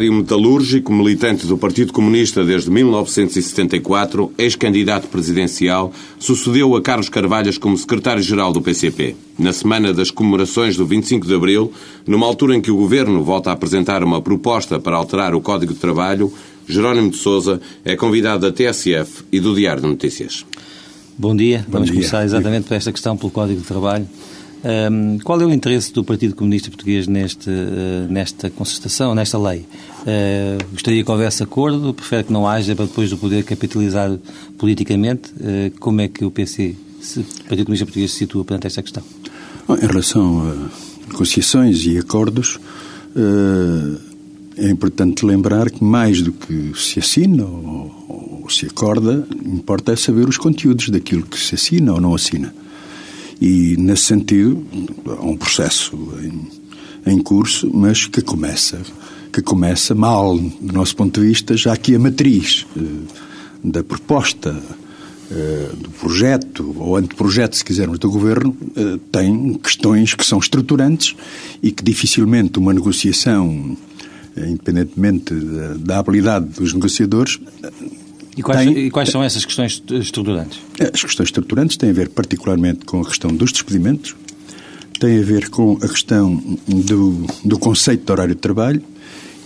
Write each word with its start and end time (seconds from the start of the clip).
Operário 0.00 0.16
metalúrgico, 0.16 0.90
militante 0.94 1.46
do 1.46 1.58
Partido 1.58 1.92
Comunista 1.92 2.42
desde 2.42 2.70
1974, 2.70 4.32
ex-candidato 4.38 5.08
presidencial, 5.08 5.92
sucedeu 6.18 6.74
a 6.74 6.80
Carlos 6.80 7.10
Carvalhas 7.10 7.58
como 7.58 7.76
secretário-geral 7.76 8.50
do 8.50 8.62
PCP. 8.62 9.14
Na 9.38 9.52
semana 9.52 9.92
das 9.92 10.10
comemorações 10.10 10.74
do 10.74 10.86
25 10.86 11.26
de 11.26 11.34
Abril, 11.34 11.70
numa 12.06 12.26
altura 12.26 12.56
em 12.56 12.62
que 12.62 12.70
o 12.70 12.78
governo 12.78 13.22
volta 13.22 13.50
a 13.50 13.52
apresentar 13.52 14.02
uma 14.02 14.22
proposta 14.22 14.80
para 14.80 14.96
alterar 14.96 15.34
o 15.34 15.40
Código 15.42 15.74
de 15.74 15.78
Trabalho, 15.78 16.32
Jerónimo 16.66 17.10
de 17.10 17.18
Sousa 17.18 17.60
é 17.84 17.94
convidado 17.94 18.40
da 18.40 18.50
TSF 18.50 19.24
e 19.30 19.38
do 19.38 19.54
Diário 19.54 19.82
de 19.82 19.88
Notícias. 19.88 20.46
Bom 21.18 21.36
dia. 21.36 21.58
Bom 21.66 21.72
Vamos 21.72 21.88
dia. 21.90 21.96
começar 21.96 22.24
exatamente 22.24 22.66
por 22.66 22.74
esta 22.74 22.90
questão, 22.90 23.18
pelo 23.18 23.30
Código 23.30 23.60
de 23.60 23.66
Trabalho. 23.66 24.08
Ahm, 24.62 25.18
qual 25.24 25.40
é 25.40 25.44
o 25.44 25.52
interesse 25.52 25.92
do 25.92 26.04
Partido 26.04 26.34
Comunista 26.34 26.68
Português 26.68 27.06
neste, 27.06 27.48
eh, 27.48 28.06
nesta 28.10 28.50
concertação, 28.50 29.14
nesta 29.14 29.38
lei? 29.38 29.64
Eh, 30.06 30.58
gostaria 30.70 31.02
que 31.02 31.10
houvesse 31.10 31.42
acordo? 31.42 31.94
Prefere 31.94 32.24
que 32.24 32.32
não 32.32 32.46
haja 32.46 32.76
para 32.76 32.84
depois 32.84 33.08
do 33.08 33.16
poder 33.16 33.42
capitalizar 33.44 34.10
politicamente? 34.58 35.32
Eh, 35.40 35.72
como 35.80 36.02
é 36.02 36.08
que 36.08 36.24
o 36.24 36.30
PC, 36.30 36.76
se, 37.00 37.20
o 37.20 37.24
Partido 37.48 37.66
Comunista 37.66 37.86
Português, 37.86 38.10
se 38.10 38.18
situa 38.18 38.44
perante 38.44 38.66
esta 38.66 38.82
questão? 38.82 39.02
Bom, 39.66 39.76
Em 39.76 39.86
relação 39.86 40.40
a 40.40 41.10
negociações 41.10 41.86
e 41.86 41.96
acordos, 41.98 42.58
é 44.56 44.70
importante 44.70 45.24
lembrar 45.24 45.70
que 45.70 45.82
mais 45.82 46.22
do 46.22 46.32
que 46.32 46.72
se 46.76 47.00
assina 47.00 47.44
ou, 47.44 48.42
ou 48.42 48.50
se 48.50 48.66
acorda, 48.66 49.26
importa 49.44 49.92
é 49.92 49.96
saber 49.96 50.28
os 50.28 50.38
conteúdos 50.38 50.90
daquilo 50.90 51.22
que 51.22 51.38
se 51.38 51.54
assina 51.54 51.92
ou 51.94 52.00
não 52.00 52.14
assina. 52.14 52.54
E, 53.40 53.76
nesse 53.78 54.02
sentido, 54.04 54.64
há 55.06 55.24
um 55.24 55.36
processo 55.36 55.96
em, 56.22 57.12
em 57.12 57.22
curso, 57.22 57.70
mas 57.72 58.06
que 58.06 58.20
começa, 58.20 58.80
que 59.32 59.40
começa 59.40 59.94
mal, 59.94 60.36
do 60.36 60.72
nosso 60.72 60.94
ponto 60.94 61.20
de 61.20 61.26
vista, 61.26 61.56
já 61.56 61.76
que 61.76 61.94
a 61.94 61.98
matriz 61.98 62.66
eh, 62.76 62.80
da 63.64 63.82
proposta 63.82 64.60
eh, 65.30 65.70
do 65.76 65.90
projeto, 65.90 66.74
ou 66.76 66.96
anteprojeto, 66.96 67.56
se 67.56 67.64
quisermos, 67.64 68.00
do 68.00 68.10
Governo, 68.10 68.56
eh, 68.76 68.98
tem 69.12 69.54
questões 69.54 70.12
que 70.12 70.26
são 70.26 70.40
estruturantes 70.40 71.14
e 71.62 71.70
que 71.70 71.84
dificilmente 71.84 72.58
uma 72.58 72.74
negociação, 72.74 73.76
eh, 74.36 74.48
independentemente 74.48 75.32
da, 75.32 75.74
da 75.74 75.98
habilidade 76.00 76.46
dos 76.46 76.74
negociadores, 76.74 77.38
E 78.36 78.42
quais, 78.42 78.64
Tem- 78.64 78.86
e 78.86 78.90
quais 78.90 79.08
são 79.10 79.22
essas 79.22 79.44
questões 79.44 79.82
estruturantes? 79.90 80.58
as 80.80 81.02
questões 81.02 81.26
estruturantes 81.28 81.76
têm 81.76 81.90
a 81.90 81.92
ver 81.92 82.08
particularmente 82.10 82.84
com 82.84 83.00
a 83.00 83.04
questão 83.04 83.30
dos 83.34 83.52
despedimentos, 83.52 84.14
têm 84.98 85.18
a 85.18 85.22
ver 85.22 85.50
com 85.50 85.76
a 85.82 85.88
questão 85.88 86.36
do, 86.68 87.26
do 87.44 87.58
conceito 87.58 88.04
de 88.06 88.12
horário 88.12 88.34
de 88.34 88.40
trabalho 88.40 88.82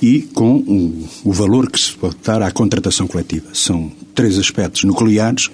e 0.02 0.22
com 0.34 0.56
o, 0.56 1.08
o 1.24 1.32
valor 1.32 1.70
que 1.70 1.80
se 1.80 1.92
pode 1.92 2.16
dar 2.22 2.42
à 2.42 2.50
contratação 2.50 3.06
coletiva. 3.06 3.46
São 3.54 3.90
três 4.14 4.38
aspectos 4.38 4.84
nucleares, 4.84 5.50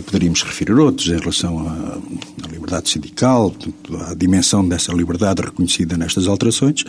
poderíamos 0.00 0.42
referir 0.42 0.72
outros 0.72 1.08
em 1.08 1.18
relação 1.18 1.58
à, 1.68 1.98
à 2.44 2.48
liberdade 2.50 2.88
sindical, 2.88 3.54
à 4.08 4.14
dimensão 4.14 4.66
dessa 4.66 4.92
liberdade 4.92 5.42
reconhecida 5.42 5.96
nestas 5.96 6.26
alterações, 6.26 6.84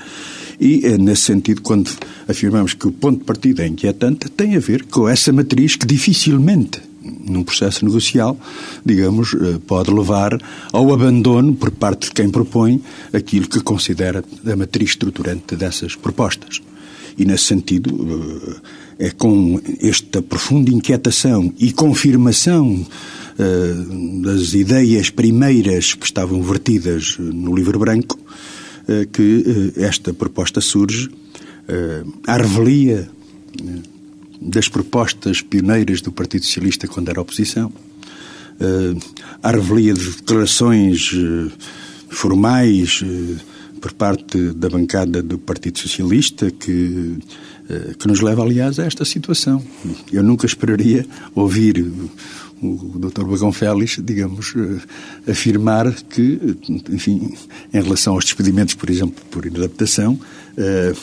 e 0.60 0.86
é 0.86 0.98
nesse 0.98 1.24
sentido, 1.24 1.62
quando 1.62 1.92
afirmamos 2.28 2.74
que 2.74 2.88
o 2.88 2.92
ponto 2.92 3.20
de 3.20 3.26
partida 3.26 3.64
é 3.64 3.68
inquietante, 3.68 4.30
tem 4.30 4.56
a 4.56 4.60
ver 4.60 4.86
com 4.86 5.10
essa 5.10 5.34
matriz 5.34 5.76
que 5.76 5.86
dificilmente 5.86 6.82
num 7.04 7.44
processo 7.44 7.86
negocial, 7.86 8.38
digamos, 8.86 9.34
eh, 9.34 9.60
pode 9.68 9.92
levar 9.92 10.38
ao 10.72 10.94
abandono 10.94 11.54
por 11.54 11.72
parte 11.72 12.08
de 12.08 12.14
quem 12.14 12.30
propõe 12.30 12.82
aquilo 13.12 13.48
que 13.48 13.60
considera 13.60 14.24
a 14.46 14.56
matriz 14.56 14.92
estruturante 14.92 15.56
dessas 15.56 15.96
propostas. 15.96 16.62
E, 17.18 17.26
nesse 17.26 17.46
sentido, 17.46 17.90
eh, 17.92 18.56
com 19.18 19.60
esta 19.82 20.22
profunda 20.22 20.72
inquietação 20.72 21.54
e 21.58 21.72
confirmação 21.72 22.86
eh, 23.38 24.22
das 24.22 24.54
ideias 24.54 25.10
primeiras 25.10 25.94
que 25.94 26.06
estavam 26.06 26.42
vertidas 26.42 27.18
no 27.18 27.56
livro 27.56 27.80
branco 27.80 28.20
eh, 28.88 29.08
que 29.12 29.74
esta 29.78 30.14
proposta 30.14 30.62
surge 30.62 31.10
à 32.28 32.36
revelia 32.36 33.10
das 34.42 34.68
propostas 34.68 35.40
pioneiras 35.40 36.02
do 36.02 36.12
Partido 36.12 36.44
Socialista 36.44 36.90
quando 36.90 37.08
era 37.08 37.22
oposição, 37.22 37.72
à 39.42 39.50
revelia 39.50 39.94
de 39.94 40.10
declarações 40.10 41.10
formais 42.10 43.02
por 43.84 43.92
parte 43.92 44.38
da 44.54 44.70
bancada 44.70 45.22
do 45.22 45.38
Partido 45.38 45.78
Socialista 45.78 46.50
que, 46.50 47.18
que 47.98 48.08
nos 48.08 48.22
leva, 48.22 48.44
aliás, 48.44 48.78
a 48.80 48.86
esta 48.86 49.06
situação. 49.06 49.64
Eu 50.12 50.22
nunca 50.22 50.46
esperaria 50.46 51.06
ouvir 51.34 51.80
o, 52.64 53.00
Dr. 53.00 53.26
Bagão 53.26 53.52
Félix, 53.52 54.00
digamos, 54.02 54.54
eh, 54.56 55.32
afirmar 55.32 55.92
que, 55.94 56.58
enfim, 56.90 57.34
em 57.74 57.82
relação 57.82 58.14
aos 58.14 58.26
despedimentos, 58.26 58.74
por 58.74 58.90
exemplo, 58.90 59.24
por 59.30 59.46
inadaptação, 59.46 60.20
eh, 60.58 60.94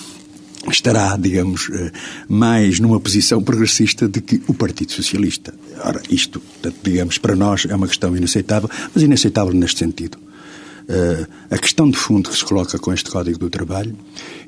estará, 0.71 1.17
digamos, 1.17 1.69
eh, 1.73 1.93
mais 2.29 2.81
numa 2.81 3.01
posição 3.01 3.43
progressista 3.43 4.09
do 4.09 4.21
que 4.21 4.43
o 4.47 4.55
Partido 4.55 4.93
Socialista. 4.93 5.55
Ora, 5.85 6.03
isto, 6.11 6.41
digamos, 6.83 7.19
para 7.19 7.37
nós 7.37 7.67
é 7.69 7.75
uma 7.75 7.89
questão 7.89 8.17
inaceitável, 8.17 8.69
mas 8.95 9.03
inaceitável 9.03 9.53
neste 9.53 9.79
sentido. 9.79 10.19
Eh, 10.93 11.27
a 11.53 11.57
questão 11.57 11.89
de 11.89 11.97
fundo 11.97 12.29
que 12.29 12.37
se 12.37 12.45
coloca 12.45 12.77
com 12.77 12.93
este 12.93 13.09
Código 13.09 13.39
do 13.39 13.49
Trabalho 13.49 13.97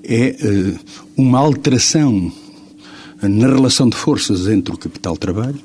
é 0.03 0.31
eh, 0.31 0.79
uma 1.17 1.39
alteração 1.39 2.33
na 3.23 3.47
relação 3.47 3.89
de 3.89 3.97
forças 3.97 4.49
entre 4.49 4.75
o 4.75 4.77
capital-trabalho, 4.77 5.61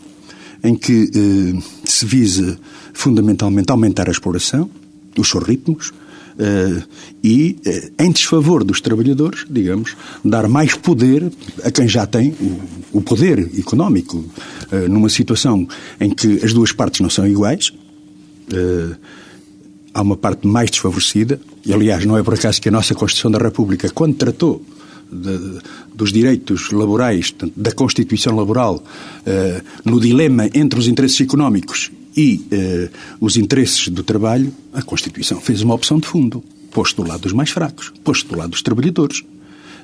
em 0.64 0.76
que 0.76 1.10
eh, 1.16 1.60
se 1.84 2.06
visa 2.06 2.60
fundamentalmente 2.94 3.72
aumentar 3.72 4.08
a 4.08 4.12
exploração, 4.12 4.70
os 5.18 5.28
seus 5.28 5.44
ritmos, 5.44 5.92
eh, 6.38 6.84
e, 7.24 7.58
eh, 7.66 7.90
em 7.98 8.12
desfavor 8.12 8.64
dos 8.64 8.80
trabalhadores, 8.80 9.48
digamos, 9.50 9.96
dar 10.24 10.48
mais 10.48 10.76
poder 10.76 11.32
a 11.64 11.72
quem 11.72 11.88
já 11.88 12.06
tem 12.06 12.36
o, 12.40 13.00
o 13.00 13.02
poder 13.02 13.50
económico, 13.58 14.24
eh, 14.72 14.88
numa 14.88 15.10
situação 15.10 15.68
em 16.00 16.12
que 16.12 16.40
as 16.46 16.54
duas 16.54 16.72
partes 16.72 17.02
não 17.02 17.10
são 17.10 17.26
iguais. 17.26 17.74
Há 19.98 20.02
uma 20.02 20.16
parte 20.16 20.46
mais 20.48 20.70
desfavorecida, 20.70 21.40
e 21.66 21.74
aliás, 21.74 22.06
não 22.06 22.16
é 22.18 22.22
por 22.24 22.34
acaso 22.36 22.62
que 22.62 22.70
a 22.70 22.72
nossa 22.72 22.94
Constituição 22.94 23.32
da 23.32 23.40
República, 23.40 23.90
quando 23.90 24.16
tratou 24.16 24.64
de- 25.12 25.60
dos 25.94 26.12
direitos 26.12 26.70
laborais, 26.72 27.34
da 27.56 27.72
Constituição 27.72 28.36
Laboral, 28.36 28.84
eh, 29.26 29.62
no 29.84 30.00
dilema 30.00 30.50
entre 30.54 30.80
os 30.80 30.88
interesses 30.88 31.20
económicos 31.22 31.90
e 32.16 32.46
eh, 32.52 32.90
os 33.20 33.38
interesses 33.38 33.88
do 33.88 34.04
trabalho, 34.04 34.54
a 34.74 34.82
Constituição 34.82 35.40
fez 35.42 35.62
uma 35.62 35.74
opção 35.74 35.98
de 36.00 36.08
fundo, 36.08 36.44
posto 36.72 37.02
do 37.02 37.08
lado 37.10 37.22
dos 37.22 37.34
mais 37.34 37.50
fracos, 37.50 37.92
posto 38.04 38.28
do 38.30 38.38
lado 38.38 38.52
dos 38.52 38.62
trabalhadores. 38.62 39.24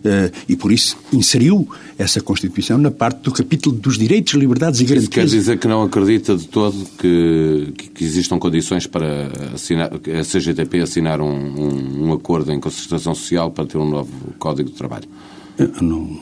Eh, 0.05 0.31
e 0.49 0.55
por 0.57 0.71
isso 0.71 0.97
inseriu 1.13 1.65
essa 1.97 2.19
Constituição 2.19 2.77
na 2.77 2.91
parte 2.91 3.21
do 3.21 3.31
capítulo 3.31 3.73
dos 3.77 3.97
direitos, 3.97 4.33
liberdades 4.33 4.81
e 4.81 4.83
Isso 4.83 4.93
quer 4.93 4.99
garantias. 4.99 5.31
dizer 5.31 5.57
que 5.57 5.67
não 5.67 5.81
acredita 5.83 6.35
de 6.35 6.45
todo 6.47 6.75
que, 6.99 7.73
que- 7.93 8.03
existam 8.03 8.37
condições 8.37 8.85
para 8.85 9.31
assinar, 9.53 9.91
a 9.93 10.23
CGTP 10.25 10.81
assinar 10.81 11.21
um, 11.21 11.25
um- 11.33 12.07
um 12.07 12.13
acordo 12.13 12.51
em 12.51 12.59
concertação 12.59 13.15
social 13.15 13.49
para 13.51 13.65
ter 13.65 13.77
um 13.77 13.89
novo 13.89 14.11
Código 14.37 14.69
de 14.69 14.75
Trabalho? 14.75 15.07
Eu 15.57 15.71
não, 15.81 16.19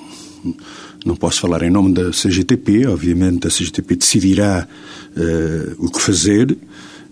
não 1.03 1.15
posso 1.15 1.39
falar 1.39 1.63
em 1.63 1.71
nome 1.71 1.91
da 1.93 2.11
CGTP, 2.11 2.85
obviamente 2.85 3.47
a 3.47 3.49
CGTP 3.49 3.95
decidirá 3.95 4.67
eh, 5.17 5.73
o 5.79 5.89
que 5.89 5.99
fazer, 6.01 6.55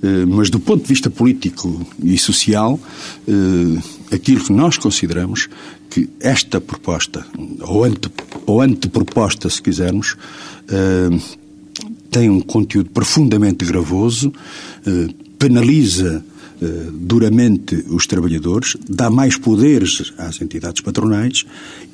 eh, 0.03 0.25
mas 0.27 0.49
do 0.51 0.59
ponto 0.59 0.83
de 0.83 0.87
vista 0.87 1.09
político 1.09 1.85
e 2.03 2.17
social, 2.17 2.79
eh, 3.27 3.81
aquilo 4.11 4.43
que 4.43 4.51
nós 4.51 4.77
consideramos 4.77 5.47
que 5.89 6.09
esta 6.19 6.59
proposta, 6.61 7.25
ou, 7.61 7.83
ante, 7.83 8.09
ou 8.45 8.61
anteproposta, 8.61 9.49
se 9.49 9.61
quisermos, 9.61 10.15
eh, 10.67 11.19
tem 12.11 12.29
um 12.29 12.41
conteúdo 12.41 12.89
profundamente 12.91 13.65
gravoso, 13.65 14.33
eh, 14.85 15.07
penaliza 15.37 16.23
eh, 16.61 16.65
duramente 16.91 17.85
os 17.87 18.05
trabalhadores, 18.05 18.75
dá 18.87 19.09
mais 19.09 19.37
poderes 19.37 20.11
às 20.17 20.41
entidades 20.41 20.81
patronais 20.81 21.45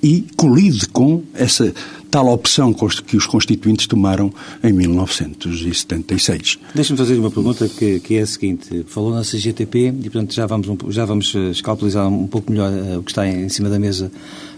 e 0.02 0.26
colide 0.36 0.88
com 0.88 1.24
essa 1.34 1.72
tal 2.16 2.30
opção 2.30 2.74
que 2.74 3.18
os 3.18 3.28
constituintes 3.28 3.88
tomaram 3.88 4.32
em 4.64 4.72
1976. 4.72 6.58
Deixa-me 6.74 6.98
fazer 6.98 7.20
uma 7.20 7.30
pergunta 7.30 7.68
que, 7.68 8.00
que, 8.00 8.16
é 8.16 8.22
a 8.22 8.26
seguinte. 8.26 8.86
Falou 8.88 9.14
na 9.14 9.20
CGTP 9.20 9.88
e, 9.90 10.10
portanto, 10.10 10.34
já 10.34 10.46
vamos, 10.46 10.66
já 10.96 11.04
vamos 11.04 11.36
eh, 11.36 11.50
escalpelizar 11.50 12.08
um 12.08 12.26
pouco 12.26 12.50
melhor 12.50 12.72
uh, 12.72 13.00
o 13.00 13.04
que 13.04 13.12
está 13.12 13.28
em, 13.28 13.44
em 13.44 13.50
cima 13.50 13.70
da 13.70 13.78
mesa 13.78 14.10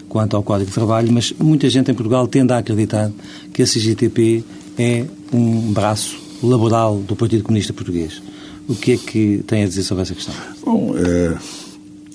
quanto 0.08 0.36
ao 0.36 0.42
Código 0.44 0.68
de 0.68 0.74
Trabalho, 0.74 1.10
mas 1.12 1.32
muita 1.36 1.68
gente 1.68 1.90
em 1.90 1.94
Portugal 1.94 2.28
tende 2.28 2.52
a 2.52 2.58
acreditar 2.58 3.10
que 3.52 3.60
a 3.60 3.66
CGTP 3.66 4.44
é 4.78 5.04
um 5.32 5.72
braço 5.72 6.16
laboral 6.40 6.98
do 6.98 7.16
Partido 7.16 7.42
Comunista 7.42 7.72
Português. 7.72 8.22
O 8.68 8.76
que 8.76 8.92
é 8.92 8.96
que 8.96 9.42
tem 9.48 9.64
a 9.64 9.66
dizer 9.66 9.82
sobre 9.82 10.02
essa 10.02 10.14
questão? 10.14 10.34
Bom, 10.64 10.94
é 10.96 11.36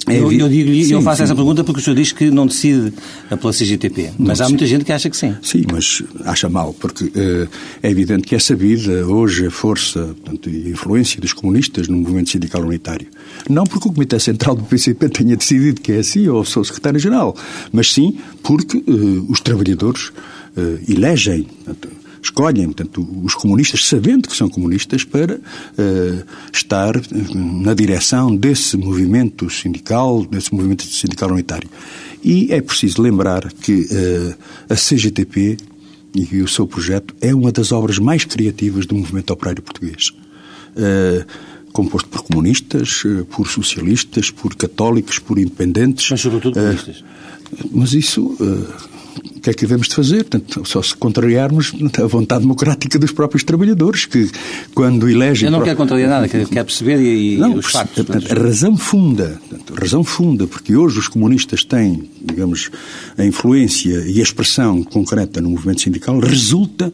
eu, 0.07 0.31
eu, 0.31 0.50
digo, 0.50 0.71
sim, 0.71 0.94
eu 0.94 1.01
faço 1.01 1.17
sim. 1.17 1.23
essa 1.23 1.35
pergunta 1.35 1.63
porque 1.63 1.79
o 1.79 1.83
senhor 1.83 1.95
diz 1.95 2.11
que 2.11 2.29
não 2.29 2.45
decide 2.45 2.94
pela 3.29 3.53
CGTP, 3.53 4.11
mas 4.17 4.41
há 4.41 4.50
muita 4.50 4.65
gente 4.65 4.83
que 4.83 4.91
acha 4.91 5.09
que 5.09 5.15
sim. 5.15 5.35
Sim, 5.41 5.63
mas 5.71 6.03
acha 6.25 6.50
mal, 6.50 6.73
porque 6.73 7.05
uh, 7.05 7.50
é 7.81 7.89
evidente 7.89 8.27
que 8.27 8.35
é 8.35 8.39
sabida 8.39 9.05
hoje 9.07 9.47
a 9.47 9.51
força 9.51 10.15
portanto, 10.21 10.50
e 10.50 10.67
a 10.67 10.69
influência 10.69 11.21
dos 11.21 11.33
comunistas 11.33 11.88
no 11.88 11.97
movimento 11.97 12.29
sindical 12.29 12.61
unitário. 12.61 13.07
Não 13.50 13.63
porque 13.63 13.88
o 13.88 13.91
Comitê 13.91 14.19
Central 14.19 14.55
do 14.55 14.63
PCP 14.63 15.07
tenha 15.09 15.35
decidido 15.35 15.79
que 15.81 15.94
é 15.94 16.00
assim, 16.00 16.27
ou 16.27 16.44
sou 16.44 16.63
secretário-geral, 16.63 17.35
mas 17.71 17.91
sim 17.91 18.17
porque 18.41 18.77
uh, 18.77 19.25
os 19.29 19.39
trabalhadores 19.39 20.09
uh, 20.57 20.79
elegem. 20.88 21.44
Portanto, 21.44 22.02
escolhem, 22.23 22.65
portanto, 22.65 23.07
os 23.23 23.35
comunistas, 23.35 23.85
sabendo 23.85 24.29
que 24.29 24.35
são 24.35 24.49
comunistas, 24.49 25.03
para 25.03 25.35
uh, 25.35 26.25
estar 26.51 26.93
na 27.35 27.73
direção 27.73 28.35
desse 28.35 28.77
movimento 28.77 29.49
sindical, 29.49 30.25
desse 30.25 30.53
movimento 30.53 30.83
sindical 30.83 31.31
unitário. 31.31 31.69
E 32.23 32.51
é 32.51 32.61
preciso 32.61 33.01
lembrar 33.01 33.51
que 33.51 33.81
uh, 33.81 34.35
a 34.69 34.75
CGTP 34.75 35.57
e 36.15 36.41
o 36.41 36.47
seu 36.47 36.65
projeto 36.67 37.13
é 37.19 37.33
uma 37.33 37.51
das 37.51 37.71
obras 37.71 37.99
mais 37.99 38.23
criativas 38.23 38.85
do 38.85 38.95
movimento 38.95 39.31
operário 39.31 39.61
português. 39.61 40.11
Uh, 40.75 41.25
composto 41.71 42.07
por 42.07 42.21
comunistas, 42.23 43.01
por 43.31 43.47
socialistas, 43.47 44.29
por 44.29 44.55
católicos, 44.55 45.17
por 45.17 45.39
independentes. 45.39 46.11
Mas 46.11 46.21
sobretudo 46.21 46.53
comunistas. 46.53 47.03
Mas 47.71 47.93
isso 47.93 48.37
que 49.44 49.50
é 49.50 49.54
que 49.54 49.62
devemos 49.62 49.90
de 49.90 49.95
fazer? 49.95 50.24
Portanto, 50.24 50.63
só 50.66 50.81
se 50.81 50.95
contrariarmos 50.95 51.74
a 52.01 52.07
vontade 52.07 52.42
democrática 52.42 52.98
dos 52.98 53.12
próprios 53.12 53.44
trabalhadores, 53.44 54.06
que 54.06 54.31
quando 54.74 55.10
elegem... 55.10 55.48
Eu 55.48 55.51
não 55.51 55.62
quero 55.62 55.75
contrariar 55.75 56.10
nada, 56.10 56.30
quero, 56.30 56.48
perceber 56.48 56.98
e, 57.01 57.38
não, 57.38 57.56
os 57.56 57.66
factos. 57.66 58.06
Portanto, 58.06 58.31
a 58.31 58.42
razão 58.42 58.78
funda, 58.78 59.42
portanto, 59.50 59.74
a 59.75 59.81
razão 59.81 60.04
funda, 60.04 60.48
porque 60.48 60.78
hoje 60.78 60.98
os 60.98 61.10
comunistas 61.10 61.66
têm, 61.66 62.10
digamos, 62.22 62.72
a 63.18 63.25
influência 63.25 64.06
e 64.07 64.22
a 64.22 64.24
expressão 64.24 64.81
concreta 64.81 65.42
no 65.42 65.50
movimento 65.50 65.81
sindical, 65.81 66.18
resulta 66.19 66.94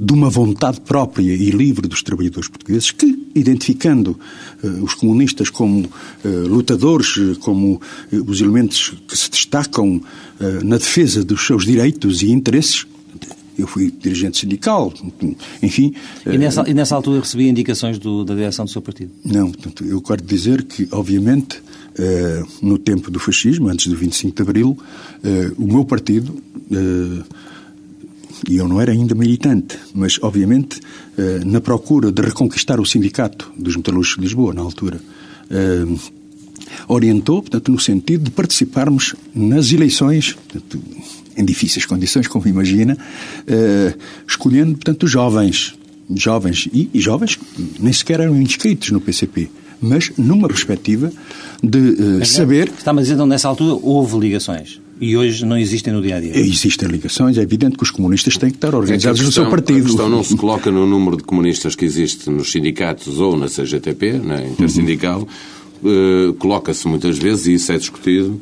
de 0.00 0.14
uma 0.14 0.30
vontade 0.30 0.80
própria 0.80 1.30
e 1.30 1.50
livre 1.50 1.86
dos 1.86 2.02
trabalhadores 2.02 2.48
portugueses 2.48 2.90
que, 2.90 3.28
identificando 3.34 4.18
uh, 4.64 4.82
os 4.82 4.94
comunistas 4.94 5.50
como 5.50 5.84
uh, 5.84 6.28
lutadores, 6.48 7.18
uh, 7.18 7.36
como 7.40 7.78
os 8.10 8.40
elementos 8.40 8.94
que 9.06 9.16
se 9.16 9.30
destacam 9.30 10.00
na 10.64 10.78
defesa 10.78 11.22
dos 11.22 11.46
seus 11.46 11.66
direitos 11.66 12.22
e 12.22 12.30
interesses, 12.30 12.86
eu 13.58 13.66
fui 13.66 13.90
dirigente 13.90 14.38
sindical, 14.38 14.90
enfim. 15.62 15.92
E 16.24 16.38
nessa, 16.38 16.64
e 16.66 16.72
nessa 16.72 16.94
altura 16.94 17.20
recebia 17.20 17.50
indicações 17.50 17.98
do, 17.98 18.24
da 18.24 18.34
direção 18.34 18.64
do 18.64 18.70
seu 18.70 18.80
partido? 18.80 19.10
Não, 19.22 19.50
portanto, 19.50 19.84
eu 19.84 20.00
quero 20.00 20.22
dizer 20.22 20.62
que, 20.62 20.88
obviamente, 20.92 21.62
no 22.62 22.78
tempo 22.78 23.10
do 23.10 23.18
fascismo, 23.18 23.68
antes 23.68 23.86
do 23.88 23.96
25 23.96 24.34
de 24.34 24.42
Abril, 24.42 24.78
o 25.58 25.66
meu 25.66 25.84
partido 25.84 26.42
e 28.48 28.56
eu 28.56 28.68
não 28.68 28.80
era 28.80 28.92
ainda 28.92 29.14
militante, 29.14 29.78
mas 29.94 30.18
obviamente 30.22 30.80
eh, 31.16 31.40
na 31.44 31.60
procura 31.60 32.10
de 32.10 32.22
reconquistar 32.22 32.80
o 32.80 32.86
sindicato 32.86 33.50
dos 33.56 33.76
metalúrgicos 33.76 34.16
de 34.16 34.22
Lisboa, 34.22 34.54
na 34.54 34.62
altura, 34.62 35.00
eh, 35.50 35.86
orientou, 36.88 37.42
portanto, 37.42 37.70
no 37.70 37.78
sentido 37.78 38.24
de 38.24 38.30
participarmos 38.30 39.14
nas 39.34 39.72
eleições, 39.72 40.32
portanto, 40.32 40.80
em 41.36 41.44
difíceis 41.44 41.84
condições, 41.84 42.26
como 42.26 42.46
imagina, 42.46 42.96
eh, 43.46 43.94
escolhendo, 44.26 44.72
portanto, 44.72 45.06
jovens, 45.06 45.74
jovens 46.14 46.68
e, 46.72 46.88
e 46.94 47.00
jovens 47.00 47.36
que 47.36 47.74
nem 47.78 47.92
sequer 47.92 48.20
eram 48.20 48.40
inscritos 48.40 48.90
no 48.90 49.00
PCP 49.00 49.50
mas 49.82 50.12
numa 50.18 50.46
perspectiva 50.46 51.10
de 51.62 51.78
uh, 51.78 52.26
saber. 52.26 52.68
Está-me 52.68 52.98
a 52.98 53.02
dizer, 53.02 53.14
então, 53.14 53.26
nessa 53.26 53.48
altura 53.48 53.80
houve 53.82 54.18
ligações 54.18 54.79
e 55.00 55.16
hoje 55.16 55.46
não 55.46 55.56
existem 55.56 55.92
no 55.92 56.02
dia 56.02 56.16
a 56.16 56.20
dia. 56.20 56.36
Existem 56.36 56.88
ligações, 56.88 57.38
é 57.38 57.42
evidente 57.42 57.76
que 57.76 57.82
os 57.82 57.90
comunistas 57.90 58.36
têm 58.36 58.50
que 58.50 58.56
estar 58.56 58.74
organizados 58.74 59.18
é 59.18 59.22
que 59.22 59.26
questão, 59.26 59.44
no 59.44 59.50
seu 59.50 59.56
partido. 59.56 59.84
A 59.84 59.86
questão 59.86 60.08
não 60.08 60.22
se 60.22 60.36
coloca 60.36 60.70
no 60.70 60.86
número 60.86 61.16
de 61.16 61.22
comunistas 61.22 61.74
que 61.74 61.84
existe 61.84 62.28
nos 62.28 62.52
sindicatos 62.52 63.18
ou 63.18 63.36
na 63.36 63.46
CGTP, 63.46 64.12
na 64.18 64.42
intersindical, 64.42 65.26
uhum. 65.82 66.30
uh, 66.30 66.34
coloca-se 66.34 66.86
muitas 66.86 67.16
vezes, 67.16 67.46
e 67.46 67.54
isso 67.54 67.72
é 67.72 67.78
discutido, 67.78 68.40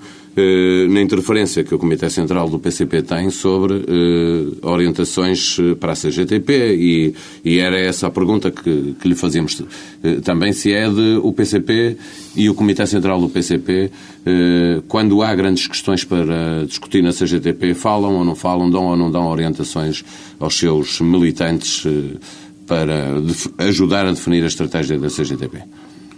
na 0.89 1.01
interferência 1.01 1.65
que 1.65 1.75
o 1.75 1.79
Comitê 1.79 2.09
Central 2.09 2.49
do 2.49 2.59
PCP 2.59 3.03
tem 3.03 3.31
sobre 3.31 3.75
uh, 3.75 4.59
orientações 4.63 5.59
eh, 5.59 5.75
para 5.75 5.93
a 5.93 5.97
CGTP 5.97 6.77
e, 6.77 7.15
e, 7.45 7.59
era 7.59 7.79
essa 7.79 8.07
a 8.07 8.11
pergunta 8.11 8.51
que, 8.51 8.95
que 9.01 9.09
lhe 9.09 9.15
fazíamos 9.15 9.63
também, 10.25 10.53
se 10.53 10.73
é 10.73 10.89
de 10.89 11.19
o 11.23 11.33
PCP 11.33 11.97
e 12.37 12.49
o 12.49 12.55
Comitê 12.55 12.87
Central 12.87 13.21
do 13.21 13.29
PCP, 13.29 13.91
quando 14.87 15.23
há 15.23 15.35
grandes 15.35 15.67
questões 15.67 16.05
para 16.05 16.65
discutir 16.67 17.03
na 17.03 17.11
CGTP, 17.11 17.75
falam 17.75 18.15
ou 18.15 18.25
não 18.25 18.37
falam, 18.37 18.71
dão 18.71 18.85
ou 18.85 18.97
não 18.97 19.11
dão 19.11 19.27
orientações 19.27 20.05
aos 20.39 20.57
seus 20.57 21.01
militantes 21.01 21.85
para 22.67 23.15
ajudar 23.59 24.07
a 24.07 24.13
definir 24.13 24.45
a 24.45 24.47
estratégia 24.47 24.99
da 24.99 25.09
CGTP? 25.09 25.63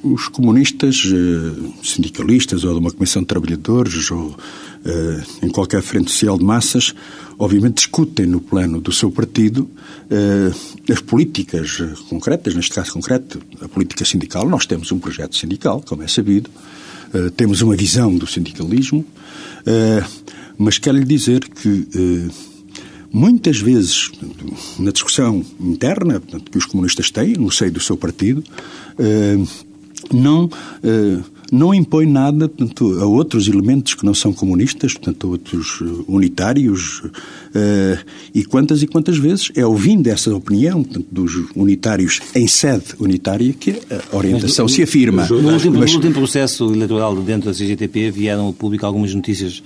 Os 0.02 0.28
comunistas, 0.28 1.04
eh, 1.06 1.70
sindicalistas 1.82 2.64
ou 2.64 2.72
de 2.72 2.80
uma 2.80 2.90
comissão 2.90 3.22
de 3.22 3.28
trabalhadores 3.28 4.10
ou 4.10 4.34
eh, 4.84 5.22
em 5.42 5.50
qualquer 5.50 5.82
frente 5.82 6.10
social 6.10 6.38
de 6.38 6.44
massas, 6.44 6.94
obviamente 7.38 7.76
discutem 7.76 8.26
no 8.26 8.40
plano 8.40 8.80
do 8.80 8.92
seu 8.92 9.10
partido 9.10 9.68
eh, 10.10 10.52
as 10.90 11.00
políticas 11.00 11.82
concretas, 12.08 12.54
neste 12.54 12.72
caso 12.72 12.92
concreto, 12.92 13.40
a 13.60 13.68
política 13.68 14.04
sindical. 14.04 14.48
Nós 14.48 14.66
temos 14.66 14.90
um 14.90 14.98
projeto 14.98 15.36
sindical, 15.36 15.82
como 15.86 16.02
é 16.02 16.08
sabido, 16.08 16.50
temos 17.36 17.60
uma 17.60 17.74
visão 17.74 18.16
do 18.16 18.24
sindicalismo, 18.24 19.04
mas 20.56 20.78
quero 20.78 20.96
lhe 20.96 21.04
dizer 21.04 21.40
que 21.40 22.28
muitas 23.12 23.58
vezes, 23.58 24.12
na 24.78 24.92
discussão 24.92 25.44
interna 25.58 26.22
que 26.50 26.56
os 26.56 26.66
comunistas 26.66 27.10
têm, 27.10 27.32
no 27.32 27.50
seio 27.50 27.72
do 27.72 27.80
seu 27.80 27.96
partido, 27.96 28.44
não, 30.12 30.50
eh, 30.82 31.20
não 31.50 31.74
impõe 31.74 32.06
nada 32.06 32.48
portanto, 32.48 32.98
a 33.00 33.06
outros 33.06 33.48
elementos 33.48 33.94
que 33.94 34.04
não 34.04 34.14
são 34.14 34.32
comunistas, 34.32 34.92
portanto, 34.92 35.26
a 35.26 35.30
outros 35.30 35.78
eh, 35.82 36.04
unitários, 36.06 37.02
eh, 37.54 37.98
e 38.34 38.44
quantas 38.44 38.82
e 38.82 38.86
quantas 38.86 39.18
vezes 39.18 39.50
é 39.54 39.66
ouvindo 39.66 40.06
essa 40.08 40.34
opinião 40.34 40.82
portanto, 40.82 41.06
dos 41.10 41.32
unitários 41.54 42.20
em 42.34 42.46
sede 42.46 42.94
unitária 42.98 43.52
que 43.52 43.80
a 43.90 44.16
orientação 44.16 44.66
mas, 44.66 44.72
se 44.72 44.82
afirma. 44.82 45.26
No 45.26 45.52
último, 45.52 45.78
mas... 45.78 45.90
no 45.90 45.96
último, 45.96 46.14
processo 46.14 46.72
eleitoral 46.72 47.16
dentro 47.16 47.50
da 47.50 47.56
CGTP 47.56 48.10
vieram 48.10 48.46
ao 48.46 48.52
público 48.52 48.84
algumas 48.86 49.14
notícias, 49.14 49.62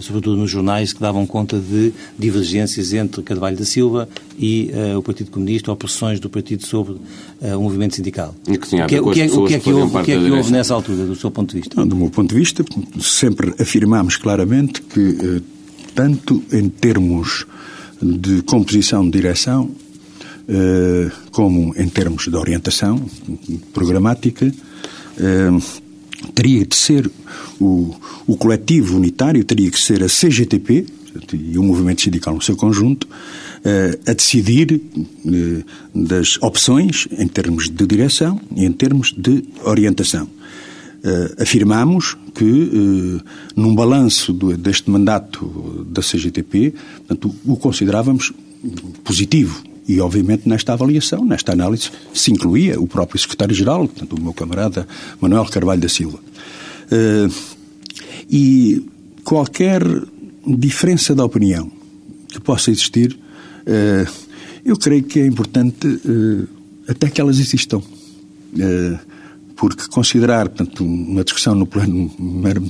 sobretudo 0.00 0.36
nos 0.36 0.50
jornais, 0.50 0.92
que 0.92 1.00
davam 1.00 1.26
conta 1.26 1.58
de 1.58 1.92
divergências 2.18 2.92
entre 2.92 3.22
Carvalho 3.22 3.56
da 3.56 3.64
Silva 3.64 4.08
e 4.38 4.70
o 4.96 5.02
Partido 5.02 5.30
Comunista, 5.30 5.70
ou 5.70 5.76
pressões 5.76 6.20
do 6.20 6.28
partido 6.28 6.64
sobre 6.64 6.96
o 7.40 7.60
movimento 7.60 7.96
sindical. 7.96 8.34
E 8.46 8.56
que 8.56 8.68
tinha 8.68 8.84
a 8.84 8.86
ver 8.86 9.00
com 9.00 9.10
as 9.10 9.18
pessoas 9.18 9.44
o 9.44 9.46
que 9.46 9.54
é 9.54 9.58
que 9.58 9.72
houve, 9.72 9.96
o 9.96 10.02
que 10.02 10.12
é 10.12 10.18
que 10.18 10.30
houve 10.30 10.52
nessa 10.52 10.74
altura, 10.74 10.93
do 10.94 11.14
seu 11.14 11.30
ponto 11.30 11.54
de 11.54 11.60
vista? 11.60 11.76
Não, 11.76 11.86
do 11.86 11.96
meu 11.96 12.10
ponto 12.10 12.30
de 12.30 12.34
vista, 12.34 12.64
sempre 13.00 13.54
afirmamos 13.58 14.16
claramente 14.16 14.82
que, 14.82 15.16
eh, 15.20 15.40
tanto 15.94 16.42
em 16.52 16.68
termos 16.68 17.46
de 18.00 18.42
composição 18.42 19.04
de 19.04 19.10
direção, 19.10 19.70
eh, 20.48 21.10
como 21.30 21.74
em 21.76 21.88
termos 21.88 22.28
de 22.28 22.36
orientação 22.36 23.04
programática, 23.72 24.52
eh, 25.18 25.50
teria 26.34 26.64
de 26.66 26.76
ser 26.76 27.10
o, 27.60 27.94
o 28.26 28.36
coletivo 28.36 28.96
unitário, 28.96 29.44
teria 29.44 29.70
que 29.70 29.78
ser 29.78 30.02
a 30.02 30.08
CGTP 30.08 30.86
e 31.32 31.58
o 31.58 31.62
movimento 31.62 32.02
sindical 32.02 32.34
no 32.34 32.42
seu 32.42 32.56
conjunto, 32.56 33.06
a 34.06 34.12
decidir 34.12 34.80
das 35.94 36.36
opções 36.42 37.06
em 37.12 37.28
termos 37.28 37.70
de 37.70 37.86
direção 37.86 38.40
e 38.54 38.64
em 38.64 38.72
termos 38.72 39.14
de 39.16 39.44
orientação. 39.62 40.28
Uh, 41.04 41.42
afirmamos 41.42 42.16
que, 42.34 42.44
uh, 42.44 43.20
num 43.54 43.74
balanço 43.74 44.32
deste 44.32 44.88
mandato 44.88 45.84
da 45.90 46.00
CGTP, 46.00 46.72
portanto, 47.06 47.34
o 47.44 47.56
considerávamos 47.58 48.32
positivo. 49.04 49.62
E, 49.86 50.00
obviamente, 50.00 50.48
nesta 50.48 50.72
avaliação, 50.72 51.22
nesta 51.22 51.52
análise, 51.52 51.90
se 52.14 52.30
incluía 52.30 52.80
o 52.80 52.86
próprio 52.86 53.20
secretário-geral, 53.20 53.86
portanto, 53.86 54.14
o 54.14 54.20
meu 54.22 54.32
camarada 54.32 54.88
Manuel 55.20 55.44
Carvalho 55.44 55.82
da 55.82 55.90
Silva. 55.90 56.18
Uh, 56.86 57.30
e 58.30 58.88
qualquer 59.24 59.82
diferença 60.46 61.14
de 61.14 61.20
opinião 61.20 61.70
que 62.28 62.40
possa 62.40 62.70
existir, 62.70 63.18
eu 64.64 64.76
creio 64.76 65.04
que 65.04 65.20
é 65.20 65.26
importante 65.26 65.86
até 66.88 67.08
que 67.08 67.20
elas 67.20 67.38
existam 67.38 67.80
porque 69.56 69.86
considerar 69.88 70.48
portanto, 70.48 70.84
uma 70.84 71.24
discussão 71.24 71.54
no 71.54 71.66
plano 71.66 72.10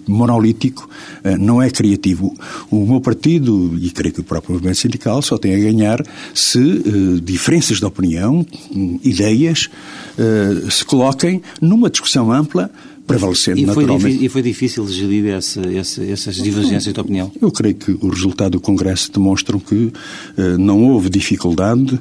monolítico 0.06 0.88
eh, 1.22 1.36
não 1.36 1.60
é 1.60 1.70
criativo. 1.70 2.34
O 2.70 2.86
meu 2.86 3.00
partido, 3.00 3.76
e 3.80 3.90
creio 3.90 4.14
que 4.14 4.20
o 4.20 4.24
próprio 4.24 4.54
movimento 4.54 4.78
sindical, 4.78 5.22
só 5.22 5.38
tem 5.38 5.54
a 5.54 5.58
ganhar 5.58 6.04
se 6.34 6.58
uh, 6.58 7.20
diferenças 7.20 7.78
de 7.78 7.84
opinião, 7.84 8.46
ideias, 9.02 9.68
uh, 10.18 10.70
se 10.70 10.84
coloquem 10.84 11.42
numa 11.60 11.90
discussão 11.90 12.32
ampla 12.32 12.70
prevalecendo 13.06 13.60
e 13.60 13.66
foi 13.66 13.84
naturalmente. 13.84 14.24
E 14.24 14.28
foi 14.28 14.42
difícil 14.42 14.86
gerir 14.88 15.26
essa, 15.26 15.60
essa, 15.60 16.02
essas 16.04 16.36
divergências 16.36 16.92
de 16.92 17.00
opinião? 17.00 17.30
Eu 17.40 17.50
creio 17.50 17.74
que 17.74 17.90
o 17.92 18.08
resultado 18.08 18.52
do 18.52 18.60
Congresso 18.60 19.12
demonstram 19.12 19.58
que 19.58 19.74
uh, 19.74 19.92
não 20.58 20.84
houve 20.84 21.10
dificuldade 21.10 22.00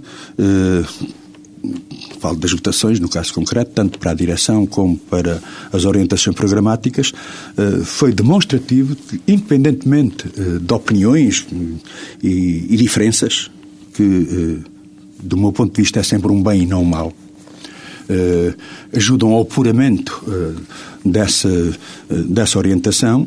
falo 2.24 2.38
das 2.38 2.54
votações, 2.54 3.02
no 3.02 3.10
caso 3.10 3.34
concreto, 3.34 3.72
tanto 3.76 4.00
para 4.00 4.12
a 4.12 4.14
direção 4.14 4.66
como 4.66 4.96
para 4.96 5.42
as 5.74 5.84
orientações 5.84 6.34
programáticas, 6.34 7.12
eh, 7.58 7.82
foi 7.84 8.14
demonstrativo 8.14 8.96
que, 8.96 9.22
independentemente 9.28 10.30
eh, 10.38 10.60
de 10.62 10.74
opiniões 10.74 11.46
e, 12.24 12.68
e 12.70 12.78
diferenças, 12.78 13.52
que, 13.94 14.04
eh, 14.04 14.70
do 15.22 15.36
meu 15.36 15.52
ponto 15.52 15.76
de 15.76 15.82
vista, 15.82 16.00
é 16.00 16.04
sempre 16.04 16.32
um 16.32 16.42
bem 16.42 16.64
e 16.64 16.66
não 16.66 16.82
um 16.82 16.86
mal, 16.86 17.14
ajudam 18.94 19.32
ao 19.32 19.44
apuramento 19.44 20.24
dessa, 21.06 21.50
dessa 22.10 22.60
orientação. 22.60 23.26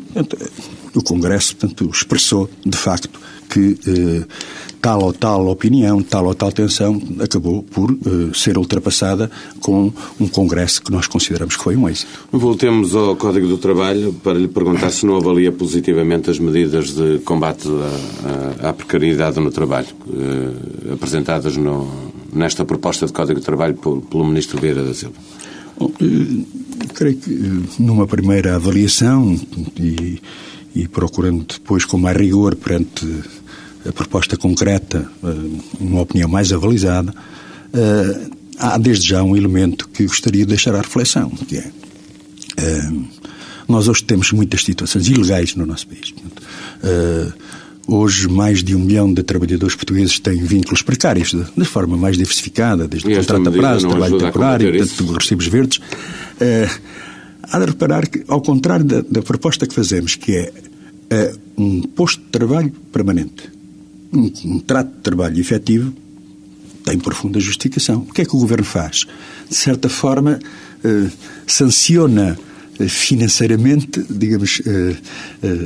O 0.93 1.01
Congresso, 1.01 1.55
portanto, 1.55 1.89
expressou, 1.91 2.47
de 2.63 2.77
facto, 2.77 3.19
que 3.49 3.77
eh, 3.87 4.25
tal 4.81 5.03
ou 5.03 5.13
tal 5.13 5.47
opinião, 5.47 6.01
tal 6.01 6.25
ou 6.25 6.35
tal 6.35 6.51
tensão 6.51 7.01
acabou 7.19 7.63
por 7.63 7.91
eh, 7.91 8.33
ser 8.33 8.57
ultrapassada 8.57 9.29
com 9.59 9.91
um 10.19 10.27
Congresso 10.27 10.81
que 10.81 10.91
nós 10.91 11.07
consideramos 11.07 11.55
que 11.55 11.63
foi 11.63 11.75
um 11.75 11.87
êxito. 11.89 12.11
Voltemos 12.31 12.95
ao 12.95 13.15
Código 13.15 13.47
do 13.47 13.57
Trabalho 13.57 14.13
para 14.23 14.37
lhe 14.37 14.47
perguntar 14.47 14.89
se 14.89 15.05
não 15.05 15.17
avalia 15.17 15.51
positivamente 15.51 16.29
as 16.29 16.39
medidas 16.39 16.93
de 16.93 17.19
combate 17.19 17.67
à, 18.61 18.69
à, 18.69 18.73
precariedade 18.73 19.39
no 19.39 19.51
trabalho 19.51 19.87
eh, 20.09 20.93
apresentadas 20.93 21.57
no, 21.57 21.87
nesta 22.33 22.65
proposta 22.65 23.05
de 23.05 23.13
Código 23.13 23.39
do 23.39 23.45
Trabalho 23.45 23.75
por, 23.75 24.01
pelo 24.01 24.25
Ministro 24.25 24.59
Vieira 24.59 24.83
da 24.83 24.93
Silva. 24.93 25.15
Bom, 25.77 25.91
eh, 26.01 26.87
creio 26.93 27.17
que 27.17 27.63
numa 27.79 28.07
primeira 28.07 28.55
avaliação 28.55 29.39
e 29.79 30.21
e 30.77 30.87
procurando 30.87 31.43
depois 31.55 31.85
com 31.85 31.97
mais 31.97 32.15
rigor 32.15 32.55
perante 32.55 33.03
a 33.87 33.91
proposta 33.91 34.37
concreta, 34.37 35.09
eh, 35.23 35.27
uma 35.79 36.01
opinião 36.01 36.29
mais 36.29 36.51
avalizada, 36.51 37.13
eh, 37.73 38.29
há 38.57 38.77
desde 38.77 39.07
já 39.07 39.23
um 39.23 39.35
elemento 39.35 39.87
que 39.89 40.05
gostaria 40.05 40.41
de 40.41 40.49
deixar 40.49 40.75
à 40.75 40.81
reflexão, 40.81 41.29
que 41.29 41.57
é 41.57 41.71
eh, 42.57 42.91
nós 43.67 43.87
hoje 43.87 44.03
temos 44.03 44.31
muitas 44.31 44.63
situações 44.63 45.07
ilegais 45.07 45.55
no 45.55 45.65
nosso 45.65 45.87
país. 45.87 46.13
Hoje, 47.89 48.27
mais 48.27 48.61
de 48.61 48.75
um 48.75 48.79
milhão 48.79 49.13
de 49.13 49.23
trabalhadores 49.23 49.73
portugueses 49.73 50.19
têm 50.19 50.43
vínculos 50.43 50.81
precários, 50.81 51.33
de, 51.33 51.65
forma 51.65 51.95
mais 51.95 52.17
diversificada, 52.17 52.85
desde 52.85 53.07
o 53.09 53.15
contrato 53.15 53.47
a 53.47 53.51
prazo, 53.51 53.87
trabalho 53.87 54.17
temporário, 54.17 54.87
tanto 54.87 55.13
recibos 55.13 55.47
verdes. 55.47 55.79
Há 57.43 57.59
de 57.59 57.65
reparar 57.65 58.07
que, 58.07 58.23
ao 58.27 58.41
contrário 58.41 58.83
da, 58.83 59.01
da 59.01 59.21
proposta 59.21 59.65
que 59.65 59.73
fazemos, 59.73 60.15
que 60.15 60.35
é 60.35 60.51
uh, 61.11 61.61
um 61.61 61.81
posto 61.81 62.21
de 62.21 62.27
trabalho 62.27 62.71
permanente, 62.91 63.49
um, 64.13 64.31
um 64.45 64.59
trato 64.59 64.95
de 64.95 65.01
trabalho 65.01 65.39
efetivo, 65.39 65.93
tem 66.83 66.97
profunda 66.97 67.39
justificação. 67.39 68.05
O 68.09 68.13
que 68.13 68.21
é 68.21 68.25
que 68.25 68.35
o 68.35 68.39
Governo 68.39 68.65
faz? 68.65 69.05
De 69.49 69.55
certa 69.55 69.89
forma, 69.89 70.39
uh, 70.83 71.11
sanciona 71.45 72.37
uh, 72.79 72.89
financeiramente, 72.89 74.03
digamos, 74.09 74.61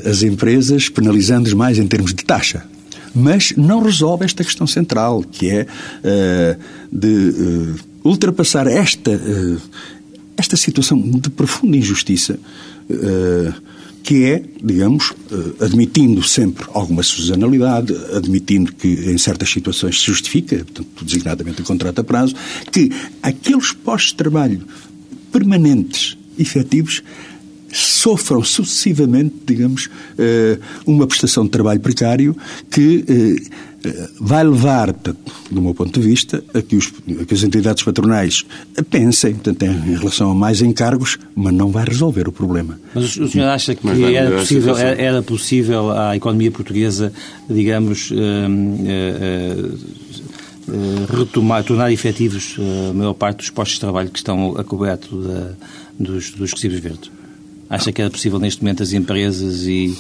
as 0.09 0.23
empresas, 0.23 0.89
penalizando-as 0.89 1.53
mais 1.53 1.77
em 1.77 1.87
termos 1.87 2.13
de 2.13 2.25
taxa. 2.25 2.65
Mas 3.13 3.53
não 3.57 3.83
resolve 3.83 4.23
esta 4.23 4.43
questão 4.43 4.65
central, 4.65 5.21
que 5.21 5.49
é 5.49 5.67
de 6.89 7.75
ultrapassar 8.03 8.67
esta 8.67 9.11
esta 10.37 10.55
situação 10.55 10.97
de 10.97 11.29
profunda 11.29 11.75
injustiça 11.75 12.39
que 14.03 14.25
é, 14.25 14.43
digamos, 14.63 15.11
uh, 15.11 15.63
admitindo 15.63 16.23
sempre 16.23 16.65
alguma 16.73 17.03
sazonalidade, 17.03 17.95
admitindo 18.15 18.73
que 18.73 18.87
em 18.87 19.17
certas 19.17 19.49
situações 19.49 19.99
se 19.99 20.05
justifica, 20.07 20.57
portanto, 20.57 21.05
designadamente 21.05 21.61
o 21.61 21.65
contrato 21.65 21.99
a 21.99 22.03
prazo, 22.03 22.35
que 22.71 22.91
aqueles 23.21 23.71
postos 23.71 24.11
de 24.11 24.17
trabalho 24.17 24.61
permanentes, 25.31 26.17
efetivos, 26.37 27.03
sofram 27.71 28.43
sucessivamente, 28.43 29.35
digamos, 29.45 29.85
uh, 29.85 30.59
uma 30.85 31.07
prestação 31.07 31.45
de 31.45 31.51
trabalho 31.51 31.79
precário 31.79 32.35
que 32.69 33.05
vai 34.19 34.43
levar, 34.43 34.93
do 35.49 35.61
meu 35.61 35.73
ponto 35.73 35.99
de 35.99 36.07
vista, 36.07 36.43
a 36.53 36.61
que, 36.61 36.75
os, 36.75 36.91
a 37.19 37.25
que 37.25 37.33
as 37.33 37.43
entidades 37.43 37.83
patronais 37.83 38.45
pensem 38.89 39.33
portanto, 39.33 39.63
em 39.63 39.95
relação 39.95 40.31
a 40.31 40.35
mais 40.35 40.61
encargos, 40.61 41.17
mas 41.35 41.53
não 41.53 41.69
vai 41.69 41.85
resolver 41.85 42.27
o 42.27 42.31
problema. 42.31 42.79
Mas 42.93 43.17
o 43.17 43.27
senhor 43.27 43.47
acha 43.47 43.75
que 43.75 43.87
era 44.15 44.37
possível, 44.37 44.77
era 44.77 45.21
possível 45.21 45.91
à 45.91 46.15
economia 46.15 46.51
portuguesa, 46.51 47.11
digamos, 47.49 48.11
uh, 48.11 48.15
uh, 48.15 49.79
uh, 50.67 51.17
retomar, 51.17 51.63
tornar 51.63 51.91
efetivos 51.91 52.57
a 52.89 52.93
maior 52.93 53.13
parte 53.13 53.37
dos 53.37 53.49
postos 53.49 53.75
de 53.75 53.81
trabalho 53.81 54.09
que 54.09 54.19
estão 54.19 54.55
a 54.57 54.63
coberto 54.63 55.21
da, 55.21 55.53
dos, 55.99 56.31
dos 56.31 56.51
recibos 56.51 56.79
verdes? 56.79 57.11
Acha 57.69 57.91
que 57.91 58.01
era 58.01 58.11
possível 58.11 58.37
neste 58.37 58.61
momento 58.61 58.83
as 58.83 58.91
empresas 58.91 59.65
e 59.65 59.97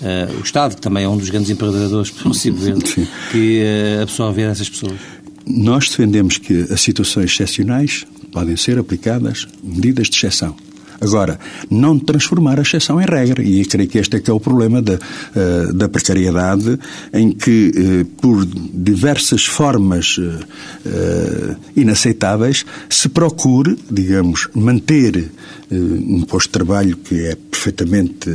uh, 0.00 0.38
o 0.38 0.42
Estado, 0.42 0.74
que 0.76 0.80
também 0.80 1.04
é 1.04 1.08
um 1.08 1.16
dos 1.16 1.30
grandes 1.30 1.50
empreendedores, 1.50 2.10
possivelmente, 2.10 3.08
que 3.30 3.62
uh, 3.62 4.02
absorver 4.02 4.42
essas 4.42 4.68
pessoas? 4.68 4.98
Nós 5.46 5.88
defendemos 5.88 6.38
que 6.38 6.62
as 6.70 6.80
situações 6.80 7.30
excepcionais 7.32 8.06
podem 8.32 8.56
ser 8.56 8.78
aplicadas 8.78 9.46
medidas 9.62 10.08
de 10.08 10.16
exceção. 10.16 10.56
Agora, 11.00 11.38
não 11.70 11.98
transformar 11.98 12.58
a 12.58 12.62
exceção 12.62 13.00
em 13.00 13.04
regra, 13.04 13.42
e 13.42 13.64
creio 13.64 13.88
que 13.88 13.98
este 13.98 14.16
é 14.16 14.20
que 14.20 14.30
é 14.30 14.32
o 14.32 14.40
problema 14.40 14.80
da, 14.80 14.94
uh, 14.94 15.72
da 15.72 15.88
precariedade, 15.88 16.78
em 17.12 17.32
que, 17.32 17.72
uh, 17.76 18.04
por 18.20 18.44
diversas 18.46 19.44
formas 19.44 20.18
uh, 20.18 21.56
inaceitáveis, 21.76 22.64
se 22.88 23.08
procure, 23.08 23.78
digamos, 23.90 24.48
manter 24.54 25.30
um 25.70 26.22
posto 26.22 26.46
de 26.46 26.52
trabalho 26.52 26.96
que 26.96 27.24
é 27.24 27.34
perfeitamente 27.34 28.30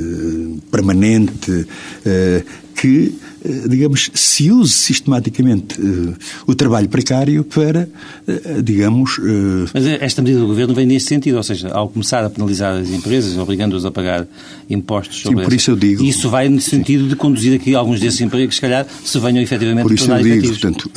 permanente, 0.69 1.65
que 2.79 3.13
eh, 3.43 3.67
digamos, 3.69 4.11
se 4.13 4.51
use 4.51 4.73
sistematicamente 4.73 5.79
uh, 5.79 6.13
o 6.45 6.53
trabalho 6.53 6.89
precário 6.89 7.43
para, 7.43 7.87
uh, 8.27 8.61
digamos... 8.61 9.19
Mas 9.73 9.85
esta 9.85 10.21
medida 10.21 10.41
do 10.41 10.47
Governo 10.47 10.73
vem 10.73 10.85
nesse 10.85 11.05
sentido, 11.05 11.37
ou 11.37 11.43
seja, 11.43 11.69
ao 11.69 11.87
começar 11.87 12.23
a 12.23 12.29
penalizar 12.29 12.75
as 12.75 12.89
empresas, 12.89 13.37
obrigando-as 13.37 13.85
a 13.85 13.91
pagar 13.91 14.27
impostos 14.69 15.21
sobre 15.21 15.39
Sim, 15.39 15.43
por 15.45 15.53
isso 15.53 15.71
eu 15.71 15.75
digo... 15.75 16.03
Isso 16.03 16.29
vai 16.29 16.49
no 16.49 16.59
sentido 16.59 17.07
de 17.07 17.15
conduzir 17.15 17.53
aqui 17.53 17.75
alguns 17.75 17.99
desses 17.99 18.19
empregos, 18.19 18.55
se 18.55 18.61
calhar, 18.61 18.85
se 19.05 19.19
venham 19.19 19.41
efetivamente 19.41 19.83
por 19.83 19.93
isso 19.93 20.05
tornar 20.05 20.19
eu 20.19 20.23
digo, 20.23 20.45
efetivos. 20.45 20.59
Portanto, 20.59 20.91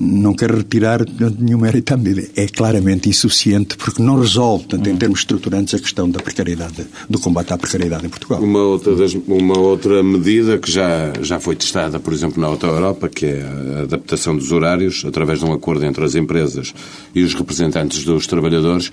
não 0.00 0.34
quero 0.34 0.56
retirar 0.56 1.04
nenhum 1.38 1.58
mérito 1.58 1.94
à 1.94 1.96
medida. 1.96 2.28
É 2.34 2.46
claramente 2.48 3.08
insuficiente 3.08 3.76
porque 3.76 4.02
não 4.02 4.20
resolve, 4.20 4.64
portanto, 4.64 4.88
hum. 4.88 4.92
em 4.92 4.96
termos 4.96 5.20
estruturantes, 5.20 5.74
a 5.74 5.78
questão 5.78 6.10
da 6.10 6.20
precariedade, 6.20 6.86
do 7.08 7.20
combate 7.20 7.52
à 7.52 7.58
precariedade 7.58 8.06
em 8.06 8.08
Portugal. 8.08 8.42
Uma 8.42 8.62
outra, 8.62 8.96
das, 8.96 9.14
uma 9.14 9.58
outra 9.58 10.02
medida 10.02 10.58
que 10.60 10.70
já 10.70 11.12
já 11.20 11.40
foi 11.40 11.56
testada, 11.56 11.98
por 11.98 12.12
exemplo, 12.12 12.40
na 12.40 12.46
Auto 12.46 12.66
Europa, 12.66 13.08
que 13.08 13.26
é 13.26 13.42
a 13.42 13.82
adaptação 13.82 14.36
dos 14.36 14.52
horários, 14.52 15.04
através 15.04 15.40
de 15.40 15.44
um 15.44 15.52
acordo 15.52 15.84
entre 15.84 16.04
as 16.04 16.14
empresas 16.14 16.74
e 17.14 17.22
os 17.22 17.34
representantes 17.34 18.04
dos 18.04 18.26
trabalhadores, 18.26 18.92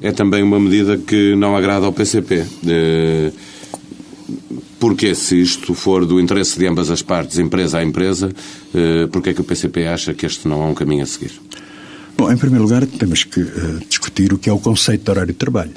é 0.00 0.12
também 0.12 0.42
uma 0.42 0.60
medida 0.60 0.96
que 0.96 1.34
não 1.34 1.56
agrada 1.56 1.86
ao 1.86 1.92
PCP. 1.92 2.44
Eh, 2.66 3.32
porque 4.78 5.14
se 5.14 5.40
isto 5.40 5.74
for 5.74 6.04
do 6.04 6.20
interesse 6.20 6.58
de 6.58 6.66
ambas 6.66 6.90
as 6.90 7.02
partes, 7.02 7.38
empresa 7.38 7.78
a 7.78 7.82
empresa, 7.82 8.30
eh, 8.74 9.08
porque 9.10 9.30
é 9.30 9.34
que 9.34 9.40
o 9.40 9.44
PCP 9.44 9.86
acha 9.86 10.14
que 10.14 10.26
este 10.26 10.46
não 10.46 10.62
é 10.62 10.66
um 10.66 10.74
caminho 10.74 11.02
a 11.02 11.06
seguir? 11.06 11.32
Bom, 12.16 12.30
em 12.30 12.36
primeiro 12.36 12.64
lugar, 12.64 12.86
temos 12.86 13.24
que 13.24 13.40
uh, 13.40 13.80
discutir 13.88 14.32
o 14.32 14.38
que 14.38 14.48
é 14.48 14.52
o 14.52 14.58
conceito 14.58 15.04
de 15.04 15.10
horário 15.10 15.32
de 15.32 15.38
trabalho. 15.38 15.72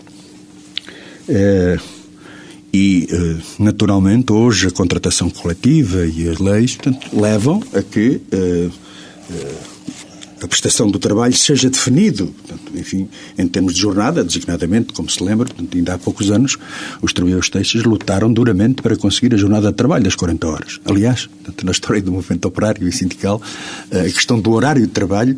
E, 2.71 3.07
eh, 3.11 3.37
naturalmente, 3.57 4.31
hoje 4.31 4.67
a 4.67 4.71
contratação 4.71 5.29
coletiva 5.29 6.05
e 6.05 6.29
as 6.29 6.37
leis 6.37 6.75
portanto, 6.75 7.09
levam 7.13 7.63
a 7.73 7.81
que 7.81 8.21
uh, 8.31 8.67
uh, 8.67 9.79
a 10.43 10.47
prestação 10.47 10.89
do 10.89 10.99
trabalho 10.99 11.33
seja 11.33 11.69
definido, 11.69 12.27
portanto, 12.27 12.71
enfim, 12.75 13.09
em 13.37 13.47
termos 13.47 13.73
de 13.73 13.81
jornada, 13.81 14.23
designadamente, 14.23 14.93
como 14.93 15.09
se 15.09 15.21
lembra, 15.23 15.47
portanto, 15.47 15.75
ainda 15.75 15.95
há 15.95 15.97
poucos 15.97 16.29
anos, 16.29 16.57
os 17.01 17.11
trabalhadores 17.11 17.49
têxteis 17.49 17.83
lutaram 17.83 18.31
duramente 18.31 18.81
para 18.81 18.95
conseguir 18.95 19.33
a 19.33 19.37
jornada 19.37 19.69
de 19.69 19.75
trabalho 19.75 20.03
das 20.03 20.15
40 20.15 20.47
horas. 20.47 20.79
Aliás, 20.85 21.25
portanto, 21.25 21.65
na 21.65 21.71
história 21.71 22.01
do 22.01 22.11
movimento 22.11 22.45
operário 22.45 22.87
e 22.87 22.91
sindical, 22.91 23.41
a 23.91 24.03
questão 24.03 24.39
do 24.39 24.51
horário 24.51 24.81
de 24.81 24.93
trabalho 24.93 25.37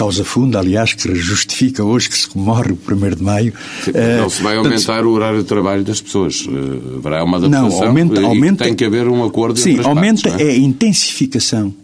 causa 0.00 0.24
funda, 0.24 0.58
aliás, 0.58 0.94
que 0.94 1.14
justifica 1.14 1.84
hoje 1.84 2.08
que 2.08 2.16
se 2.16 2.26
comemore 2.26 2.72
o 2.72 2.78
1 2.90 3.16
de 3.16 3.22
maio. 3.22 3.52
Sim, 3.84 3.92
não 4.18 4.30
se 4.30 4.42
vai 4.42 4.56
aumentar 4.56 5.04
o 5.04 5.10
horário 5.10 5.40
de 5.40 5.44
trabalho 5.44 5.84
das 5.84 6.00
pessoas. 6.00 6.46
Eh, 6.48 6.96
haverá 6.96 7.22
uma 7.22 7.36
adaptação 7.36 7.68
não, 7.68 7.86
aumenta, 7.86 8.22
aumenta, 8.22 8.64
tem 8.64 8.74
que 8.74 8.82
haver 8.82 9.06
um 9.08 9.22
acordo 9.22 9.58
Sim, 9.58 9.72
entre 9.72 9.82
as 9.82 9.86
aumenta 9.86 10.30
partes, 10.30 10.46
é? 10.46 10.50
é 10.50 10.52
a 10.54 10.56
intensificação 10.56 11.74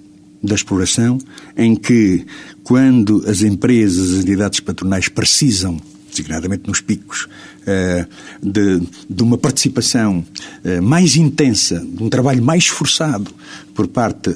da 0.42 0.54
exploração, 0.54 1.18
em 1.58 1.76
que, 1.76 2.24
quando 2.64 3.22
as 3.26 3.42
empresas, 3.42 4.14
as 4.14 4.24
entidades 4.24 4.60
patronais 4.60 5.10
precisam, 5.10 5.78
designadamente 6.08 6.66
nos 6.66 6.80
picos, 6.80 7.28
eh, 7.66 8.06
de, 8.42 8.80
de 9.10 9.22
uma 9.22 9.36
participação 9.36 10.24
eh, 10.64 10.80
mais 10.80 11.16
intensa, 11.16 11.86
de 11.86 12.02
um 12.02 12.08
trabalho 12.08 12.42
mais 12.42 12.64
esforçado 12.64 13.30
por 13.74 13.86
parte 13.88 14.34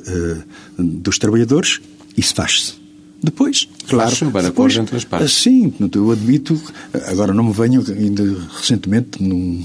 dos 0.76 1.16
trabalhadores, 1.18 1.80
isso 2.14 2.34
faz-se. 2.34 2.79
Depois, 3.22 3.68
claro. 3.86 4.14
Para 4.32 4.42
depois, 4.44 4.76
entre 4.76 4.96
as 4.96 5.04
partes. 5.04 5.32
Sim, 5.32 5.72
eu 5.94 6.10
admito, 6.10 6.60
agora 7.06 7.34
não 7.34 7.44
me 7.44 7.52
venho 7.52 7.84
ainda 7.88 8.24
recentemente 8.56 9.22
num, 9.22 9.62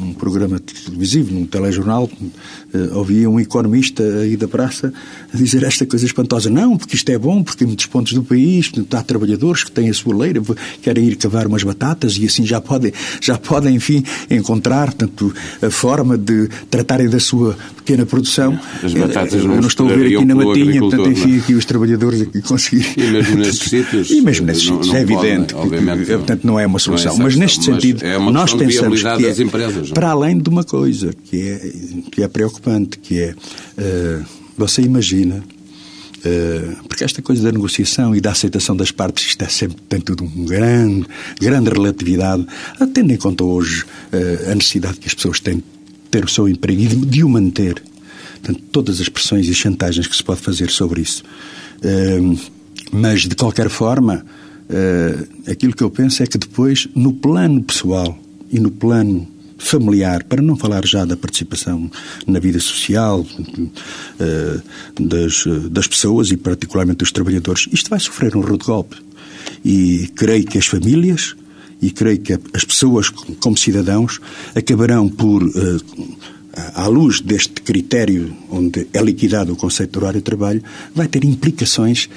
num 0.00 0.12
programa 0.14 0.58
televisivo, 0.58 1.32
num 1.32 1.46
telejornal, 1.46 2.10
ouvia 2.92 3.28
um 3.28 3.40
economista 3.40 4.02
aí 4.02 4.36
da 4.36 4.46
praça 4.46 4.92
a 5.32 5.36
dizer 5.36 5.62
esta 5.62 5.86
coisa 5.86 6.04
espantosa. 6.04 6.50
Não, 6.50 6.76
porque 6.76 6.96
isto 6.96 7.08
é 7.10 7.18
bom, 7.18 7.42
porque 7.42 7.64
em 7.64 7.66
muitos 7.66 7.86
pontos 7.86 8.12
do 8.12 8.22
país 8.22 8.70
há 8.92 9.02
trabalhadores 9.02 9.64
que 9.64 9.70
têm 9.70 9.88
a 9.88 9.94
sua 9.94 10.14
leira, 10.14 10.42
querem 10.82 11.04
ir 11.04 11.16
cavar 11.16 11.46
umas 11.46 11.62
batatas 11.62 12.16
e 12.16 12.26
assim 12.26 12.44
já 12.44 12.60
podem, 12.60 12.92
já 13.20 13.38
podem 13.38 13.74
enfim, 13.74 14.04
encontrar 14.30 14.92
tanto, 14.92 15.34
a 15.62 15.70
forma 15.70 16.18
de 16.18 16.48
tratarem 16.70 17.08
da 17.08 17.20
sua 17.20 17.56
pequena 17.76 18.04
produção. 18.04 18.58
As 18.82 18.92
batatas 18.92 19.34
eu 19.34 19.48
não, 19.48 19.56
não 19.56 19.68
estou 19.68 19.88
a 19.88 19.94
ver 19.94 20.14
aqui 20.14 20.24
na 20.24 20.34
matinha, 20.34 20.80
portanto, 20.80 21.10
enfim, 21.10 21.38
aqui 21.38 21.54
os 21.54 21.64
trabalhadores 21.64 22.22
aqui 22.22 22.42
conseguir. 22.42 22.86
E 22.96 23.10
mesmo 23.10 23.36
nestes 23.36 23.68
sítios. 23.70 24.10
E 24.10 24.20
mesmo 24.20 24.46
nestes 24.46 24.68
não, 24.68 24.76
sítios, 24.76 24.88
não 24.88 24.96
é 24.96 25.02
evidente. 25.02 25.54
Podem, 25.54 25.78
obviamente, 25.78 26.06
que, 26.06 26.12
portanto, 26.12 26.44
não 26.44 26.60
é 26.60 26.66
uma 26.66 26.78
solução. 26.78 27.14
Não 27.14 27.22
é 27.22 27.24
mas 27.24 27.36
neste 27.36 27.58
mas 27.58 27.66
sentido, 27.66 28.04
é 28.04 28.18
nós 28.18 28.52
pensamos 28.52 29.02
que 29.02 29.26
é, 29.26 29.37
empresas, 29.40 29.90
para 29.90 30.10
além 30.10 30.38
de 30.38 30.48
uma 30.48 30.64
coisa 30.64 31.12
que 31.12 31.48
é, 31.48 31.72
que 32.12 32.22
é 32.22 32.28
preocupante, 32.28 32.98
que 32.98 33.20
é, 33.20 33.32
uh, 33.32 34.24
você 34.56 34.82
imagina, 34.82 35.36
uh, 35.36 36.84
porque 36.88 37.04
esta 37.04 37.22
coisa 37.22 37.42
da 37.42 37.52
negociação 37.52 38.14
e 38.14 38.20
da 38.20 38.32
aceitação 38.32 38.76
das 38.76 38.90
partes, 38.90 39.26
isto 39.26 39.42
é 39.42 39.48
sempre, 39.48 39.76
tem 39.88 40.00
tudo 40.00 40.24
um 40.24 40.44
grande, 40.44 41.06
grande 41.40 41.70
relatividade, 41.70 42.46
tendo 42.92 43.12
em 43.12 43.16
conta 43.16 43.44
hoje 43.44 43.84
uh, 43.84 44.52
a 44.52 44.54
necessidade 44.54 44.98
que 44.98 45.08
as 45.08 45.14
pessoas 45.14 45.40
têm 45.40 45.56
de 45.56 45.64
ter 46.10 46.24
o 46.24 46.28
seu 46.28 46.48
emprego 46.48 46.80
e 46.80 46.86
de, 46.86 46.96
de 46.96 47.24
o 47.24 47.28
manter. 47.28 47.82
Portanto, 48.40 48.62
todas 48.72 49.00
as 49.00 49.08
pressões 49.08 49.48
e 49.48 49.54
chantagens 49.54 50.06
que 50.06 50.16
se 50.16 50.22
pode 50.22 50.40
fazer 50.40 50.70
sobre 50.70 51.00
isso. 51.00 51.24
mas, 52.92 53.22
de 53.22 53.34
qualquer 53.34 53.68
forma, 53.68 54.24
aquilo 55.50 55.74
que 55.74 55.82
eu 55.82 55.90
penso 55.90 56.22
é 56.22 56.26
que 56.26 56.38
depois, 56.38 56.86
no 56.94 57.12
plano 57.12 57.60
pessoal 57.60 58.16
e 58.50 58.58
no 58.58 58.70
plano 58.70 59.26
familiar, 59.58 60.22
para 60.22 60.40
não 60.40 60.56
falar 60.56 60.86
já 60.86 61.04
da 61.04 61.16
participação 61.16 61.90
na 62.26 62.38
vida 62.38 62.60
social 62.60 63.20
uh, 63.20 64.62
das, 65.00 65.44
das 65.70 65.86
pessoas 65.88 66.30
e 66.30 66.36
particularmente 66.36 66.98
dos 66.98 67.10
trabalhadores, 67.10 67.68
isto 67.72 67.90
vai 67.90 67.98
sofrer 67.98 68.36
um 68.36 68.40
rude 68.40 68.64
golpe. 68.64 68.96
E 69.64 70.08
creio 70.14 70.44
que 70.46 70.58
as 70.58 70.66
famílias 70.66 71.34
e 71.82 71.90
creio 71.90 72.20
que 72.20 72.38
as 72.54 72.64
pessoas 72.64 73.10
como 73.10 73.56
cidadãos 73.56 74.20
acabarão 74.54 75.08
por 75.08 75.42
uh, 75.42 75.82
à 76.74 76.86
luz 76.86 77.20
deste 77.20 77.60
critério 77.62 78.34
onde 78.50 78.86
é 78.92 79.02
liquidado 79.02 79.52
o 79.52 79.56
conceito 79.56 79.92
de 79.92 79.98
horário 79.98 80.20
de 80.20 80.24
trabalho, 80.24 80.62
vai 80.94 81.06
ter 81.06 81.24
implicações 81.24 82.08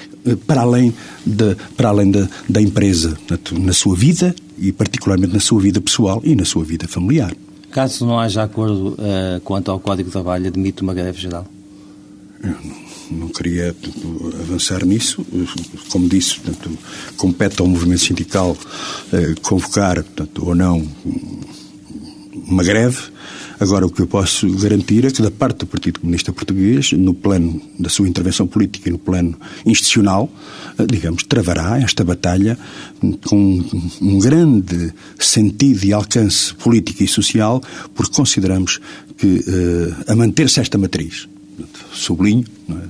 para 0.46 0.62
além, 0.62 0.92
de, 1.24 1.56
para 1.76 1.88
além 1.88 2.10
da 2.10 2.60
empresa, 2.60 3.16
na 3.52 3.72
sua 3.72 3.96
vida 3.96 4.34
e 4.62 4.70
particularmente 4.70 5.34
na 5.34 5.40
sua 5.40 5.60
vida 5.60 5.80
pessoal 5.80 6.20
e 6.24 6.36
na 6.36 6.44
sua 6.44 6.64
vida 6.64 6.86
familiar. 6.86 7.34
Caso 7.72 8.06
não 8.06 8.18
haja 8.18 8.44
acordo 8.44 8.90
uh, 8.90 9.40
quanto 9.42 9.70
ao 9.70 9.80
Código 9.80 10.08
de 10.08 10.12
Trabalho, 10.12 10.46
admite 10.46 10.82
uma 10.82 10.94
greve 10.94 11.18
geral? 11.18 11.46
Eu 12.42 12.50
não, 12.50 13.18
não 13.22 13.28
queria 13.28 13.74
avançar 14.40 14.84
nisso. 14.84 15.24
Como 15.90 16.08
disse, 16.08 16.38
portanto, 16.38 16.78
compete 17.16 17.60
ao 17.60 17.66
movimento 17.66 18.02
sindical 18.02 18.52
uh, 18.52 19.40
convocar 19.40 19.96
portanto, 20.04 20.46
ou 20.46 20.54
não 20.54 20.86
uma 22.46 22.62
greve. 22.62 22.98
Agora, 23.60 23.86
o 23.86 23.90
que 23.90 24.02
eu 24.02 24.06
posso 24.06 24.50
garantir 24.56 25.04
é 25.04 25.10
que, 25.10 25.22
da 25.22 25.30
parte 25.30 25.58
do 25.58 25.66
Partido 25.66 26.00
Comunista 26.00 26.32
Português, 26.32 26.92
no 26.92 27.14
plano 27.14 27.60
da 27.78 27.88
sua 27.88 28.08
intervenção 28.08 28.46
política 28.46 28.88
e 28.88 28.92
no 28.92 28.98
plano 28.98 29.38
institucional, 29.64 30.28
eh, 30.78 30.86
digamos, 30.86 31.22
travará 31.22 31.78
esta 31.80 32.02
batalha 32.02 32.58
com 33.24 33.64
um 34.00 34.18
grande 34.18 34.92
sentido 35.18 35.84
e 35.84 35.92
alcance 35.92 36.54
político 36.54 37.04
e 37.04 37.08
social, 37.08 37.62
porque 37.94 38.14
consideramos 38.14 38.80
que, 39.16 39.44
a 40.08 40.16
manter-se 40.16 40.58
esta 40.58 40.76
matriz, 40.76 41.28
sublinho, 41.92 42.44
não, 42.66 42.78
é? 42.78 42.82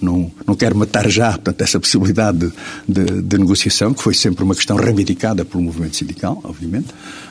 não, 0.00 0.32
não, 0.46 0.54
quero 0.54 0.76
matar 0.76 1.08
já 1.10 1.32
portanto, 1.32 1.60
essa 1.60 1.80
possibilidade 1.80 2.38
de, 2.38 3.04
de, 3.04 3.22
de, 3.22 3.38
negociação, 3.38 3.92
que 3.92 4.02
foi 4.02 4.14
sempre 4.14 4.44
uma 4.44 4.54
questão 4.54 4.76
reivindicada 4.76 5.44
pelo 5.44 5.62
movimento 5.62 5.96
sindical, 5.96 6.40
obviamente, 6.44 6.88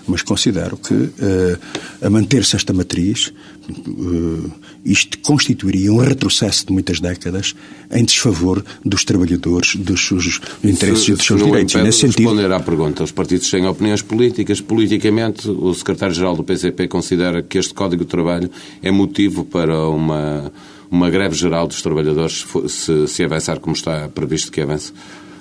mas 0.07 0.21
considero 0.21 0.77
que, 0.77 0.93
uh, 0.93 1.59
a 2.01 2.09
manter-se 2.09 2.55
esta 2.55 2.73
matriz, 2.73 3.31
uh, 3.69 4.51
isto 4.83 5.19
constituiria 5.19 5.91
um 5.93 5.97
retrocesso 5.97 6.65
de 6.65 6.73
muitas 6.73 6.99
décadas 6.99 7.55
em 7.91 8.03
desfavor 8.03 8.63
dos 8.83 9.03
trabalhadores, 9.03 9.75
dos 9.75 10.05
seus 10.05 10.41
interesses 10.63 11.05
se, 11.05 11.11
e 11.11 11.15
dos 11.15 11.25
seus 11.25 11.43
direitos. 11.43 11.75
E 11.75 11.81
nesse 11.81 11.99
sentido. 11.99 12.29
responder 12.29 12.51
à 12.51 12.59
pergunta, 12.59 13.03
os 13.03 13.11
partidos 13.11 13.49
têm 13.49 13.65
opiniões 13.65 14.01
políticas. 14.01 14.61
Politicamente, 14.61 15.49
o 15.49 15.73
secretário-geral 15.73 16.35
do 16.35 16.43
PCP 16.43 16.87
considera 16.87 17.41
que 17.41 17.57
este 17.57 17.73
Código 17.73 18.03
de 18.03 18.09
Trabalho 18.09 18.49
é 18.81 18.91
motivo 18.91 19.45
para 19.45 19.87
uma 19.87 20.51
uma 20.91 21.09
greve 21.09 21.35
geral 21.35 21.67
dos 21.67 21.81
trabalhadores 21.81 22.45
se, 22.67 23.07
se 23.07 23.23
avançar 23.23 23.59
como 23.59 23.75
está 23.75 24.09
previsto 24.09 24.51
que 24.51 24.61
avance? 24.61 24.91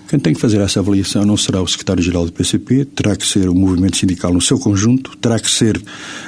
Quem 0.09 0.19
tem 0.19 0.33
que 0.33 0.41
fazer 0.41 0.59
essa 0.63 0.81
avaliação 0.81 1.23
não 1.27 1.37
será 1.37 1.61
o 1.61 1.69
secretário-geral 1.69 2.25
do 2.25 2.33
PCP, 2.33 2.87
terá 2.87 3.15
que 3.15 3.27
ser 3.27 3.47
o 3.47 3.55
movimento 3.55 3.99
sindical 3.99 4.33
no 4.33 4.41
seu 4.41 4.59
conjunto, 4.59 5.15
terá 5.19 5.39
que 5.39 5.51
ser 5.51 5.79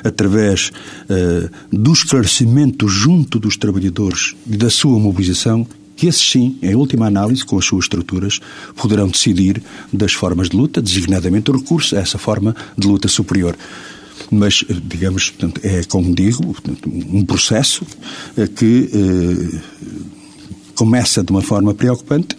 através 0.04 0.70
uh, 1.08 1.50
do 1.72 1.90
esclarecimento 1.90 2.86
junto 2.86 3.38
dos 3.38 3.56
trabalhadores 3.56 4.36
e 4.46 4.54
da 4.54 4.68
sua 4.68 4.98
mobilização 4.98 5.66
que 5.96 6.06
esses 6.06 6.30
sim, 6.30 6.58
em 6.62 6.74
última 6.74 7.06
análise, 7.06 7.44
com 7.44 7.58
as 7.58 7.64
suas 7.64 7.84
estruturas, 7.84 8.38
poderão 8.74 9.08
decidir 9.08 9.62
das 9.92 10.12
formas 10.12 10.48
de 10.48 10.56
luta, 10.56 10.80
designadamente 10.80 11.50
o 11.50 11.56
recurso 11.56 11.96
a 11.96 12.00
essa 12.00 12.16
forma 12.18 12.56
de 12.76 12.86
luta 12.86 13.08
superior 13.08 13.54
mas, 14.30 14.64
digamos, 14.84 15.30
portanto, 15.30 15.60
é, 15.64 15.82
como 15.84 16.14
digo, 16.14 16.44
portanto, 16.44 16.88
um 16.88 17.24
processo 17.24 17.86
eh, 18.36 18.46
que 18.46 18.90
eh, 18.92 19.60
começa 20.74 21.22
de 21.22 21.30
uma 21.30 21.42
forma 21.42 21.74
preocupante. 21.74 22.36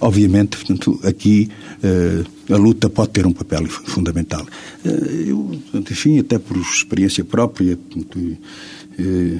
Obviamente, 0.00 0.56
portanto, 0.56 1.00
aqui 1.04 1.48
eh, 1.82 2.24
a 2.52 2.56
luta 2.56 2.90
pode 2.90 3.10
ter 3.10 3.24
um 3.24 3.32
papel 3.32 3.66
fundamental. 3.68 4.44
Eh, 4.84 5.28
eu, 5.28 5.38
portanto, 5.38 5.92
enfim, 5.92 6.18
até 6.18 6.38
por 6.38 6.56
experiência 6.56 7.24
própria, 7.24 7.76
portanto, 7.76 8.36
eh, 8.98 9.38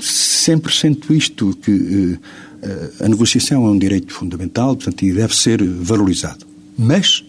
sempre 0.00 0.72
sinto 0.74 1.12
isto, 1.12 1.54
que 1.62 2.18
eh, 2.62 3.04
a 3.04 3.08
negociação 3.08 3.66
é 3.66 3.70
um 3.70 3.78
direito 3.78 4.12
fundamental, 4.12 4.74
portanto, 4.74 5.02
e 5.02 5.12
deve 5.12 5.36
ser 5.36 5.62
valorizado. 5.62 6.46
Mas 6.78 7.22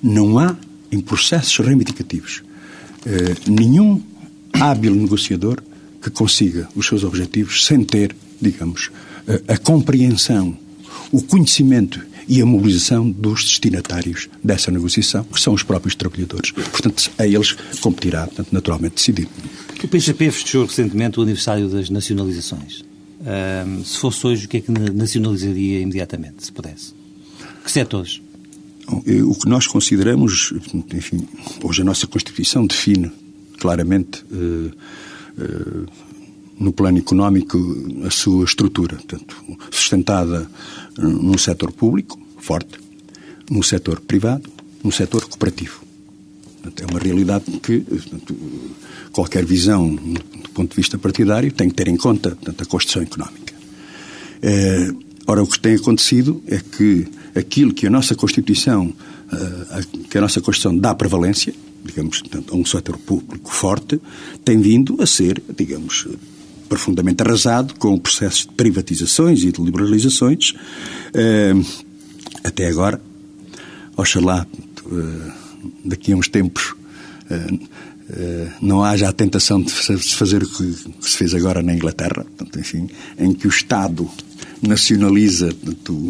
não 0.00 0.38
há, 0.38 0.56
em 0.92 1.00
processos 1.00 1.58
reivindicativos, 1.58 2.43
eh, 3.06 3.34
nenhum 3.46 4.02
hábil 4.52 4.94
negociador 4.94 5.62
que 6.00 6.10
consiga 6.10 6.68
os 6.74 6.86
seus 6.86 7.04
objetivos 7.04 7.64
sem 7.64 7.84
ter, 7.84 8.14
digamos, 8.40 8.90
a, 9.26 9.32
eh, 9.32 9.42
a 9.48 9.58
compreensão, 9.58 10.56
o 11.10 11.22
conhecimento 11.22 12.00
e 12.28 12.40
a 12.40 12.46
mobilização 12.46 13.10
dos 13.10 13.44
destinatários 13.44 14.28
dessa 14.42 14.70
negociação, 14.70 15.24
que 15.24 15.40
são 15.40 15.52
os 15.52 15.62
próprios 15.62 15.94
trabalhadores. 15.94 16.50
Portanto, 16.50 17.10
a 17.18 17.26
eles 17.26 17.52
competirá, 17.80 18.26
portanto, 18.26 18.48
naturalmente, 18.52 18.94
decidir. 18.96 19.28
O 19.82 19.88
PCP 19.88 20.30
festejou 20.30 20.64
recentemente 20.64 21.18
o 21.18 21.22
aniversário 21.22 21.68
das 21.68 21.90
nacionalizações. 21.90 22.82
Um, 23.20 23.84
se 23.84 23.98
fosse 23.98 24.26
hoje, 24.26 24.46
o 24.46 24.48
que 24.48 24.58
é 24.58 24.60
que 24.60 24.70
nacionalizaria 24.70 25.80
imediatamente, 25.80 26.44
se 26.44 26.52
pudesse? 26.52 26.94
Que 27.62 27.70
setores? 27.70 28.20
O 28.86 29.34
que 29.34 29.48
nós 29.48 29.66
consideramos, 29.66 30.52
enfim, 30.92 31.26
hoje 31.62 31.82
a 31.82 31.84
nossa 31.84 32.06
Constituição 32.06 32.66
define 32.66 33.10
claramente 33.58 34.22
uh, 34.30 34.70
uh, 35.38 35.86
no 36.58 36.72
plano 36.72 36.98
económico, 36.98 37.58
a 38.04 38.10
sua 38.10 38.44
estrutura, 38.44 38.96
portanto, 38.96 39.36
sustentada 39.70 40.48
num 40.96 41.36
setor 41.38 41.72
público, 41.72 42.18
forte, 42.38 42.78
num 43.50 43.62
setor 43.62 44.00
privado, 44.00 44.48
num 44.82 44.90
setor 44.90 45.24
cooperativo. 45.26 45.82
Portanto, 46.62 46.82
é 46.82 46.86
uma 46.90 47.00
realidade 47.00 47.44
que 47.60 47.80
portanto, 47.80 48.36
qualquer 49.12 49.44
visão 49.44 49.94
do 49.94 50.50
ponto 50.50 50.70
de 50.70 50.76
vista 50.76 50.96
partidário 50.96 51.52
tem 51.52 51.68
que 51.68 51.74
ter 51.74 51.88
em 51.88 51.96
conta 51.96 52.30
portanto, 52.30 52.62
a 52.62 52.66
construção 52.66 53.02
económica. 53.02 53.54
É, 54.40 54.90
ora, 55.26 55.42
o 55.42 55.46
que 55.46 55.58
tem 55.58 55.74
acontecido 55.74 56.42
é 56.46 56.58
que 56.58 57.06
aquilo 57.34 57.72
que 57.72 57.86
a 57.86 57.90
nossa 57.90 58.14
Constituição, 58.14 58.92
que 60.08 60.18
a 60.18 60.20
nossa 60.20 60.40
Constituição 60.40 60.78
dá 60.78 60.94
prevalência, 60.94 61.54
digamos, 61.84 62.22
a 62.50 62.54
um 62.54 62.64
setor 62.64 62.96
público 62.98 63.52
forte, 63.52 64.00
tem 64.44 64.60
vindo 64.60 65.02
a 65.02 65.06
ser, 65.06 65.42
digamos, 65.56 66.06
profundamente 66.68 67.22
arrasado 67.22 67.74
com 67.74 67.98
processos 67.98 68.46
de 68.46 68.54
privatizações 68.54 69.42
e 69.42 69.52
de 69.52 69.60
liberalizações. 69.62 70.54
Até 72.42 72.68
agora, 72.68 73.00
oxalá, 73.96 74.46
daqui 75.84 76.12
a 76.12 76.16
uns 76.16 76.28
tempos, 76.28 76.74
não 78.60 78.82
haja 78.82 79.08
a 79.08 79.12
tentação 79.12 79.60
de 79.62 79.70
se 79.70 80.14
fazer 80.14 80.42
o 80.42 80.48
que 80.48 80.74
se 81.00 81.16
fez 81.16 81.34
agora 81.34 81.62
na 81.62 81.74
Inglaterra, 81.74 82.24
portanto, 82.24 82.58
enfim, 82.58 82.88
em 83.18 83.32
que 83.34 83.46
o 83.46 83.50
Estado 83.50 84.08
nacionaliza 84.66 85.54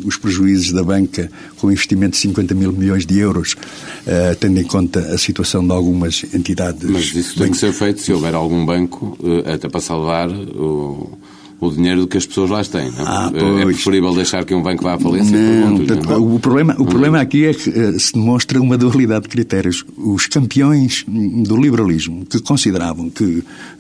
os 0.05 0.17
prejuízos 0.17 0.73
da 0.73 0.83
banca 0.83 1.31
com 1.57 1.71
investimento 1.71 2.13
de 2.13 2.19
50 2.19 2.55
mil 2.55 2.73
milhões 2.73 3.07
de 3.07 3.19
euros, 3.19 3.53
uh, 3.53 4.37
tendo 4.39 4.59
em 4.59 4.65
conta 4.65 5.01
a 5.01 5.19
situação 5.19 5.67
de 5.67 5.73
algumas 5.73 6.25
entidades. 6.35 6.89
Mas 6.89 7.15
isso 7.15 7.39
tem 7.39 7.51
que 7.51 7.57
ser 7.57 7.73
feito 7.73 8.01
se 8.01 8.13
houver 8.13 8.35
algum 8.35 8.65
banco, 8.65 9.17
uh, 9.21 9.53
até 9.53 9.69
para 9.69 9.81
salvar 9.81 10.29
o 10.31 11.19
o 11.61 11.71
dinheiro 11.71 12.07
que 12.07 12.17
as 12.17 12.27
pessoas 12.27 12.51
lá 12.51 12.65
têm. 12.65 12.91
Não? 12.91 13.01
É? 13.01 13.05
Ah, 13.07 13.33
é 13.61 13.65
preferível 13.65 14.15
deixar 14.15 14.45
que 14.45 14.55
um 14.55 14.63
banco 14.63 14.83
vá 14.83 14.95
à 14.95 14.99
falência? 14.99 15.37
Não, 15.37 15.77
portanto, 15.77 16.09
não? 16.09 16.35
O, 16.35 16.39
problema, 16.39 16.77
o 16.79 16.85
problema 16.85 17.21
aqui 17.21 17.47
é 17.47 17.55
que 17.55 17.99
se 17.99 18.13
demonstra 18.13 18.61
uma 18.61 18.77
dualidade 18.77 19.25
de 19.25 19.29
critérios. 19.29 19.85
Os 19.97 20.27
campeões 20.27 21.05
do 21.07 21.57
liberalismo 21.57 22.25
que 22.27 22.41
consideravam 22.41 23.09
que 23.09 23.25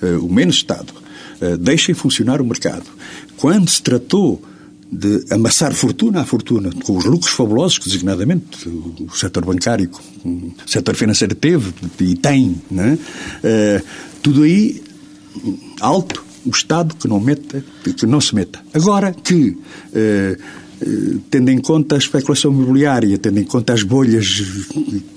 uh, 0.02 0.24
o 0.24 0.32
menos 0.32 0.56
Estado 0.56 0.92
uh, 1.40 1.56
deixem 1.58 1.94
funcionar 1.94 2.40
o 2.40 2.44
mercado, 2.44 2.86
quando 3.36 3.68
se 3.68 3.82
tratou 3.82 4.42
de 4.90 5.24
amassar 5.30 5.74
fortuna 5.74 6.20
à 6.20 6.24
fortuna, 6.24 6.70
com 6.84 6.96
os 6.96 7.04
lucros 7.04 7.32
fabulosos 7.32 7.78
que, 7.78 7.86
designadamente, 7.86 8.68
o 8.68 9.10
setor 9.14 9.44
bancário, 9.44 9.90
o 10.24 10.52
setor 10.66 10.94
financeiro 10.94 11.34
teve 11.34 11.72
e 12.00 12.14
tem, 12.16 12.60
né? 12.70 12.98
Uh, 13.42 13.84
tudo 14.22 14.42
aí 14.42 14.82
alto, 15.80 16.24
o 16.46 16.50
Estado 16.50 16.94
que 16.94 17.08
não 17.08 17.20
meta, 17.20 17.64
que 17.82 18.06
não 18.06 18.20
se 18.20 18.34
meta. 18.34 18.60
Agora 18.72 19.12
que 19.12 19.50
uh, 19.50 20.42
tendo 21.30 21.50
em 21.50 21.58
conta 21.58 21.94
a 21.94 21.98
especulação 21.98 22.52
imobiliária, 22.52 23.16
tendo 23.18 23.38
em 23.38 23.44
conta 23.44 23.72
as 23.72 23.82
bolhas 23.82 24.42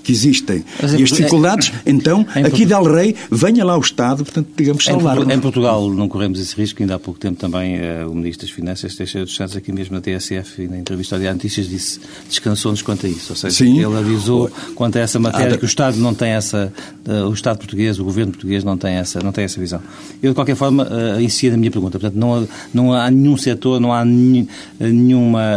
que 0.02 0.12
existem 0.12 0.64
e 0.98 1.02
as 1.02 1.10
dificuldades, 1.10 1.72
é, 1.84 1.90
então, 1.90 2.26
aqui 2.44 2.64
Del 2.64 2.84
Rey, 2.84 3.14
venha 3.30 3.64
lá 3.64 3.76
o 3.76 3.80
Estado, 3.80 4.24
portanto, 4.24 4.48
digamos, 4.56 4.84
salvar. 4.84 5.18
Em, 5.18 5.32
em 5.32 5.40
Portugal 5.40 5.90
não 5.90 6.08
corremos 6.08 6.40
esse 6.40 6.54
risco, 6.54 6.82
ainda 6.82 6.94
há 6.94 6.98
pouco 6.98 7.18
tempo 7.18 7.38
também 7.38 7.78
uh, 7.78 8.10
o 8.10 8.14
Ministro 8.14 8.46
das 8.46 8.54
Finanças, 8.54 8.94
Teixeira 8.94 9.24
dos 9.24 9.34
Santos, 9.34 9.56
aqui 9.56 9.72
mesmo 9.72 9.94
na 9.94 10.00
TSF 10.00 10.62
e 10.62 10.68
na 10.68 10.78
entrevista 10.78 11.16
ao 11.16 11.20
Diário 11.20 11.36
Notícias, 11.36 11.68
disse, 11.68 12.00
descansou-nos 12.28 12.82
quanto 12.82 13.06
a 13.06 13.08
isso, 13.08 13.26
ou 13.30 13.36
seja, 13.36 13.56
Sim. 13.56 13.78
ele 13.78 13.96
avisou 13.96 14.50
quanto 14.74 14.96
a 14.96 15.00
essa 15.00 15.18
matéria 15.18 15.54
ah, 15.54 15.58
que 15.58 15.64
o 15.64 15.66
Estado 15.66 15.96
não 15.98 16.14
tem 16.14 16.30
essa, 16.30 16.72
uh, 17.06 17.28
o 17.28 17.32
Estado 17.32 17.58
português, 17.58 17.98
o 17.98 18.04
Governo 18.04 18.32
português 18.32 18.64
não 18.64 18.76
tem 18.76 18.94
essa, 18.94 19.20
não 19.20 19.32
tem 19.32 19.44
essa 19.44 19.60
visão. 19.60 19.80
Eu, 20.22 20.30
de 20.30 20.34
qualquer 20.34 20.56
forma, 20.56 20.84
uh, 20.84 21.20
insisto 21.20 21.52
na 21.52 21.58
minha 21.58 21.70
pergunta, 21.70 21.98
portanto, 21.98 22.18
não, 22.18 22.48
não 22.72 22.92
há 22.92 23.10
nenhum 23.10 23.36
setor, 23.36 23.80
não 23.80 23.92
há 23.92 24.04
nenhuma 24.04 25.47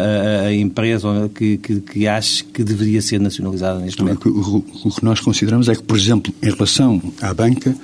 a, 0.47 0.53
empresa 0.53 1.29
que, 1.33 1.57
que, 1.57 1.81
que 1.81 2.07
ache 2.07 2.43
que 2.43 2.63
deveria 2.63 3.01
ser 3.01 3.19
nacionalizada 3.19 3.79
neste 3.79 4.01
momento? 4.01 4.29
O, 4.29 4.87
o 4.87 4.91
que 4.91 5.03
nós 5.03 5.19
consideramos 5.19 5.69
é 5.69 5.75
que, 5.75 5.83
por 5.83 5.97
exemplo, 5.97 6.33
em 6.41 6.49
relação 6.49 7.01
à 7.21 7.33
banca, 7.33 7.75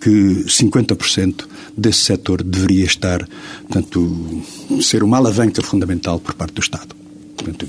que 0.00 0.10
50% 0.10 1.46
desse 1.76 2.00
setor 2.00 2.42
deveria 2.42 2.84
estar, 2.84 3.26
portanto, 3.68 4.42
ser 4.80 5.02
uma 5.02 5.16
alavanca 5.18 5.62
fundamental 5.62 6.18
por 6.18 6.34
parte 6.34 6.54
do 6.54 6.60
Estado. 6.60 6.94
Portanto, 7.36 7.66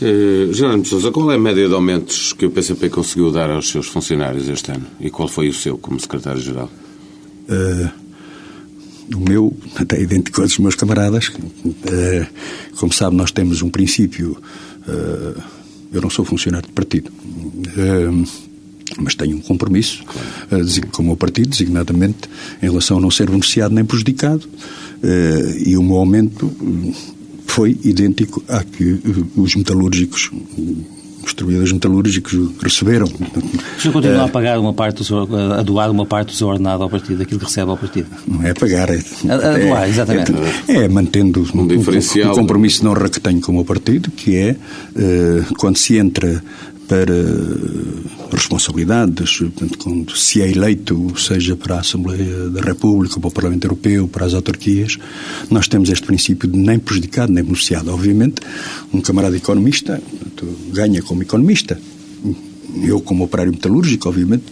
eh, 0.00 0.48
Gerardo 0.52 0.86
Sousa, 0.86 1.10
qual 1.10 1.32
é 1.32 1.34
a 1.34 1.38
média 1.38 1.66
de 1.66 1.74
aumentos 1.74 2.32
que 2.32 2.46
o 2.46 2.50
PCP 2.50 2.88
conseguiu 2.88 3.32
dar 3.32 3.50
aos 3.50 3.68
seus 3.68 3.88
funcionários 3.88 4.48
este 4.48 4.70
ano? 4.70 4.86
E 5.00 5.10
qual 5.10 5.26
foi 5.26 5.48
o 5.48 5.52
seu 5.52 5.76
como 5.76 5.98
secretário-geral? 5.98 6.70
Uh, 7.48 8.07
o 9.14 9.20
meu, 9.20 9.56
até 9.76 10.00
idêntico 10.00 10.40
aos 10.40 10.50
dos 10.50 10.58
meus 10.58 10.74
camaradas. 10.74 11.28
Uh, 11.28 12.26
como 12.76 12.92
sabe, 12.92 13.16
nós 13.16 13.30
temos 13.30 13.62
um 13.62 13.70
princípio. 13.70 14.36
Uh, 14.86 15.40
eu 15.92 16.02
não 16.02 16.10
sou 16.10 16.24
funcionário 16.24 16.66
de 16.68 16.74
partido, 16.74 17.10
uh, 17.10 18.28
mas 18.98 19.14
tenho 19.14 19.36
um 19.36 19.40
compromisso 19.40 20.02
com 20.92 21.02
o 21.02 21.06
meu 21.06 21.16
partido, 21.16 21.48
designadamente 21.48 22.28
em 22.62 22.66
relação 22.66 22.98
a 22.98 23.00
não 23.00 23.10
ser 23.10 23.26
beneficiado 23.28 23.74
nem 23.74 23.84
prejudicado, 23.84 24.48
e 25.64 25.76
o 25.76 25.82
meu 25.82 25.96
aumento 25.96 26.50
foi 27.46 27.78
idêntico 27.84 28.42
a 28.48 28.64
que 28.64 28.98
os 29.36 29.54
metalúrgicos 29.54 30.30
os 31.28 31.34
trabalhadores 31.34 31.72
metalúrgicos 31.72 32.32
receberam. 32.62 33.06
O 33.06 33.80
senhor 33.80 33.92
continua 33.92 34.24
a 34.24 34.28
pagar 34.28 34.58
uma 34.58 34.72
parte 34.72 34.98
do 34.98 35.04
seu, 35.04 35.28
a 35.54 35.62
doar 35.62 35.90
uma 35.90 36.06
parte 36.06 36.28
do 36.28 36.34
seu 36.34 36.48
ordenado 36.48 36.82
ao 36.82 36.90
partido, 36.90 37.18
daquilo 37.18 37.38
que 37.38 37.46
recebe 37.46 37.70
ao 37.70 37.76
partido? 37.76 38.06
Não 38.26 38.42
é 38.42 38.54
pagar, 38.54 38.90
é, 38.90 38.98
a, 39.28 39.34
a 39.34 39.58
doar, 39.58 39.84
é, 39.84 39.88
exatamente. 39.88 40.32
É, 40.68 40.84
é 40.84 40.88
mantendo 40.88 41.46
um, 41.54 41.60
um, 41.60 42.30
um 42.30 42.34
compromisso 42.34 42.84
não 42.84 42.94
que 42.94 43.20
tenho 43.20 43.40
com 43.40 43.52
o 43.52 43.54
meu 43.56 43.64
partido, 43.64 44.10
que 44.10 44.36
é 44.36 44.52
uh, 44.52 45.54
quando 45.56 45.76
se 45.76 45.96
entra 45.96 46.42
para 46.88 47.14
responsabilidades, 48.32 49.38
portanto, 49.38 49.78
quando 49.78 50.16
se 50.16 50.40
é 50.40 50.50
eleito, 50.50 51.12
seja 51.18 51.54
para 51.54 51.76
a 51.76 51.80
Assembleia 51.80 52.48
da 52.48 52.62
República, 52.62 53.20
para 53.20 53.28
o 53.28 53.30
Parlamento 53.30 53.64
Europeu, 53.64 54.08
para 54.08 54.24
as 54.24 54.32
autarquias, 54.32 54.96
nós 55.50 55.68
temos 55.68 55.90
este 55.90 56.06
princípio 56.06 56.48
de 56.48 56.58
nem 56.58 56.78
prejudicado 56.78 57.32
nem 57.32 57.44
beneficiado. 57.44 57.92
Obviamente, 57.92 58.40
um 58.92 59.00
camarada 59.00 59.36
economista 59.36 60.00
portanto, 60.10 60.46
ganha 60.72 61.02
como 61.02 61.22
economista, 61.22 61.78
eu, 62.82 63.00
como 63.00 63.24
operário 63.24 63.52
metalúrgico, 63.52 64.08
obviamente, 64.08 64.44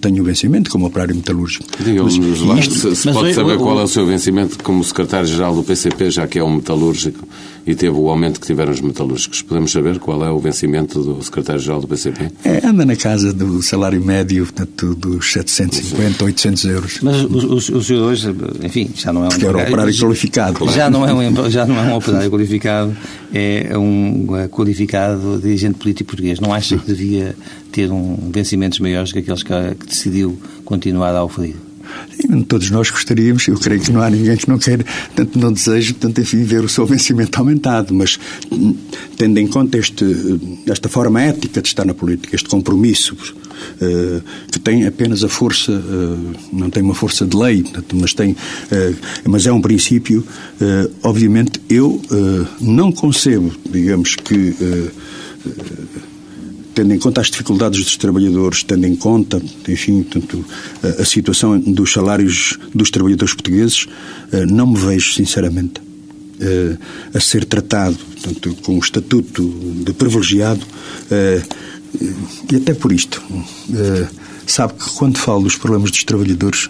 tenho 0.00 0.22
o 0.22 0.24
vencimento 0.24 0.70
como 0.70 0.86
operário 0.86 1.14
metalúrgico. 1.14 1.64
Diga-nos 1.82 2.42
lá, 2.42 2.58
isto... 2.58 2.74
se, 2.74 2.96
se 2.96 3.12
pode 3.12 3.34
saber 3.34 3.56
qual 3.58 3.80
é 3.80 3.82
o 3.82 3.88
seu 3.88 4.06
vencimento 4.06 4.62
como 4.62 4.84
secretário-geral 4.84 5.54
do 5.54 5.62
PCP, 5.62 6.10
já 6.10 6.26
que 6.26 6.38
é 6.38 6.44
um 6.44 6.56
metalúrgico 6.56 7.26
e 7.66 7.74
teve 7.74 7.96
o 7.96 8.08
aumento 8.08 8.40
que 8.40 8.46
tiveram 8.46 8.72
os 8.72 8.80
metalúrgicos. 8.80 9.42
Podemos 9.42 9.72
saber 9.72 9.98
qual 9.98 10.24
é 10.24 10.30
o 10.30 10.38
vencimento 10.38 11.02
do 11.02 11.22
secretário-geral 11.22 11.80
do 11.80 11.88
PCP? 11.88 12.30
É, 12.44 12.66
anda 12.66 12.84
na 12.84 12.96
casa 12.96 13.32
do 13.32 13.62
salário 13.62 14.02
médio, 14.04 14.44
portanto, 14.44 14.94
dos 14.94 15.32
750, 15.32 16.24
800 16.24 16.64
euros. 16.64 16.98
Mas 17.02 17.22
o, 17.22 17.26
o, 17.26 17.54
o 17.56 17.82
senhor 17.82 18.02
hoje, 18.02 18.34
enfim, 18.62 18.90
já 18.94 19.12
não 19.12 19.24
é 19.24 19.26
um... 19.26 19.30
Porque 19.30 19.46
era 19.46 19.58
um 19.58 19.62
operário 19.62 19.98
qualificado. 19.98 20.70
Já 20.70 20.90
não, 20.90 21.06
é 21.06 21.12
um, 21.12 21.50
já 21.50 21.66
não 21.66 21.78
é 21.78 21.82
um 21.82 21.96
operário 21.96 22.30
qualificado, 22.30 22.96
é 23.32 23.76
um 23.76 24.36
é 24.36 24.48
qualificado 24.48 25.38
dirigente 25.40 25.78
político 25.78 26.10
português. 26.10 26.40
Não 26.40 26.52
acha 26.52 26.76
que 26.76 26.86
devia 26.86 27.34
ter 27.72 27.90
um 27.90 28.30
vencimentos 28.30 28.78
maiores 28.78 29.12
que 29.12 29.18
aqueles 29.20 29.42
que, 29.42 29.52
que 29.80 29.86
decidiu 29.86 30.38
continuar 30.64 31.14
a 31.14 31.24
oferir? 31.24 31.56
Todos 32.48 32.70
nós 32.70 32.90
gostaríamos, 32.90 33.46
eu 33.48 33.58
creio 33.58 33.80
que 33.80 33.92
não 33.92 34.00
há 34.00 34.10
ninguém 34.10 34.36
que 34.36 34.48
não 34.48 34.58
queira, 34.58 34.84
tanto 35.14 35.38
não 35.38 35.52
deseje, 35.52 35.92
tanto 35.92 36.20
enfim, 36.20 36.42
ver 36.42 36.64
o 36.64 36.68
seu 36.68 36.86
vencimento 36.86 37.38
aumentado, 37.38 37.94
mas 37.94 38.18
hum, 38.50 38.74
tendo 39.16 39.38
em 39.38 39.46
conta 39.46 39.78
este, 39.78 40.04
esta 40.66 40.88
forma 40.88 41.20
ética 41.20 41.60
de 41.60 41.68
estar 41.68 41.84
na 41.84 41.94
política, 41.94 42.34
este 42.34 42.48
compromisso, 42.48 43.14
uh, 43.14 44.22
que 44.50 44.58
tem 44.58 44.86
apenas 44.86 45.24
a 45.24 45.28
força, 45.28 45.72
uh, 45.72 46.34
não 46.52 46.70
tem 46.70 46.82
uma 46.82 46.94
força 46.94 47.24
de 47.24 47.36
lei, 47.36 47.64
mas, 47.94 48.14
tem, 48.14 48.32
uh, 48.32 48.36
mas 49.24 49.46
é 49.46 49.52
um 49.52 49.60
princípio, 49.60 50.24
obviamente 51.02 51.60
eu 51.68 52.00
não 52.60 52.92
concebo, 52.92 53.52
digamos 53.70 54.16
que 54.16 54.54
tendo 56.74 56.92
em 56.92 56.98
conta 56.98 57.20
as 57.20 57.28
dificuldades 57.28 57.84
dos 57.84 57.96
trabalhadores, 57.96 58.62
tendo 58.62 58.86
em 58.86 58.96
conta, 58.96 59.40
enfim, 59.68 60.02
tanto, 60.02 60.44
a, 60.98 61.04
situação 61.04 61.58
dos 61.58 61.92
salários 61.92 62.58
dos 62.74 62.90
trabalhadores 62.90 63.32
portugueses, 63.32 63.86
eh, 64.32 64.44
não 64.46 64.66
me 64.66 64.78
vejo, 64.78 65.12
sinceramente, 65.12 65.80
eh, 66.40 66.76
a 67.14 67.20
ser 67.20 67.44
tratado 67.44 67.96
portanto, 67.96 68.56
com 68.62 68.76
o 68.76 68.80
estatuto 68.80 69.42
de 69.84 69.92
privilegiado 69.92 70.62
eh, 71.10 71.42
e 72.52 72.56
até 72.56 72.74
por 72.74 72.92
isto. 72.92 73.22
Sabe 74.46 74.74
que 74.74 74.90
quando 74.96 75.16
falo 75.16 75.44
dos 75.44 75.56
problemas 75.56 75.92
dos 75.92 76.02
trabalhadores, 76.02 76.68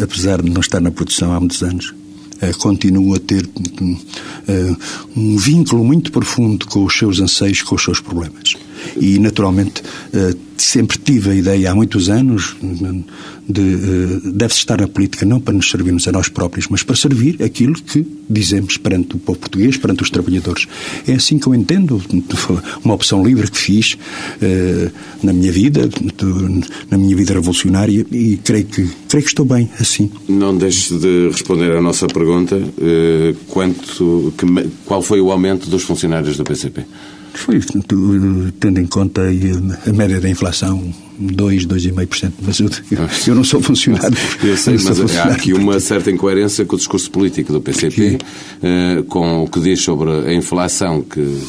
apesar 0.00 0.40
de 0.40 0.50
não 0.50 0.62
estar 0.62 0.80
na 0.80 0.90
produção 0.90 1.30
há 1.30 1.38
muitos 1.38 1.62
anos, 1.62 1.94
continuo 2.58 3.14
a 3.14 3.18
ter 3.18 3.48
um 5.14 5.36
vínculo 5.36 5.84
muito 5.84 6.10
profundo 6.10 6.66
com 6.66 6.84
os 6.84 6.96
seus 6.96 7.20
anseios, 7.20 7.62
com 7.62 7.74
os 7.74 7.84
seus 7.84 8.00
problemas. 8.00 8.56
E, 8.96 9.18
naturalmente, 9.18 9.82
uh, 9.82 10.36
sempre 10.56 10.98
tive 10.98 11.30
a 11.30 11.34
ideia, 11.34 11.70
há 11.70 11.74
muitos 11.74 12.08
anos, 12.08 12.56
de 13.48 13.60
uh, 13.60 14.32
deve-se 14.32 14.60
estar 14.60 14.80
na 14.80 14.88
política 14.88 15.26
não 15.26 15.40
para 15.40 15.54
nos 15.54 15.70
servirmos 15.70 16.06
a 16.06 16.12
nós 16.12 16.28
próprios, 16.28 16.68
mas 16.68 16.82
para 16.82 16.94
servir 16.94 17.42
aquilo 17.42 17.74
que 17.74 18.06
dizemos 18.28 18.76
perante 18.76 19.16
o 19.16 19.18
povo 19.18 19.38
português, 19.38 19.76
perante 19.76 20.02
os 20.02 20.10
trabalhadores. 20.10 20.66
É 21.06 21.14
assim 21.14 21.38
que 21.38 21.46
eu 21.46 21.54
entendo, 21.54 22.00
uma 22.84 22.94
opção 22.94 23.24
livre 23.24 23.50
que 23.50 23.58
fiz 23.58 23.94
uh, 23.94 24.92
na 25.22 25.32
minha 25.32 25.50
vida, 25.50 25.88
na 26.90 26.98
minha 26.98 27.16
vida 27.16 27.34
revolucionária, 27.34 28.06
e 28.12 28.38
creio 28.42 28.64
que, 28.64 28.88
creio 29.08 29.24
que 29.24 29.30
estou 29.30 29.44
bem 29.44 29.68
assim. 29.80 30.10
Não 30.28 30.56
deixe 30.56 30.94
de 30.98 31.28
responder 31.28 31.72
à 31.72 31.80
nossa 31.80 32.06
pergunta. 32.06 32.60
Quanto, 33.48 34.32
qual 34.84 35.02
foi 35.02 35.20
o 35.20 35.30
aumento 35.30 35.68
dos 35.68 35.82
funcionários 35.82 36.36
do 36.36 36.44
PCP? 36.44 36.84
Foi, 37.34 37.60
tendo 38.60 38.78
em 38.78 38.86
conta 38.86 39.22
a 39.22 39.92
média 39.92 40.20
da 40.20 40.28
inflação, 40.28 40.92
2, 41.18 41.66
2,5%. 41.66 42.32
Mas 42.42 42.60
eu, 42.60 42.68
eu 43.26 43.34
não 43.34 43.44
sou 43.44 43.60
funcionário. 43.60 44.16
Eu 44.42 44.56
sei, 44.56 44.74
mas 44.74 44.98
funcionário. 44.98 45.32
há 45.32 45.34
aqui 45.34 45.52
uma 45.52 45.80
certa 45.80 46.10
incoerência 46.10 46.64
com 46.64 46.74
o 46.74 46.78
discurso 46.78 47.10
político 47.10 47.52
do 47.52 47.60
PCP, 47.60 48.18
eh, 48.62 49.04
com 49.08 49.44
o 49.44 49.48
que 49.48 49.60
diz 49.60 49.80
sobre 49.80 50.10
a 50.10 50.34
inflação 50.34 51.02
que 51.02 51.40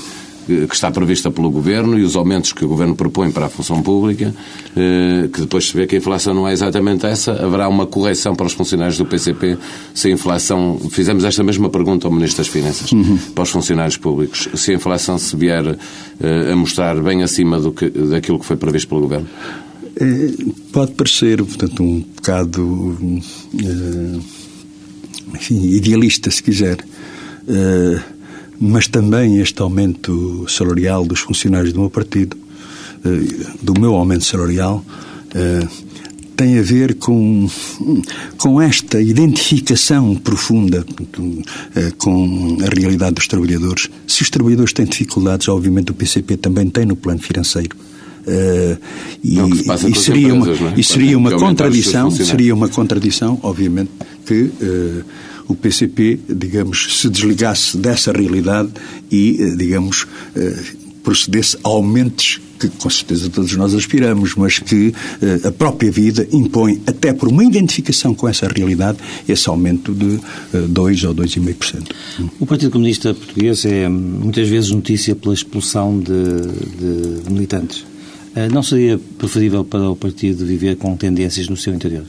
que 0.46 0.74
está 0.76 0.92
prevista 0.92 1.32
pelo 1.32 1.50
Governo 1.50 1.98
e 1.98 2.04
os 2.04 2.16
aumentos 2.16 2.54
que 2.54 2.66
o 2.66 2.68
Governo 2.68 2.96
propõe 2.96 3.32
para 3.32 3.46
a 3.46 3.50
função 3.50 3.82
pública, 3.82 4.34
eh, 4.76 5.30
que 5.32 5.42
depois 5.42 5.68
se 5.68 5.76
vê 5.76 5.88
que 5.88 5.96
a 5.96 5.98
inflação 5.98 6.34
não 6.34 6.48
é 6.48 6.54
exatamente 6.54 7.06
essa, 7.06 7.32
haverá 7.32 7.68
uma 7.68 7.86
correção 7.86 8.36
para 8.36 8.46
os 8.46 8.54
funcionários 8.54 8.98
do 8.98 9.06
PCP 9.06 9.58
se 9.94 10.08
a 10.08 10.12
inflação... 10.12 10.80
Fizemos 10.92 11.24
esta 11.24 11.44
mesma 11.44 11.70
pergunta 11.70 12.08
ao 12.08 12.14
Ministro 12.14 12.44
das 12.44 12.48
Finanças, 12.48 12.92
uhum. 12.92 13.18
para 13.34 13.44
os 13.44 13.50
funcionários 13.50 13.98
públicos. 13.98 14.50
Se 14.56 14.72
a 14.72 14.76
inflação 14.76 15.18
se 15.18 15.36
vier 15.36 15.78
eh, 16.22 16.52
a 16.52 16.56
mostrar 16.56 17.02
bem 17.02 17.24
acima 17.24 17.60
do 17.60 17.72
que, 17.72 17.90
daquilo 17.90 18.40
que 18.40 18.46
foi 18.46 18.58
previsto 18.58 18.90
pelo 18.90 19.02
Governo? 19.02 19.28
É, 19.96 20.32
pode 20.72 20.94
parecer, 20.94 21.38
portanto, 21.44 21.84
um 21.84 22.00
bocado 22.16 23.22
enfim, 25.34 25.62
idealista, 25.68 26.32
se 26.32 26.42
quiser 26.42 26.78
mas 28.66 28.88
também 28.88 29.40
este 29.40 29.62
aumento 29.62 30.46
salarial 30.48 31.06
dos 31.06 31.20
funcionários 31.20 31.74
do 31.74 31.82
meu 31.82 31.90
partido, 31.90 32.38
eh, 33.04 33.56
do 33.62 33.78
meu 33.78 33.94
aumento 33.94 34.24
salarial, 34.24 34.84
eh, 35.36 35.68
tem 36.38 36.58
a 36.58 36.62
ver 36.62 36.96
com, 36.96 37.50
com 38.38 38.62
esta 38.62 39.02
identificação 39.02 40.16
profunda 40.16 40.86
eh, 41.76 41.92
com 41.98 42.58
a 42.62 42.74
realidade 42.74 43.16
dos 43.16 43.28
trabalhadores. 43.28 43.90
Se 44.08 44.22
os 44.22 44.30
trabalhadores 44.30 44.72
têm 44.72 44.86
dificuldades, 44.86 45.50
obviamente 45.50 45.92
o 45.92 45.94
PCP 45.94 46.38
também 46.38 46.70
tem 46.70 46.86
no 46.86 46.96
plano 46.96 47.20
financeiro. 47.20 47.76
Uh, 48.26 48.80
e, 49.22 49.38
e, 49.38 49.96
seria 49.96 50.30
empresas, 50.30 50.62
uma, 50.62 50.70
é? 50.70 50.74
e 50.78 50.84
seria 50.86 51.18
uma 51.18 51.32
contradição, 51.38 52.10
seria 52.10 52.56
uma 52.56 52.70
contradição, 52.70 53.38
obviamente, 53.44 53.92
que 54.26 54.44
uh, 54.44 55.04
o 55.48 55.56
PCP, 55.56 56.20
digamos, 56.30 57.00
se 57.00 57.10
desligasse 57.10 57.78
dessa 57.78 58.12
realidade 58.12 58.70
e, 59.12 59.38
eh, 59.40 59.56
digamos, 59.56 60.08
eh, 60.36 60.64
procedesse 61.04 61.58
a 61.64 61.70
aumentos 61.70 62.40
que 62.60 62.70
com 62.70 62.90
certeza 62.90 63.30
todos 63.30 63.54
nós 63.58 63.74
aspiramos, 63.74 64.36
mas 64.36 64.60
que 64.60 64.94
eh, 65.22 65.48
a 65.48 65.52
própria 65.52 65.92
vida 65.92 66.26
impõe, 66.32 66.82
até 66.88 67.12
por 67.12 67.28
uma 67.28 67.44
identificação 67.44 68.16
com 68.16 68.28
essa 68.28 68.48
realidade, 68.48 69.00
esse 69.28 69.50
aumento 69.50 69.94
de 69.94 70.20
2 70.70 71.04
ou 71.04 71.14
2,5%. 71.14 71.92
O 72.40 72.46
Partido 72.46 72.72
Comunista 72.72 73.14
Português 73.14 73.66
é 73.66 73.90
muitas 73.90 74.48
vezes 74.48 74.72
notícia 74.72 75.14
pela 75.14 75.34
expulsão 75.34 76.00
de, 76.00 76.14
de 77.24 77.32
militantes. 77.32 77.86
Não 78.52 78.64
seria 78.64 79.00
preferível 79.18 79.64
para 79.64 79.90
o 79.90 79.96
partido 79.96 80.44
viver 80.44 80.78
com 80.78 80.96
tendências 80.98 81.48
no 81.48 81.56
seu 81.56 81.74
interior? 81.74 82.04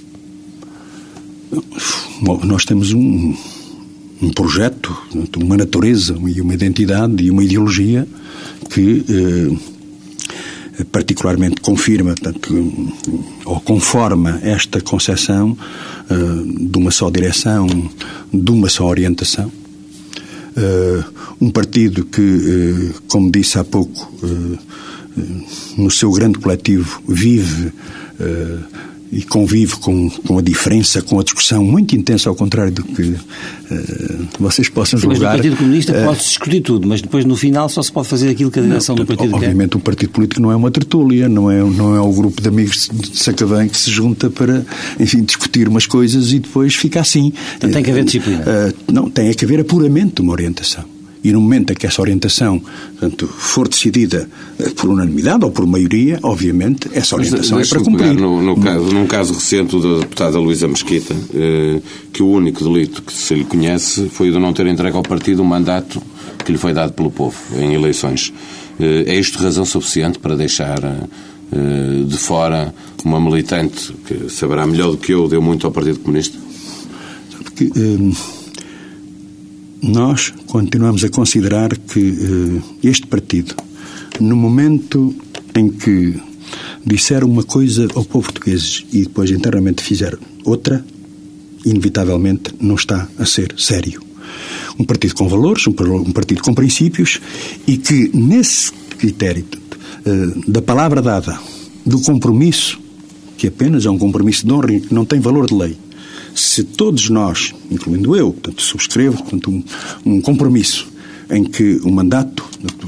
Nós 2.43 2.65
temos 2.65 2.93
um, 2.93 3.35
um 4.23 4.31
projeto, 4.31 4.97
uma 5.37 5.57
natureza 5.57 6.17
e 6.27 6.41
uma 6.41 6.55
identidade 6.55 7.23
e 7.23 7.31
uma 7.31 7.45
ideologia 7.45 8.07
que 8.71 9.05
eh, 9.09 10.85
particularmente 10.91 11.61
confirma 11.61 12.15
tanto, 12.15 12.93
ou 13.45 13.61
conforma 13.61 14.41
esta 14.43 14.81
concepção 14.81 15.57
eh, 16.11 16.15
de 16.71 16.79
uma 16.79 16.91
só 16.91 17.11
direção, 17.11 17.67
de 18.33 18.51
uma 18.51 18.69
só 18.69 18.87
orientação. 18.87 19.51
Eh, 20.57 21.05
um 21.41 21.51
partido 21.51 22.05
que, 22.05 22.23
eh, 22.23 22.95
como 23.09 23.31
disse 23.31 23.59
há 23.59 23.65
pouco, 23.65 24.13
eh, 24.23 24.59
no 25.77 25.91
seu 25.91 26.11
grande 26.13 26.39
coletivo 26.39 27.01
vive 27.07 27.73
e 29.15 29.23
convive 29.23 29.77
com, 29.77 30.11
com 30.11 30.39
a 30.39 30.43
diferença, 30.43 31.01
com 31.01 31.21
a 31.21 31.23
discussão 31.23 31.65
muito 31.65 31.95
intensa, 31.97 32.29
ao 32.29 32.35
contrário 32.35 32.73
do 32.73 32.83
que 32.83 33.03
uh, 33.03 33.19
vocês 34.41 34.69
possam 34.69 34.99
Sim, 34.99 35.07
julgar. 35.07 35.21
Mas 35.21 35.29
no 35.29 35.37
Partido 35.37 35.57
Comunista 35.57 35.93
uh, 35.93 36.05
pode-se 36.05 36.29
discutir 36.29 36.61
tudo, 36.61 36.89
mas 36.89 37.01
depois 37.01 37.25
no 37.25 37.37
final 37.37 37.69
só 37.69 37.81
se 37.81 37.93
pode 37.93 38.09
fazer 38.09 38.29
aquilo 38.31 38.51
que 38.51 38.59
a 38.59 38.63
direção 38.63 38.97
não, 38.97 39.05
do 39.05 39.07
partido 39.07 39.23
obviamente, 39.23 39.41
quer. 39.41 39.51
Obviamente, 39.51 39.77
um 39.77 39.81
partido 39.81 40.11
político 40.11 40.43
não 40.43 40.51
é 40.51 40.57
uma 40.57 40.71
tertúlia, 40.71 41.29
não 41.29 41.51
é, 41.51 41.59
não 41.59 41.95
é 41.95 42.01
o 42.01 42.13
grupo 42.13 42.43
de 42.43 42.49
amigos 42.49 42.91
de 42.93 43.17
Sacavém 43.17 43.69
que 43.69 43.77
se 43.77 43.91
junta 43.91 44.29
para, 44.29 44.67
enfim, 44.99 45.23
discutir 45.23 45.69
umas 45.69 45.87
coisas 45.87 46.33
e 46.33 46.41
depois 46.41 46.75
fica 46.75 47.01
assim. 47.01 47.33
Então 47.57 47.71
tem 47.71 47.83
que 47.83 47.91
haver 47.91 48.05
disciplina. 48.05 48.43
Uh, 48.43 48.93
não, 48.93 49.09
tem 49.09 49.33
que 49.33 49.45
haver 49.45 49.61
apuramente 49.61 50.21
uma 50.21 50.33
orientação 50.33 50.94
e 51.25 51.33
no 51.33 51.41
momento 51.41 51.73
em 51.73 51.77
que 51.77 51.87
essa 51.87 52.01
orientação 52.01 52.61
portanto, 52.61 53.27
for 53.27 53.67
decidida 53.67 54.29
eh, 54.59 54.71
por 54.77 54.91
unanimidade 54.91 55.45
ou 55.45 55.51
por 55.51 55.67
maioria, 55.67 56.21
obviamente, 56.23 56.89
essa 56.93 57.17
orientação 57.17 57.59
Mas, 57.59 57.67
é 57.67 57.75
para 57.75 57.83
cumprir. 57.83 58.15
No, 58.15 58.43
no 58.43 58.61
caso, 58.61 58.85
num 58.93 59.07
caso 59.07 59.35
recente 59.35 59.81
da 59.81 59.99
deputada 60.01 60.39
Luísa 60.39 60.69
Mesquita, 60.69 61.17
eh, 61.35 61.81
que 62.13 62.23
o 62.23 62.29
único 62.29 62.63
delito 62.63 63.03
que 63.03 63.13
se 63.13 63.35
lhe 63.35 63.45
conhece 63.45 64.09
foi 64.11 64.29
o 64.29 64.33
de 64.33 64.39
não 64.39 64.53
ter 64.53 64.67
entregue 64.67 64.97
ao 64.97 65.03
partido 65.03 65.43
um 65.43 65.47
mandato 65.47 66.01
que 66.45 66.53
lhe 66.53 66.59
foi 66.59 66.75
dado 66.75 66.93
pelo 66.93 67.11
povo 67.11 67.37
em 67.59 67.75
eleições. 67.75 68.33
Eh, 68.79 69.05
é 69.07 69.19
isto 69.19 69.43
razão 69.43 69.65
suficiente 69.65 70.19
para 70.19 70.37
deixar 70.37 70.79
eh, 71.53 72.05
de 72.07 72.17
fora 72.19 72.75
uma 73.05 73.21
militante 73.21 73.93
que 74.07 74.31
saberá 74.31 74.67
melhor 74.67 74.91
do 74.91 74.97
que 74.97 75.13
eu, 75.13 75.29
deu 75.29 75.41
muito 75.41 75.67
ao 75.67 75.73
Partido 75.73 76.01
Comunista? 76.01 76.37
Porque 77.43 77.71
eh, 77.77 78.44
nós 79.85 80.33
continuamos 80.47 81.05
a 81.05 81.11
considerar 81.11 81.77
que 81.77 82.01
uh, 82.01 82.63
este 82.83 83.07
partido, 83.07 83.55
no 84.19 84.35
momento 84.35 85.15
em 85.55 85.69
que 85.69 86.19
disser 86.85 87.23
uma 87.25 87.43
coisa 87.43 87.87
ao 87.95 88.05
povo 88.05 88.33
português 88.33 88.85
e 88.93 89.03
depois 89.03 89.31
internamente 89.31 89.83
fizer 89.83 90.19
outra, 90.45 90.85
inevitavelmente 91.65 92.55
não 92.61 92.75
está 92.77 93.09
a 93.19 93.27
ser 93.27 93.55
sério. 93.59 94.03
Um 94.79 94.85
partido 94.85 95.15
com 95.15 95.29
valores, 95.29 95.67
um, 95.67 95.73
partido 96.13 96.43
com 96.43 96.55
princípios 96.55 97.21
e 97.67 97.77
que, 97.77 98.11
nesse 98.15 98.73
critério 98.99 99.45
uh, 100.07 100.51
da 100.51 100.63
palavra 100.63 101.03
dada, 101.03 101.39
do 101.85 102.01
compromisso, 102.01 102.81
que 103.37 103.49
apenas 103.49 103.85
é 103.85 103.91
um 103.91 103.99
compromisso 103.99 104.47
de 104.47 104.53
honra 104.53 104.81
que 104.81 104.95
não 104.95 105.05
tem 105.05 105.21
valor 105.21 105.47
de 105.47 105.55
lei, 105.55 105.77
se 106.35 106.65
todos 106.65 107.09
nós, 107.09 107.55
incluindo 107.71 108.17
eu, 108.17 108.33
portanto, 108.33 108.61
subscrevo 108.61 109.19
portanto, 109.19 109.51
um, 109.51 109.65
um 110.05 110.21
compromisso 110.21 110.93
em 111.31 111.45
que 111.45 111.81
o 111.85 111.91
mandato, 111.91 112.45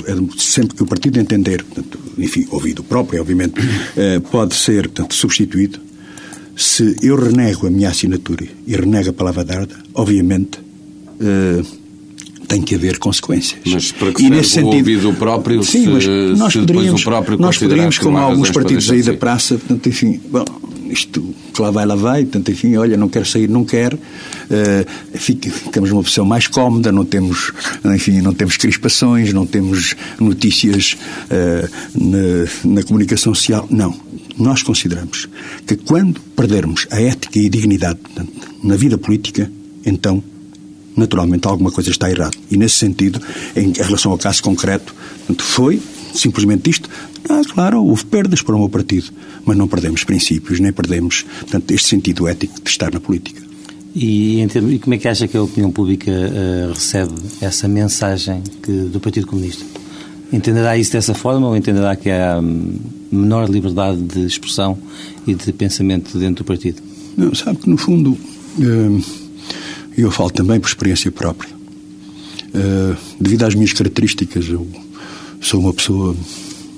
é 0.07 0.41
sempre 0.41 0.77
que 0.77 0.83
o 0.83 0.87
partido 0.87 1.19
entender, 1.19 1.63
portanto, 1.65 1.99
enfim, 2.19 2.47
ouvido 2.51 2.83
próprio, 2.83 3.21
obviamente, 3.21 3.55
eh, 3.97 4.21
pode 4.21 4.55
ser 4.55 4.89
portanto, 4.89 5.15
substituído, 5.15 5.81
se 6.57 6.97
eu 7.03 7.17
renego 7.17 7.67
a 7.67 7.71
minha 7.71 7.89
assinatura 7.89 8.47
e 8.67 8.75
renego 8.75 9.11
a 9.11 9.13
palavra 9.13 9.45
dada, 9.45 9.77
obviamente 9.95 10.59
eh, 11.21 11.63
tem 12.47 12.63
que 12.63 12.75
haver 12.75 12.99
consequências. 12.99 13.61
Mas 13.67 13.93
para 13.93 14.13
que 14.13 14.23
e 14.23 14.31
nesse 14.31 14.51
sentido, 14.51 14.71
o 14.71 14.79
ouvido 14.79 15.13
próprio, 15.15 15.63
sim, 15.63 15.89
mas 15.89 16.07
nós 16.39 16.55
poderíamos, 16.55 17.05
nós 17.39 17.59
poderíamos 17.59 17.99
como 17.99 18.19
alguns 18.19 18.51
partidos 18.51 18.91
aí 18.91 19.03
da 19.03 19.15
praça, 19.15 19.57
portanto, 19.59 19.89
enfim, 19.89 20.21
bom, 20.31 20.45
isto 20.91 21.35
que 21.53 21.63
lá 21.63 21.71
vai, 21.71 21.87
lá 21.87 21.95
vai, 21.95 22.23
portanto, 22.23 22.51
enfim, 22.51 22.77
olha, 22.77 22.97
não 22.97 23.09
quero 23.09 23.27
sair, 23.27 23.49
não 23.49 23.65
quero, 23.65 23.97
uh, 23.97 25.19
fica, 25.19 25.51
ficamos 25.51 25.91
numa 25.91 26.03
posição 26.03 26.25
mais 26.25 26.47
cómoda, 26.47 26.91
não 26.93 27.05
temos, 27.05 27.53
enfim, 27.85 28.21
não 28.21 28.33
temos 28.33 28.57
crispações, 28.57 29.33
não 29.33 29.47
temos 29.47 29.95
notícias 30.21 30.97
uh, 31.31 31.69
na, 31.95 32.75
na 32.77 32.83
comunicação 32.83 33.35
social, 33.35 33.67
não. 33.71 33.95
Nós 34.39 34.63
consideramos 34.63 35.29
que 35.67 35.77
quando 35.77 36.21
perdermos 36.37 36.87
a 36.91 37.01
ética 37.01 37.39
e 37.39 37.47
a 37.47 37.51
dignidade 37.51 37.99
portanto, 38.01 38.33
na 38.63 38.77
vida 38.77 38.99
política, 38.99 39.51
então 39.85 40.23
naturalmente 40.97 41.47
alguma 41.47 41.71
coisa 41.71 41.91
está 41.91 42.11
errada. 42.11 42.37
E 42.51 42.57
nesse 42.57 42.77
sentido, 42.77 43.21
em 43.55 43.73
relação 43.73 44.13
ao 44.13 44.19
caso 44.19 44.43
concreto, 44.43 44.95
foi 45.39 45.81
simplesmente 46.19 46.71
isto. 46.71 46.89
Ah, 47.29 47.43
claro, 47.53 47.85
houve 47.85 48.05
perdas 48.07 48.43
para 48.43 48.55
o 48.55 48.59
meu 48.59 48.69
partido, 48.69 49.11
mas 49.45 49.57
não 49.57 49.69
perdemos 49.69 50.05
princípios, 50.05 50.61
nem 50.61 50.73
perdemos 50.73 51.25
portanto, 51.41 51.71
este 51.71 51.89
sentido 51.89 52.27
ético 52.29 52.61
de 52.61 52.69
estar 52.69 52.93
na 52.93 53.01
política. 53.01 53.43
E, 53.95 54.43
e 54.43 54.79
como 54.79 54.95
é 54.95 54.99
que 54.99 55.09
acha 55.09 55.27
que 55.27 55.37
a 55.37 55.43
opinião 55.43 55.71
pública 55.71 56.11
uh, 56.11 56.73
recebe 56.73 57.15
essa 57.41 57.67
mensagem 57.67 58.43
que, 58.63 58.71
do 58.71 59.01
Partido 59.01 59.27
Comunista? 59.27 59.65
Entenderá 60.31 60.77
isso 60.77 60.93
dessa 60.93 61.15
forma 61.15 61.49
ou 61.49 61.57
entenderá 61.57 61.97
que 61.97 62.11
há 62.11 62.39
hum, 62.39 62.77
menor 63.11 63.49
liberdade 63.49 64.03
de 64.03 64.27
expressão 64.27 64.77
e 65.27 65.35
de 65.35 65.53
pensamento 65.53 66.19
dentro 66.19 66.45
do 66.45 66.47
partido? 66.47 66.83
Não, 67.17 67.35
sabe 67.35 67.59
que, 67.59 67.71
no 67.71 67.79
fundo, 67.79 68.19
eh, 68.61 69.03
eu 69.97 70.11
falo 70.11 70.31
também 70.31 70.61
por 70.61 70.67
experiência 70.67 71.11
própria. 71.11 71.51
Eh, 72.53 72.97
devido 73.21 73.45
às 73.45 73.55
minhas 73.55 73.73
características, 73.73 74.49
eu 74.49 74.67
sou 75.47 75.61
uma 75.61 75.73
pessoa 75.73 76.17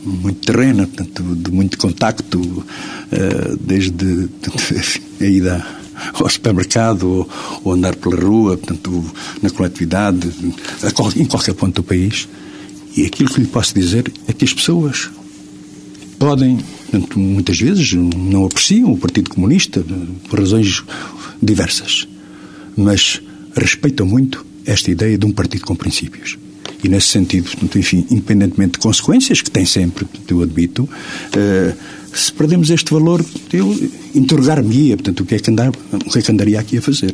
muito 0.04 0.46
terrena, 0.46 0.86
portanto, 0.86 1.34
de 1.34 1.50
muito 1.50 1.78
contacto, 1.78 2.66
eh, 3.10 3.56
desde 3.58 4.28
a 5.20 5.24
ida 5.24 5.66
ao 6.12 6.28
supermercado 6.28 7.26
ou, 7.64 7.72
andar 7.72 7.96
pela 7.96 8.16
rua, 8.16 8.58
portanto, 8.58 9.04
na 9.42 9.50
coletividade, 9.50 10.30
em 11.16 11.24
qualquer 11.24 11.54
ponto 11.54 11.76
do 11.76 11.82
país. 11.82 12.28
E 12.94 13.06
aquilo 13.06 13.30
que 13.30 13.40
lhe 13.40 13.46
posso 13.46 13.74
dizer 13.74 14.12
é 14.26 14.32
que 14.32 14.44
as 14.44 14.52
pessoas 14.52 15.10
podem, 16.18 16.58
portanto, 16.90 17.18
muitas 17.18 17.58
vezes, 17.58 17.92
não 17.94 18.44
apreciam 18.44 18.92
o 18.92 18.98
Partido 18.98 19.30
Comunista 19.30 19.84
por 20.28 20.40
razões 20.40 20.84
diversas, 21.42 22.06
mas 22.76 23.20
respeitam 23.56 24.06
muito 24.06 24.44
esta 24.66 24.90
ideia 24.90 25.16
de 25.16 25.24
um 25.24 25.32
partido 25.32 25.64
com 25.64 25.74
princípios. 25.74 26.36
E 26.82 26.88
nesse 26.88 27.08
sentido, 27.08 27.44
portanto, 27.44 27.78
enfim, 27.78 28.06
independentemente 28.10 28.72
de 28.72 28.78
consequências, 28.78 29.42
que 29.42 29.50
tem 29.50 29.64
sempre, 29.64 30.06
eu 30.28 30.42
admito, 30.42 30.84
uh, 30.84 31.76
se 32.12 32.32
perdemos 32.32 32.70
este 32.70 32.92
valor, 32.92 33.24
eu 33.52 33.90
interrogar-me-ia, 34.14 34.96
portanto, 34.96 35.20
o 35.20 35.26
que, 35.26 35.34
é 35.34 35.38
que 35.38 35.50
andar, 35.50 35.70
o 35.70 36.10
que 36.10 36.18
é 36.18 36.22
que 36.22 36.32
andaria 36.32 36.58
aqui 36.58 36.78
a 36.78 36.82
fazer. 36.82 37.12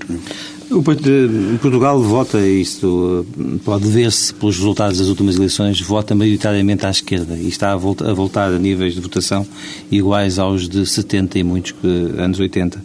O 0.70 0.82
Portugal 0.82 2.00
vota, 2.02 2.40
isto 2.40 3.26
pode 3.64 3.86
ver-se 3.88 4.32
pelos 4.34 4.56
resultados 4.56 4.98
das 4.98 5.08
últimas 5.08 5.36
eleições, 5.36 5.80
vota 5.80 6.14
maioritariamente 6.14 6.86
à 6.86 6.90
esquerda 6.90 7.36
e 7.36 7.48
está 7.48 7.72
a, 7.72 7.76
volta, 7.76 8.10
a 8.10 8.14
voltar 8.14 8.52
a 8.52 8.58
níveis 8.58 8.94
de 8.94 9.00
votação 9.00 9.46
iguais 9.90 10.38
aos 10.38 10.68
de 10.68 10.86
70 10.86 11.38
e 11.38 11.44
muitos 11.44 11.74
anos 12.16 12.40
80. 12.40 12.82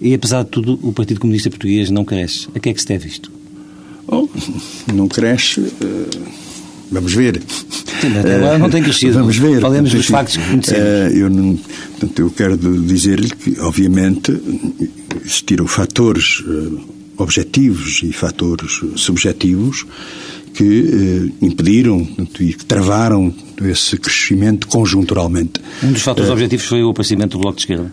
E 0.00 0.14
apesar 0.14 0.42
de 0.42 0.50
tudo, 0.50 0.78
o 0.82 0.92
Partido 0.92 1.20
Comunista 1.20 1.48
Português 1.48 1.90
não 1.90 2.04
cresce. 2.04 2.48
A 2.54 2.60
que 2.60 2.68
é 2.68 2.74
que 2.74 2.80
se 2.80 2.86
deve 2.86 3.08
isto? 3.08 3.41
Não 4.92 5.08
cresce. 5.08 5.60
Uh, 5.60 6.22
vamos 6.90 7.14
ver. 7.14 7.42
Agora 8.04 8.58
não 8.58 8.68
tem 8.68 8.82
crescido. 8.82 9.14
Vamos 9.14 9.36
ver. 9.36 9.60
Falemos 9.60 9.92
dos 9.92 10.06
factos 10.06 10.36
que 10.36 10.44
conhecemos. 10.44 10.82
Uh, 10.82 11.16
eu, 11.16 11.30
não, 11.30 11.56
portanto, 11.56 12.18
eu 12.18 12.30
quero 12.30 12.56
dizer-lhe 12.56 13.30
que, 13.30 13.60
obviamente, 13.60 14.36
existiram 15.24 15.66
fatores 15.66 16.40
uh, 16.40 16.80
objetivos 17.16 18.02
e 18.02 18.12
fatores 18.12 18.80
subjetivos 18.96 19.86
que 20.52 21.32
impediram 21.40 22.06
e 22.38 22.52
que 22.52 22.64
travaram 22.66 23.32
esse 23.62 23.96
crescimento 23.96 24.66
conjunturalmente. 24.66 25.52
Um 25.82 25.92
dos 25.92 26.02
fatores 26.02 26.30
objetivos 26.30 26.66
foi 26.66 26.82
o 26.82 26.90
aparecimento 26.90 27.32
do 27.32 27.38
Bloco 27.38 27.56
de 27.56 27.62
Esquerda? 27.62 27.90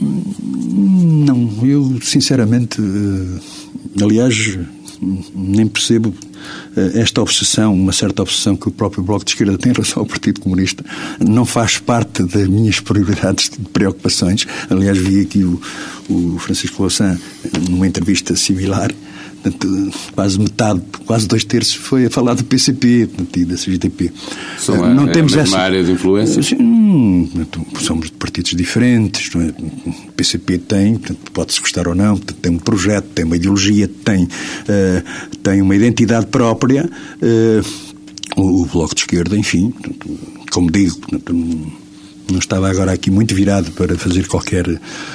Não, 0.00 1.50
eu 1.62 1.98
sinceramente, 2.00 2.80
aliás, 4.00 4.58
nem 5.00 5.66
percebo 5.66 6.14
eh, 6.76 6.92
esta 7.00 7.20
obsessão, 7.20 7.74
uma 7.74 7.92
certa 7.92 8.22
obsessão 8.22 8.56
que 8.56 8.68
o 8.68 8.70
próprio 8.70 9.02
Bloco 9.02 9.24
de 9.24 9.32
Esquerda 9.32 9.58
tem 9.58 9.72
em 9.72 9.74
relação 9.74 10.02
ao 10.02 10.06
Partido 10.06 10.40
Comunista, 10.40 10.84
não 11.20 11.44
faz 11.44 11.78
parte 11.78 12.22
das 12.22 12.48
minhas 12.48 12.80
prioridades 12.80 13.50
de 13.50 13.58
preocupações. 13.68 14.46
Aliás, 14.70 14.98
vi 14.98 15.22
aqui 15.22 15.44
o, 15.44 15.60
o 16.08 16.38
Francisco 16.38 16.82
Louçã 16.82 17.18
numa 17.68 17.86
entrevista 17.86 18.36
similar 18.36 18.92
quase 20.14 20.38
metade, 20.38 20.82
quase 21.04 21.26
dois 21.26 21.44
terços 21.44 21.74
foi 21.74 22.06
a 22.06 22.10
falar 22.10 22.34
do 22.34 22.44
PCP 22.44 23.08
e 23.36 23.44
da 23.44 23.56
CGTP. 23.56 24.12
São 24.58 24.84
a, 24.84 24.92
não 24.92 25.06
temos 25.08 25.34
a 25.34 25.38
mesma 25.38 25.56
essa... 25.56 25.64
área 25.64 25.84
de 25.84 25.92
influência? 25.92 26.42
Sim, 26.42 27.30
somos 27.80 28.06
de 28.06 28.12
partidos 28.12 28.52
diferentes. 28.52 29.30
É? 29.34 30.08
O 30.08 30.12
PCP 30.12 30.58
tem, 30.58 30.98
pode-se 31.32 31.60
gostar 31.60 31.88
ou 31.88 31.94
não, 31.94 32.16
tem 32.16 32.52
um 32.52 32.58
projeto, 32.58 33.06
tem 33.14 33.24
uma 33.24 33.36
ideologia, 33.36 33.88
tem, 34.04 34.24
uh, 34.24 35.38
tem 35.42 35.62
uma 35.62 35.74
identidade 35.74 36.26
própria. 36.26 36.88
Uh, 37.22 37.86
o 38.36 38.66
Bloco 38.66 38.94
de 38.94 39.00
Esquerda, 39.00 39.36
enfim, 39.36 39.72
como 40.50 40.70
digo, 40.70 40.96
não 42.30 42.38
estava 42.38 42.68
agora 42.68 42.92
aqui 42.92 43.10
muito 43.10 43.34
virado 43.34 43.70
para 43.72 43.96
fazer 43.96 44.26
qualquer 44.26 44.66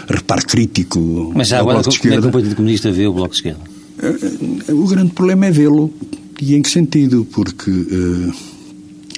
reparo 0.07 0.45
crítico. 0.45 1.31
Mas 1.35 1.49
já 1.49 1.59
agora, 1.59 1.83
como 1.83 2.13
é 2.13 2.21
que 2.21 2.27
o 2.27 2.31
Partido 2.31 2.55
Comunista 2.55 2.91
vê 2.91 3.05
o 3.07 3.13
Bloco 3.13 3.29
de 3.29 3.35
Esquerda? 3.35 3.80
Eh, 4.01 4.73
o 4.73 4.87
grande 4.87 5.11
problema 5.11 5.45
é 5.45 5.51
vê-lo. 5.51 5.93
E 6.41 6.55
em 6.55 6.61
que 6.61 6.69
sentido? 6.69 7.27
Porque 7.31 7.69
uh, 7.69 8.33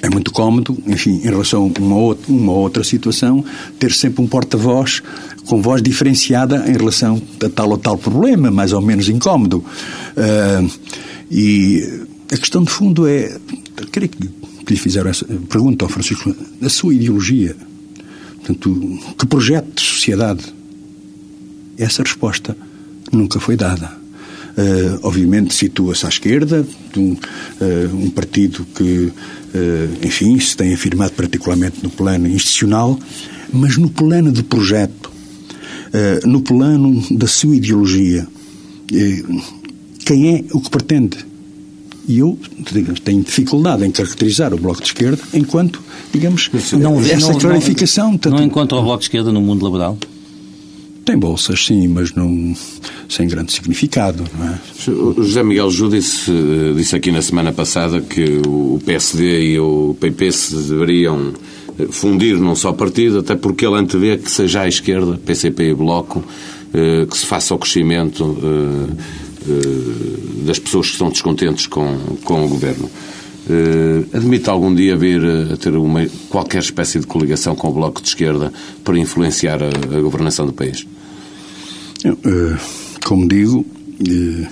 é 0.02 0.10
muito 0.10 0.30
cómodo, 0.30 0.76
enfim, 0.86 1.16
em 1.16 1.30
relação 1.30 1.72
a 1.74 1.80
uma, 1.80 1.96
outra, 1.96 2.30
uma 2.30 2.52
outra 2.52 2.84
situação, 2.84 3.42
ter 3.78 3.92
sempre 3.92 4.22
um 4.22 4.26
porta-voz 4.26 5.02
com 5.46 5.62
voz 5.62 5.80
diferenciada 5.80 6.64
em 6.68 6.72
relação 6.72 7.20
a 7.42 7.48
tal 7.48 7.70
ou 7.70 7.78
tal 7.78 7.96
problema, 7.96 8.50
mais 8.50 8.74
ou 8.74 8.82
menos 8.82 9.08
incómodo. 9.08 9.64
Uh, 10.16 10.70
e 11.30 11.82
a 12.30 12.36
questão 12.36 12.62
de 12.62 12.70
fundo 12.70 13.06
é, 13.06 13.38
queria 13.90 14.08
que 14.08 14.18
lhe 14.68 14.76
fizeram 14.76 15.08
essa 15.10 15.24
pergunta 15.24 15.86
ao 15.86 15.88
Francisco, 15.88 16.34
a 16.60 16.68
sua 16.68 16.94
ideologia, 16.94 17.56
portanto, 18.36 18.98
que 19.18 19.26
projeto 19.26 19.74
de 19.74 19.82
sociedade? 19.82 20.44
Essa 21.78 22.02
resposta 22.02 22.56
nunca 23.10 23.40
foi 23.40 23.56
dada. 23.56 24.03
Uh, 24.56 25.00
obviamente 25.02 25.52
situa-se 25.52 26.06
à 26.06 26.08
esquerda, 26.08 26.64
um, 26.96 27.12
uh, 27.12 27.16
um 27.92 28.08
partido 28.08 28.64
que, 28.72 28.82
uh, 28.82 29.12
enfim, 30.06 30.38
se 30.38 30.56
tem 30.56 30.72
afirmado 30.72 31.12
particularmente 31.12 31.78
no 31.82 31.90
plano 31.90 32.28
institucional, 32.28 32.96
mas 33.52 33.76
no 33.76 33.90
plano 33.90 34.30
de 34.30 34.42
projeto, 34.42 35.12
no 36.24 36.40
plano 36.40 37.00
da 37.12 37.28
sua 37.28 37.54
ideologia, 37.54 38.26
quem 40.04 40.34
é 40.34 40.44
o 40.52 40.60
que 40.60 40.68
pretende? 40.68 41.18
E 42.08 42.18
eu 42.18 42.36
digamos, 42.72 42.98
tenho 42.98 43.22
dificuldade 43.22 43.84
em 43.84 43.92
caracterizar 43.92 44.52
o 44.52 44.58
Bloco 44.58 44.80
de 44.80 44.88
Esquerda 44.88 45.22
enquanto, 45.32 45.80
digamos, 46.12 46.50
não, 46.72 47.00
essa 47.00 47.32
não, 47.32 47.38
clarificação. 47.38 48.10
Não, 48.10 48.18
tanto... 48.18 48.36
não 48.36 48.42
encontra 48.42 48.76
o 48.76 48.82
Bloco 48.82 48.98
de 48.98 49.04
Esquerda 49.04 49.30
no 49.30 49.40
mundo 49.40 49.62
laboral? 49.62 49.96
Tem 51.04 51.18
bolsas, 51.18 51.66
sim, 51.66 51.86
mas 51.88 52.14
não 52.14 52.54
sem 53.08 53.28
grande 53.28 53.52
significado. 53.52 54.24
É? 54.40 54.90
O 54.90 55.22
José 55.22 55.42
Miguel 55.42 55.70
Jú 55.70 55.88
disse, 55.88 56.32
disse 56.76 56.96
aqui 56.96 57.12
na 57.12 57.20
semana 57.20 57.52
passada 57.52 58.00
que 58.00 58.40
o 58.46 58.80
PSD 58.84 59.52
e 59.52 59.60
o 59.60 59.96
PP 60.00 60.32
se 60.32 60.56
deveriam 60.56 61.32
fundir 61.90 62.36
num 62.38 62.54
só 62.54 62.72
partido, 62.72 63.18
até 63.18 63.34
porque 63.34 63.66
ele 63.66 63.76
antevê 63.76 64.16
que 64.16 64.30
seja 64.30 64.62
à 64.62 64.68
esquerda, 64.68 65.18
PCP 65.24 65.70
e 65.70 65.74
Bloco, 65.74 66.24
eh, 66.72 67.06
que 67.08 67.16
se 67.16 67.26
faça 67.26 67.54
o 67.54 67.58
crescimento 67.58 68.36
eh, 68.42 69.02
eh, 69.48 70.44
das 70.46 70.58
pessoas 70.58 70.86
que 70.86 70.92
estão 70.92 71.08
descontentes 71.08 71.66
com, 71.66 71.96
com 72.24 72.44
o 72.44 72.48
governo. 72.48 72.90
Admite 74.12 74.48
algum 74.48 74.74
dia 74.74 74.96
vir 74.96 75.22
a 75.52 75.56
ter 75.56 75.76
uma, 75.76 76.06
qualquer 76.28 76.60
espécie 76.60 76.98
de 76.98 77.06
coligação 77.06 77.54
com 77.54 77.68
o 77.68 77.72
Bloco 77.72 78.00
de 78.00 78.08
Esquerda 78.08 78.52
para 78.82 78.98
influenciar 78.98 79.62
a, 79.62 79.68
a 79.68 80.00
governação 80.00 80.46
do 80.46 80.52
país? 80.52 80.86
como 83.04 83.28
digo, 83.28 83.64
eh, 84.00 84.48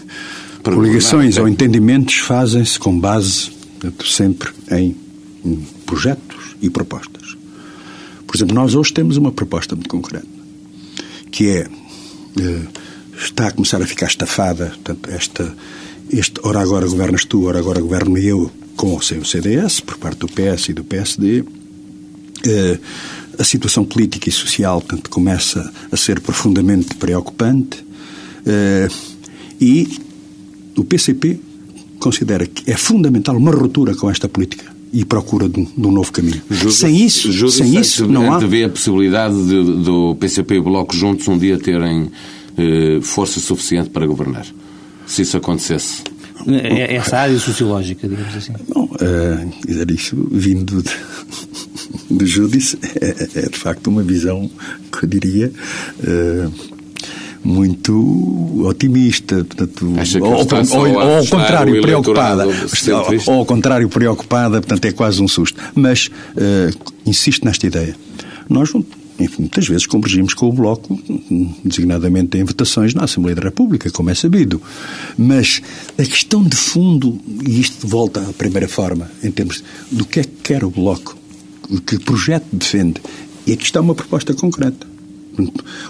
coligações 0.63 1.37
ou 1.39 1.49
entendimentos 1.49 2.19
fazem-se 2.19 2.79
com 2.79 2.99
base 2.99 3.51
sempre 4.05 4.51
em 4.71 4.97
projetos 5.85 6.57
e 6.61 6.71
propostas. 6.71 7.37
Por 8.27 8.37
exemplo, 8.37 8.55
nós 8.55 8.75
hoje 8.75 8.93
temos 8.93 9.17
uma 9.17 9.33
proposta 9.33 9.75
muito 9.75 9.89
concreta, 9.89 10.27
que 11.31 11.49
é 11.49 11.67
eh, 12.41 12.63
está 13.17 13.49
a 13.49 13.53
começar 13.53 13.83
a 13.83 13.87
ficar 13.87 14.07
estafada, 14.07 14.67
portanto, 14.67 15.11
esta, 15.11 15.55
este 16.11 16.41
ora 16.45 16.61
agora 16.61 16.87
governas 16.87 17.25
tu, 17.25 17.47
ora 17.47 17.59
agora 17.59 17.81
governo 17.81 18.17
eu, 18.19 18.51
com 18.77 18.89
ou 18.89 19.03
sem 19.03 19.19
o 19.19 19.25
CDS, 19.25 19.81
por 19.81 19.97
parte 19.99 20.19
do 20.19 20.29
PS 20.29 20.71
e 20.71 20.73
do 20.73 20.85
PSD. 20.85 21.45
Eh, 22.47 22.79
a 23.39 23.45
situação 23.45 23.85
política 23.85 24.29
e 24.29 24.33
social, 24.33 24.81
portanto, 24.81 25.09
começa 25.11 25.73
a 25.91 25.97
ser 25.97 26.21
profundamente 26.21 26.95
preocupante. 26.97 27.85
Eh, 28.47 28.89
e 29.61 29.99
o 30.77 30.85
PCP 30.85 31.39
considera 31.99 32.47
que 32.47 32.71
é 32.71 32.77
fundamental 32.77 33.37
uma 33.37 33.53
ruptura 33.53 33.95
com 33.95 34.11
esta 34.11 34.29
política 34.29 34.73
e 34.93 35.05
procura 35.05 35.49
de 35.49 35.61
um, 35.61 35.65
de 35.65 35.87
um 35.87 35.93
novo 35.93 36.13
caminho. 36.13 36.43
Júlio, 36.51 36.73
sem 36.73 36.97
isso, 36.97 37.33
Júlio 37.33 37.53
sem 37.53 37.81
isso 37.81 38.07
não 38.07 38.33
há... 38.33 38.39
Vê 38.39 38.65
a 38.65 38.69
possibilidade 38.69 39.35
de, 39.35 39.83
do 39.83 40.15
PCP 40.17 40.57
e 40.57 40.59
o 40.59 40.63
Bloco 40.63 40.95
juntos 40.95 41.27
um 41.29 41.39
dia 41.39 41.59
terem 41.59 42.11
eh, 42.59 42.99
força 43.01 43.41
suficiente 43.41 43.89
para 43.89 44.07
governar? 44.07 44.47
Se 45.07 45.23
isso 45.23 45.37
acontecesse? 45.37 46.03
É, 46.47 46.81
é 46.81 46.95
essa 46.97 47.19
área 47.19 47.39
sociológica, 47.39 48.09
digamos 48.09 48.35
assim. 48.37 48.53
Bom, 48.75 48.85
uh, 48.85 49.93
isso 49.93 50.29
vindo 50.31 50.83
de, 50.83 50.91
de 52.11 52.27
Júdice 52.27 52.79
é, 53.01 53.41
é, 53.41 53.49
de 53.49 53.59
facto 53.59 53.89
uma 53.89 54.03
visão 54.03 54.51
que 54.91 55.05
eu 55.05 55.09
diria... 55.09 55.53
Uh, 56.01 56.73
muito 57.45 58.65
otimista, 58.65 59.45
portanto, 59.45 59.95
ou, 60.21 60.29
ou, 60.31 60.93
ou, 60.93 61.17
ao 61.19 61.27
contrário, 61.27 61.83
preocupada. 61.83 62.47
Ou 63.27 63.35
ao 63.35 63.45
contrário, 63.45 63.89
preocupada, 63.89 64.61
portanto, 64.61 64.85
é 64.85 64.93
quase 64.93 65.21
um 65.21 65.27
susto. 65.27 65.61
Mas 65.75 66.07
uh, 66.07 66.93
insisto 67.05 67.45
nesta 67.45 67.67
ideia. 67.67 67.97
Nós 68.49 68.71
enfim, 69.19 69.43
muitas 69.43 69.67
vezes 69.67 69.87
convergimos 69.87 70.35
com 70.35 70.49
o 70.49 70.53
Bloco, 70.53 71.01
designadamente 71.65 72.39
em 72.39 72.45
votações 72.45 72.95
na 72.95 73.05
Assembleia 73.05 73.37
da 73.37 73.43
República, 73.43 73.91
como 73.91 74.11
é 74.11 74.15
sabido. 74.15 74.61
Mas 75.17 75.61
a 75.99 76.05
questão 76.05 76.43
de 76.43 76.57
fundo, 76.57 77.19
e 77.47 77.61
isto 77.61 77.87
volta 77.87 78.21
à 78.21 78.33
primeira 78.33 78.69
forma, 78.69 79.11
em 79.23 79.31
termos 79.31 79.63
do 79.91 80.05
que 80.05 80.21
é 80.21 80.25
que 80.25 80.37
quer 80.43 80.65
o 80.65 80.71
Bloco, 80.71 81.17
que 81.87 81.99
projeto 81.99 82.47
defende, 82.53 83.01
e 83.47 83.53
aqui 83.53 83.65
está 83.65 83.81
uma 83.81 83.95
proposta 83.95 84.35
concreta. 84.35 84.92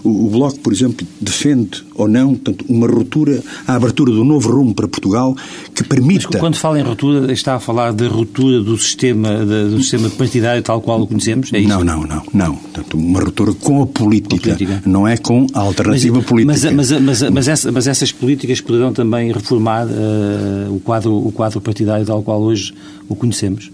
O, 0.05 0.31
Bloco, 0.31 0.59
por 0.61 0.73
exemplo, 0.73 1.07
defende 1.21 1.85
ou 1.95 2.09
não 2.09 2.35
portanto, 2.35 2.65
uma 2.69 2.87
ruptura, 2.87 3.43
a 3.67 3.75
abertura 3.75 4.13
do 4.13 4.25
novo 4.25 4.51
rumo 4.51 4.75
para 4.75 4.89
Portugal 4.89 5.37
que 5.75 5.85
permita. 5.85 6.29
Mas 6.31 6.41
quando 6.41 6.57
fala 6.57 6.81
em 6.81 6.83
ruptura, 6.83 7.33
está 7.33 7.55
a 7.55 7.61
falar 7.61 7.93
da 7.93 8.09
ruptura 8.09 8.61
do 8.61 8.77
sistema, 8.79 9.45
do 9.45 9.79
sistema 9.79 10.09
partidário 10.11 10.63
tal 10.63 10.81
qual 10.81 11.01
o 11.03 11.07
conhecemos? 11.07 11.53
É 11.53 11.59
isso? 11.59 11.69
Não, 11.69 11.85
não, 11.85 12.03
não. 12.03 12.23
não. 12.33 12.57
Portanto, 12.57 12.97
uma 12.97 13.21
ruptura 13.21 13.53
com 13.55 13.83
a 13.83 13.87
política, 13.87 14.31
com 14.31 14.37
a 14.37 14.57
política. 14.57 14.83
não 14.87 15.07
é 15.07 15.17
com 15.17 15.47
a 15.53 15.61
alternativa 15.61 16.17
mas, 16.17 16.27
política. 16.27 16.71
Mas, 16.73 16.91
mas, 16.91 17.01
mas, 17.01 17.31
mas, 17.31 17.49
essa, 17.49 17.73
mas, 17.73 17.87
essas 17.87 18.13
políticas 18.13 18.61
poderão 18.61 18.93
também 18.93 19.33
reformar 19.33 19.87
uh, 19.87 20.75
o, 20.75 20.81
quadro, 20.81 21.15
o 21.15 21.33
quadro 21.33 21.61
partidário 21.61 22.05
tal 22.07 22.23
qual 22.23 22.41
hoje 22.41 22.73
o 23.09 23.15
conhecemos? 23.15 23.71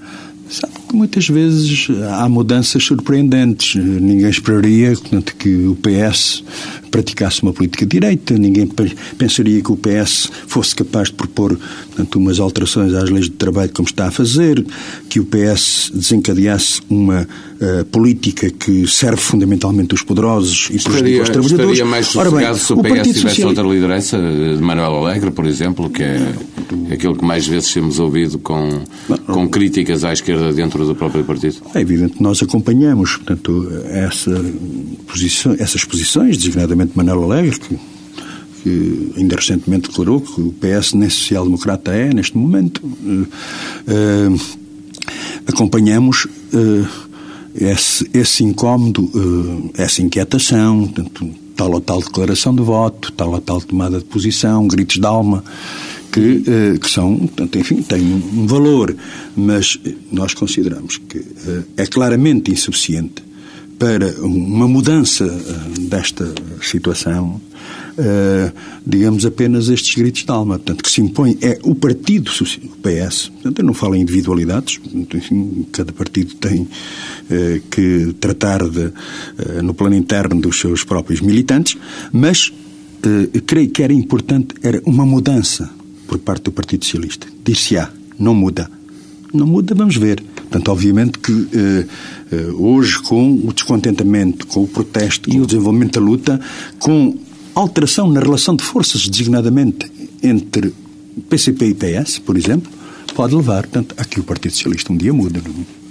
Sabe 0.50 0.72
que 0.88 0.96
muitas 0.96 1.28
vezes 1.28 1.88
há 2.18 2.28
mudanças 2.28 2.82
surpreendentes. 2.82 3.74
Ninguém 3.74 4.30
esperaria 4.30 4.92
portanto, 4.92 5.36
que 5.36 5.66
o 5.66 5.76
PS 5.76 6.42
praticasse 6.90 7.42
uma 7.42 7.52
política 7.52 7.84
de 7.84 8.00
direita, 8.00 8.36
ninguém 8.38 8.66
pensaria 9.18 9.62
que 9.62 9.70
o 9.70 9.76
PS 9.76 10.30
fosse 10.46 10.74
capaz 10.74 11.08
de 11.08 11.14
propor 11.14 11.58
portanto, 11.86 12.16
umas 12.16 12.40
alterações 12.40 12.94
às 12.94 13.10
leis 13.10 13.26
de 13.26 13.32
trabalho 13.32 13.70
como 13.72 13.86
está 13.86 14.06
a 14.06 14.10
fazer, 14.10 14.64
que 15.08 15.20
o 15.20 15.26
PS 15.26 15.90
desencadeasse 15.94 16.80
uma 16.88 17.28
uh, 17.60 17.84
política 17.86 18.48
que 18.50 18.86
serve 18.86 19.20
fundamentalmente 19.20 19.94
os 19.94 20.02
poderosos 20.02 20.68
e 20.70 20.76
estaria, 20.76 21.22
os 21.22 21.28
trabalhadores. 21.28 21.72
Estaria 21.72 21.84
mais 21.84 22.06
sossegado 22.06 22.58
se 22.58 22.72
o 22.72 22.82
PS 22.82 22.90
tivesse 22.90 23.20
Social... 23.20 23.48
outra 23.48 23.64
liderança, 23.64 24.18
de 24.18 24.62
Manuel 24.62 24.96
Alegre, 24.96 25.30
por 25.30 25.46
exemplo, 25.46 25.90
que 25.90 26.02
é 26.02 26.34
aquele 26.92 27.14
que 27.14 27.24
mais 27.24 27.46
vezes 27.46 27.72
temos 27.72 27.98
ouvido 27.98 28.38
com, 28.38 28.82
com 29.26 29.48
críticas 29.48 30.04
à 30.04 30.12
esquerda 30.12 30.28
esquerda 30.28 30.52
dentro 30.52 30.86
do 30.86 30.94
próprio 30.94 31.24
partido? 31.24 31.56
É 31.74 31.80
evidente 31.80 32.14
que 32.14 32.22
nós 32.22 32.42
acompanhamos, 32.42 33.16
portanto, 33.16 33.68
essa 33.86 34.44
posição, 35.06 35.56
essas 35.58 35.84
posições, 35.84 36.36
designadamente 36.36 36.92
Manuel 36.94 37.24
Alegre, 37.24 37.58
que, 37.58 37.78
que 38.62 39.12
ainda 39.16 39.36
recentemente 39.36 39.88
declarou 39.88 40.20
que 40.20 40.40
o 40.40 40.52
PS 40.52 40.94
nem 40.94 41.08
social-democrata 41.08 41.92
é, 41.92 42.12
neste 42.12 42.36
momento. 42.36 42.84
Uh, 42.84 43.26
uh, 43.88 44.40
acompanhamos 45.46 46.26
uh, 46.52 47.07
esse, 47.60 48.08
esse 48.14 48.44
incómodo, 48.44 49.10
essa 49.76 50.00
inquietação, 50.00 50.86
portanto, 50.86 51.30
tal 51.56 51.72
ou 51.72 51.80
tal 51.80 52.00
declaração 52.00 52.54
de 52.54 52.62
voto, 52.62 53.12
tal 53.12 53.32
ou 53.32 53.40
tal 53.40 53.60
tomada 53.60 53.98
de 53.98 54.04
posição, 54.04 54.66
gritos 54.68 54.98
de 54.98 55.06
alma 55.06 55.42
que, 56.12 56.44
eh, 56.46 56.78
que 56.78 56.88
são, 56.90 57.28
enfim, 57.56 57.82
têm 57.82 58.02
um 58.02 58.46
valor, 58.46 58.94
mas 59.36 59.78
nós 60.10 60.34
consideramos 60.34 60.96
que 60.96 61.18
eh, 61.18 61.62
é 61.78 61.86
claramente 61.86 62.50
insuficiente 62.50 63.22
para 63.78 64.10
uma 64.20 64.66
mudança 64.66 65.24
eh, 65.24 65.80
desta 65.80 66.32
situação, 66.62 67.40
digamos, 68.86 69.26
apenas 69.26 69.68
estes 69.68 69.94
gritos 69.94 70.24
de 70.24 70.30
alma. 70.30 70.58
Portanto, 70.58 70.82
que 70.82 70.90
se 70.90 71.00
impõe 71.00 71.36
é 71.40 71.58
o 71.62 71.74
partido, 71.74 72.30
o 72.30 72.76
PS. 72.76 73.28
Portanto, 73.28 73.58
eu 73.58 73.64
não 73.64 73.74
falo 73.74 73.94
em 73.94 74.02
individualidades, 74.02 74.80
enfim, 75.14 75.66
cada 75.72 75.92
partido 75.92 76.34
tem 76.34 76.68
que 77.70 78.14
tratar 78.20 78.68
de, 78.68 78.92
no 79.62 79.74
plano 79.74 79.96
interno 79.96 80.40
dos 80.40 80.58
seus 80.58 80.84
próprios 80.84 81.20
militantes, 81.20 81.76
mas 82.12 82.52
creio 83.46 83.70
que 83.70 83.82
era 83.82 83.92
importante, 83.92 84.54
era 84.62 84.80
uma 84.84 85.04
mudança 85.04 85.70
por 86.08 86.18
parte 86.18 86.44
do 86.44 86.52
Partido 86.52 86.84
Socialista. 86.84 87.26
Dir-se-á, 87.44 87.90
não 88.18 88.34
muda. 88.34 88.68
Não 89.32 89.46
muda, 89.46 89.74
vamos 89.74 89.96
ver. 89.96 90.22
Portanto, 90.22 90.68
obviamente 90.70 91.18
que 91.18 91.48
eh, 91.52 91.86
eh, 92.32 92.46
hoje, 92.52 92.98
com 93.02 93.34
o 93.34 93.52
descontentamento, 93.52 94.46
com 94.46 94.64
o 94.64 94.68
protesto, 94.68 95.30
com 95.30 95.42
o 95.42 95.46
desenvolvimento 95.46 96.00
da 96.00 96.06
luta, 96.06 96.40
com 96.78 97.14
alteração 97.54 98.08
na 98.08 98.20
relação 98.20 98.54
de 98.54 98.64
forças, 98.64 99.08
designadamente 99.08 99.90
entre 100.22 100.72
PCP 101.28 101.66
e 101.66 101.74
PS, 101.74 102.18
por 102.18 102.36
exemplo, 102.36 102.70
pode 103.14 103.34
levar, 103.34 103.62
portanto, 103.62 103.94
a 103.98 104.04
que 104.04 104.20
o 104.20 104.22
Partido 104.22 104.52
Socialista 104.52 104.92
um 104.92 104.96
dia 104.96 105.12
muda. 105.12 105.40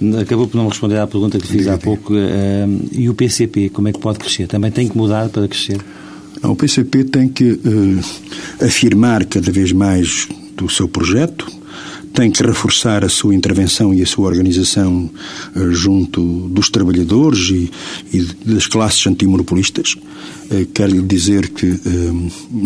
Não? 0.00 0.20
Acabou 0.20 0.48
por 0.48 0.56
não 0.56 0.68
responder 0.68 0.98
à 0.98 1.06
pergunta 1.06 1.38
que 1.38 1.46
fiz 1.46 1.66
há 1.66 1.76
pouco. 1.76 2.14
Uh, 2.14 2.88
e 2.92 3.08
o 3.08 3.14
PCP, 3.14 3.68
como 3.68 3.88
é 3.88 3.92
que 3.92 3.98
pode 3.98 4.18
crescer? 4.18 4.46
Também 4.46 4.70
tem 4.70 4.88
que 4.88 4.96
mudar 4.96 5.28
para 5.28 5.46
crescer? 5.46 5.78
o 6.42 6.54
PCP 6.54 7.04
tem 7.04 7.28
que 7.28 7.50
uh, 7.50 8.64
afirmar 8.64 9.24
cada 9.24 9.50
vez 9.50 9.72
mais 9.72 10.28
do 10.56 10.68
seu 10.70 10.88
projeto, 10.88 11.46
tem 12.18 12.32
que 12.32 12.42
reforçar 12.42 13.04
a 13.04 13.08
sua 13.08 13.32
intervenção 13.32 13.94
e 13.94 14.02
a 14.02 14.06
sua 14.06 14.26
organização 14.26 15.08
uh, 15.54 15.70
junto 15.70 16.48
dos 16.48 16.68
trabalhadores 16.68 17.48
e, 17.48 17.70
e 18.12 18.22
das 18.44 18.66
classes 18.66 19.06
antimonopolistas. 19.06 19.94
Uh, 20.50 20.66
Quero-lhe 20.74 21.00
dizer 21.00 21.48
que, 21.50 21.78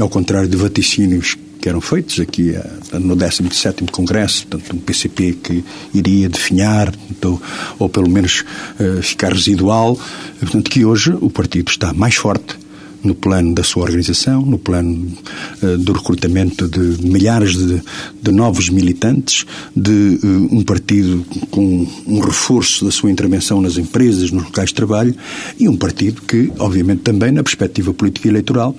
ao 0.00 0.08
contrário 0.08 0.48
de 0.48 0.56
vaticínios 0.56 1.36
que 1.60 1.68
eram 1.68 1.82
feitos 1.82 2.18
aqui 2.18 2.54
no 2.94 3.14
17º 3.14 3.90
Congresso, 3.90 4.46
portanto, 4.46 4.74
um 4.74 4.80
PCP 4.80 5.34
que 5.34 5.62
iria 5.92 6.30
definhar, 6.30 6.90
ou, 7.22 7.42
ou 7.78 7.88
pelo 7.90 8.08
menos 8.08 8.44
ficar 9.02 9.32
residual, 9.32 9.96
portanto, 10.40 10.68
que 10.68 10.84
hoje 10.84 11.16
o 11.20 11.30
partido 11.30 11.68
está 11.68 11.92
mais 11.92 12.16
forte, 12.16 12.56
no 13.02 13.14
plano 13.14 13.54
da 13.54 13.62
sua 13.62 13.82
organização, 13.82 14.42
no 14.42 14.58
plano 14.58 15.12
uh, 15.62 15.78
do 15.78 15.92
recrutamento 15.92 16.68
de 16.68 17.02
milhares 17.04 17.56
de, 17.56 17.82
de 18.22 18.30
novos 18.30 18.68
militantes, 18.68 19.44
de 19.74 20.18
uh, 20.22 20.48
um 20.50 20.62
partido 20.62 21.24
com 21.50 21.86
um 22.06 22.20
reforço 22.20 22.84
da 22.84 22.90
sua 22.90 23.10
intervenção 23.10 23.60
nas 23.60 23.76
empresas, 23.76 24.30
nos 24.30 24.44
locais 24.44 24.68
de 24.68 24.74
trabalho, 24.74 25.14
e 25.58 25.68
um 25.68 25.76
partido 25.76 26.22
que, 26.22 26.52
obviamente, 26.58 27.00
também 27.00 27.32
na 27.32 27.42
perspectiva 27.42 27.92
política 27.92 28.28
eleitoral, 28.28 28.74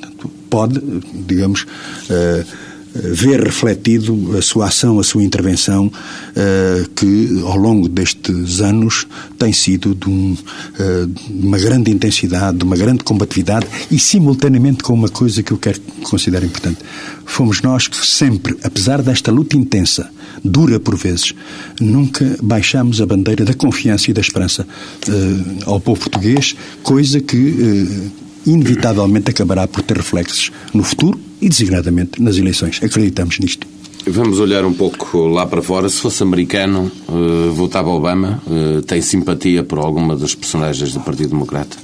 pode, 0.49 0.81
digamos, 1.27 1.63
uh, 2.09 2.72
ver 2.93 3.41
refletido 3.41 4.37
a 4.37 4.41
sua 4.41 4.67
ação, 4.67 4.99
a 4.99 5.03
sua 5.03 5.23
intervenção, 5.23 5.87
uh, 5.87 6.89
que 6.89 7.41
ao 7.45 7.57
longo 7.57 7.89
destes 7.89 8.61
anos 8.61 9.07
tem 9.37 9.51
sido 9.51 9.95
de, 9.95 10.09
um, 10.09 10.33
uh, 10.33 11.07
de, 11.07 11.47
uma 11.47 11.57
grande 11.57 11.91
intensidade, 11.91 12.57
de 12.57 12.63
uma 12.63 12.75
grande 12.75 13.03
combatividade 13.03 13.65
e 13.89 13.97
simultaneamente 13.97 14.83
com 14.83 14.93
uma 14.93 15.09
coisa 15.09 15.41
que 15.41 15.51
eu 15.51 15.57
quero 15.57 15.79
considerar 16.03 16.45
importante. 16.45 16.79
Fomos 17.25 17.61
nós 17.61 17.87
que 17.87 18.05
sempre, 18.05 18.55
apesar 18.63 19.01
desta 19.01 19.31
luta 19.31 19.57
intensa, 19.57 20.09
dura 20.43 20.79
por 20.79 20.95
vezes, 20.95 21.33
nunca 21.79 22.37
baixamos 22.41 23.01
a 23.01 23.05
bandeira 23.05 23.43
da 23.43 23.53
confiança 23.53 24.11
e 24.11 24.13
da 24.13 24.21
esperança 24.21 24.67
uh, 25.07 25.63
ao 25.65 25.79
povo 25.79 26.01
português, 26.01 26.55
coisa 26.83 27.19
que 27.19 28.11
inevitavelmente 28.45 29.31
acabará 29.31 29.67
por 29.67 29.81
ter 29.83 29.97
reflexos 29.97 30.51
no 30.73 30.83
futuro 30.83 31.19
e, 31.41 31.49
designadamente, 31.49 32.21
nas 32.21 32.37
eleições. 32.37 32.79
Acreditamos 32.83 33.39
nisto. 33.39 33.67
Vamos 34.05 34.39
olhar 34.39 34.65
um 34.65 34.73
pouco 34.73 35.27
lá 35.27 35.45
para 35.45 35.61
fora. 35.61 35.87
Se 35.87 36.01
fosse 36.01 36.21
americano, 36.23 36.91
uh, 37.07 37.51
votava 37.53 37.89
Obama. 37.89 38.41
Uh, 38.45 38.81
tem 38.81 39.01
simpatia 39.01 39.63
por 39.63 39.79
alguma 39.79 40.15
das 40.15 40.35
personagens 40.35 40.93
do 40.93 40.99
Partido 40.99 41.29
Democrata? 41.29 41.77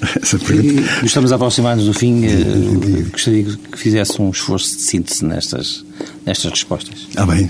E, 0.50 1.06
estamos 1.06 1.32
a 1.32 1.36
aproximar-nos 1.36 1.86
do 1.86 1.94
fim. 1.94 2.24
Uh, 2.26 3.10
gostaria 3.10 3.44
que 3.44 3.78
fizesse 3.78 4.20
um 4.20 4.30
esforço 4.30 4.76
de 4.76 4.82
síntese 4.82 5.24
nestas, 5.24 5.84
nestas 6.26 6.50
respostas. 6.50 7.08
Ah, 7.16 7.26
bem. 7.26 7.48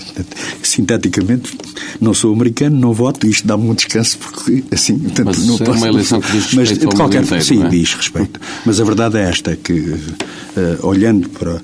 Sinteticamente, 0.62 1.56
não 2.00 2.14
sou 2.14 2.32
americano, 2.32 2.78
não 2.78 2.92
voto, 2.92 3.26
isto 3.26 3.46
dá-me 3.46 3.68
um 3.68 3.74
descanso, 3.74 4.18
porque 4.18 4.64
assim. 4.72 4.98
Tanto, 4.98 5.26
mas 5.26 5.46
não 5.46 5.56
é 5.56 5.58
posso, 5.58 5.78
uma 5.78 5.88
eleição 5.88 6.20
que 6.20 6.32
diz 6.32 6.44
respeito 6.44 6.70
mas, 6.70 6.78
de 6.78 6.96
qualquer 6.96 7.24
forma, 7.24 7.44
sim, 7.44 7.62
é? 7.62 7.68
diz 7.68 7.94
respeito. 7.94 8.40
Mas 8.64 8.80
a 8.80 8.84
verdade 8.84 9.18
é 9.18 9.22
esta: 9.22 9.56
que 9.56 9.72
uh, 9.72 10.86
olhando 10.86 11.28
para 11.30 11.60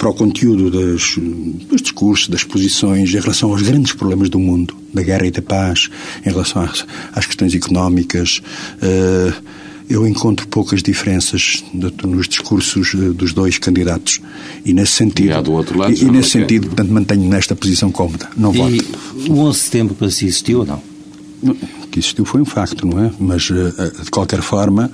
para 0.00 0.08
o 0.08 0.14
conteúdo 0.14 0.70
das, 0.70 1.14
dos 1.68 1.82
discursos, 1.82 2.26
das 2.26 2.42
posições 2.42 3.12
em 3.12 3.20
relação 3.20 3.50
aos 3.50 3.60
grandes 3.60 3.92
problemas 3.92 4.30
do 4.30 4.38
mundo, 4.38 4.74
da 4.94 5.02
guerra 5.02 5.26
e 5.26 5.30
da 5.30 5.42
paz, 5.42 5.90
em 6.24 6.30
relação 6.30 6.62
às, 6.62 6.86
às 7.12 7.26
questões 7.26 7.54
económicas. 7.54 8.40
Uh, 8.82 9.59
eu 9.90 10.06
encontro 10.06 10.46
poucas 10.46 10.82
diferenças 10.82 11.64
nos 11.74 12.28
discursos 12.28 12.94
eh, 12.94 13.08
dos 13.08 13.32
dois 13.32 13.58
candidatos. 13.58 14.20
E 14.64 14.72
nesse 14.72 14.92
sentido. 14.92 15.32
E, 15.32 15.42
do 15.42 15.52
outro 15.52 15.76
lado, 15.76 15.92
e, 15.92 16.00
e 16.00 16.10
nesse 16.10 16.38
é. 16.38 16.40
sentido, 16.40 16.68
portanto, 16.68 16.90
mantenho 16.90 17.28
nesta 17.28 17.56
posição 17.56 17.90
cómoda. 17.90 18.30
Não 18.36 18.54
e 18.54 18.78
voto. 18.78 18.98
O 19.28 19.40
11 19.40 19.58
de 19.58 19.64
setembro 19.64 19.94
para 19.96 20.08
si 20.08 20.26
existiu 20.26 20.60
ou 20.60 20.66
não? 20.66 20.82
O 21.42 21.88
que 21.88 21.98
existiu 21.98 22.24
foi 22.24 22.40
um 22.40 22.44
facto, 22.44 22.86
não 22.86 23.04
é? 23.04 23.10
Mas, 23.18 23.50
eh, 23.50 24.04
de 24.04 24.10
qualquer 24.10 24.42
forma, 24.42 24.92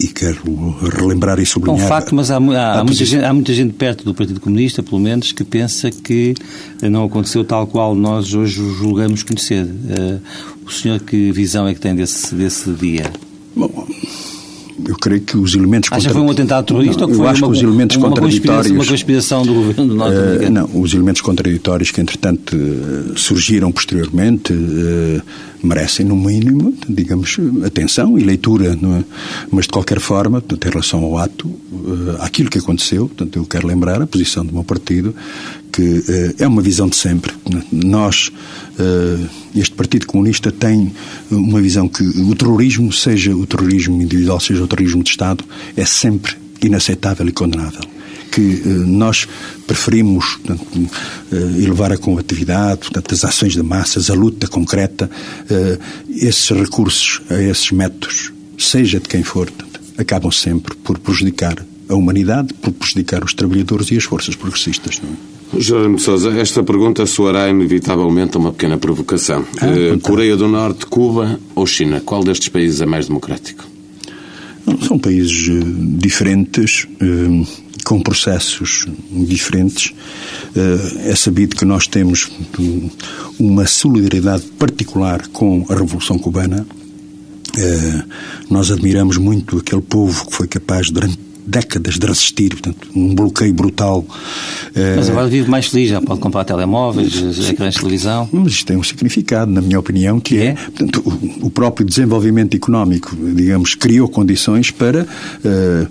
e 0.00 0.06
quero 0.06 0.76
relembrar 0.96 1.40
e 1.40 1.46
sublinhar. 1.46 1.80
É 1.80 1.84
um 1.84 1.88
facto, 1.88 2.14
mas 2.14 2.30
há, 2.30 2.36
há, 2.36 2.80
há, 2.80 2.84
muita 2.84 3.04
gente, 3.04 3.24
há, 3.24 3.32
muita 3.32 3.52
gente, 3.52 3.74
perto 3.74 4.04
do 4.04 4.14
Partido 4.14 4.40
Comunista, 4.40 4.82
pelo 4.82 5.00
menos, 5.00 5.32
que 5.32 5.42
pensa 5.42 5.90
que 5.90 6.34
não 6.82 7.04
aconteceu 7.04 7.44
tal 7.44 7.66
qual 7.66 7.94
nós 7.94 8.32
hoje 8.32 8.62
julgamos 8.74 9.22
conhecer. 9.24 9.64
Uh, 9.64 10.20
o 10.64 10.70
senhor 10.70 11.00
que 11.00 11.32
visão 11.32 11.66
é 11.66 11.74
que 11.74 11.80
tem 11.80 11.96
desse, 11.96 12.34
desse 12.34 12.70
dia? 12.70 13.10
Bom, 13.56 13.88
eu 14.86 14.96
creio 14.96 15.20
que 15.20 15.36
os 15.36 15.54
elementos 15.54 15.90
Acha 15.92 16.08
que 16.08 16.14
foi 16.14 16.22
um 16.22 16.30
atentado 16.30 16.66
terrorista 16.66 17.00
não, 17.00 17.06
ou 17.06 17.10
que 17.10 17.16
foi 17.16 17.26
eu 17.26 17.30
acho 17.30 17.44
uma, 17.44 17.52
que 17.52 17.58
os 17.58 17.62
elementos 17.62 17.96
uma, 17.96 18.08
contraditórios, 18.08 18.70
uma 18.70 18.84
conspiração 18.84 19.42
do 19.42 19.54
governo 19.54 19.94
norte-americano? 19.94 20.46
Uh, 20.46 20.50
não, 20.50 20.80
os 20.80 20.94
elementos 20.94 21.20
contraditórios 21.20 21.90
que, 21.90 22.00
entretanto, 22.00 22.56
uh, 22.56 23.18
surgiram 23.18 23.72
posteriormente 23.72 24.52
uh, 24.52 25.22
merecem, 25.62 26.06
no 26.06 26.16
mínimo, 26.16 26.74
digamos, 26.88 27.36
atenção 27.64 28.18
e 28.18 28.22
leitura, 28.22 28.74
é? 28.74 29.04
mas 29.50 29.64
de 29.64 29.72
qualquer 29.72 29.98
forma, 29.98 30.40
portanto, 30.40 30.66
em 30.66 30.70
relação 30.70 31.04
ao 31.04 31.18
ato, 31.18 31.50
aquilo 32.20 32.48
que 32.48 32.58
aconteceu, 32.58 33.08
portanto, 33.08 33.36
eu 33.36 33.44
quero 33.44 33.66
lembrar 33.66 34.00
a 34.00 34.06
posição 34.06 34.44
do 34.44 34.52
meu 34.52 34.62
partido, 34.62 35.14
que 35.72 36.04
é 36.38 36.46
uma 36.46 36.62
visão 36.62 36.88
de 36.88 36.96
sempre. 36.96 37.32
Nós, 37.70 38.30
este 39.54 39.74
Partido 39.74 40.06
Comunista, 40.06 40.50
tem 40.50 40.92
uma 41.30 41.60
visão 41.60 41.88
que 41.88 42.02
o 42.02 42.34
terrorismo, 42.34 42.92
seja 42.92 43.34
o 43.34 43.46
terrorismo 43.46 44.00
individual, 44.00 44.40
seja 44.40 44.62
o 44.62 44.66
terrorismo 44.66 45.02
de 45.02 45.10
Estado, 45.10 45.44
é 45.76 45.84
sempre 45.84 46.36
inaceitável 46.62 47.28
e 47.28 47.32
condenável 47.32 47.82
que 48.30 48.62
eh, 48.64 48.68
nós 48.86 49.26
preferimos 49.66 50.36
portanto, 50.36 50.90
eh, 51.32 51.36
elevar 51.62 51.92
a 51.92 51.98
combatividade, 51.98 52.80
portanto, 52.80 53.14
as 53.14 53.24
ações 53.24 53.54
de 53.54 53.62
massas, 53.62 54.10
a 54.10 54.14
luta 54.14 54.46
concreta, 54.46 55.10
eh, 55.50 55.78
esses 56.08 56.48
recursos 56.50 57.22
a 57.30 57.40
esses 57.42 57.70
métodos, 57.72 58.32
seja 58.56 59.00
de 59.00 59.08
quem 59.08 59.22
for, 59.22 59.50
acabam 59.96 60.30
sempre 60.30 60.76
por 60.76 60.98
prejudicar 60.98 61.56
a 61.88 61.94
humanidade, 61.94 62.52
por 62.54 62.72
prejudicar 62.72 63.24
os 63.24 63.34
trabalhadores 63.34 63.90
e 63.90 63.96
as 63.96 64.04
forças 64.04 64.36
progressistas. 64.36 65.00
Não 65.02 65.10
é? 65.10 65.37
Jerónimo 65.56 65.98
Sousa, 65.98 66.30
esta 66.38 66.62
pergunta 66.62 67.06
soará 67.06 67.48
inevitavelmente 67.48 68.36
uma 68.36 68.52
pequena 68.52 68.76
provocação. 68.76 69.44
Ah, 69.60 69.98
Coreia 70.02 70.36
do 70.36 70.46
Norte, 70.46 70.86
Cuba 70.86 71.40
ou 71.54 71.66
China? 71.66 72.02
Qual 72.04 72.22
destes 72.22 72.48
países 72.48 72.80
é 72.80 72.86
mais 72.86 73.06
democrático? 73.06 73.64
São 74.86 74.98
países 74.98 75.48
diferentes 75.98 76.86
com 77.88 78.02
processos 78.02 78.86
diferentes. 79.10 79.94
Eh, 80.54 81.10
é 81.10 81.16
sabido 81.16 81.56
que 81.56 81.64
nós 81.64 81.86
temos 81.86 82.30
uma 83.38 83.66
solidariedade 83.66 84.44
particular 84.58 85.26
com 85.28 85.64
a 85.70 85.74
Revolução 85.74 86.18
Cubana. 86.18 86.66
Eh, 87.56 88.02
nós 88.50 88.70
admiramos 88.70 89.16
muito 89.16 89.56
aquele 89.56 89.80
povo 89.80 90.26
que 90.26 90.34
foi 90.34 90.46
capaz, 90.46 90.90
durante 90.90 91.27
décadas 91.48 91.98
de 91.98 92.06
resistir, 92.06 92.50
portanto, 92.50 92.88
um 92.94 93.14
bloqueio 93.14 93.54
brutal. 93.54 94.04
Eh, 94.74 94.94
mas 94.96 95.08
agora 95.08 95.26
vive 95.28 95.50
mais 95.50 95.66
feliz, 95.66 95.88
já 95.88 96.00
pode 96.00 96.20
comprar 96.20 96.44
telemóveis, 96.44 97.14
ecrãs 97.48 97.74
de 97.74 97.80
televisão. 97.80 98.28
Mas 98.32 98.52
isto 98.52 98.66
tem 98.66 98.76
um 98.76 98.82
significado, 98.82 99.50
na 99.50 99.62
minha 99.62 99.78
opinião, 99.78 100.20
que, 100.20 100.38
é, 100.38 100.46
é 100.48 100.54
portanto, 100.54 101.02
o, 101.40 101.50
próprio 101.50 101.86
desenvolvimento 101.86 102.54
económico, 102.54 103.16
digamos, 103.16 103.74
criou 103.74 104.08
condições 104.08 104.70
para 104.70 105.02
uh, 105.02 105.88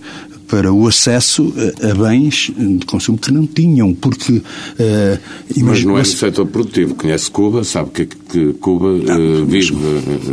para 0.48 0.72
o 0.72 0.88
acesso 0.88 1.54
a, 1.82 1.94
bens 1.94 2.52
de 2.58 2.86
consumo 2.86 3.18
que 3.18 3.32
não 3.32 3.46
tinham, 3.46 3.94
porque... 3.94 4.34
Uh, 4.34 5.20
mas 5.62 5.84
não 5.84 5.98
é 5.98 6.00
no 6.00 6.06
setor 6.06 6.46
produtivo. 6.46 6.96
Conhece 6.96 7.30
Cuba, 7.30 7.64
sabe 7.64 7.90
que, 7.92 8.06
que 8.06 8.54
Cuba 8.54 8.88
uh, 8.88 9.46
vive, 9.46 9.76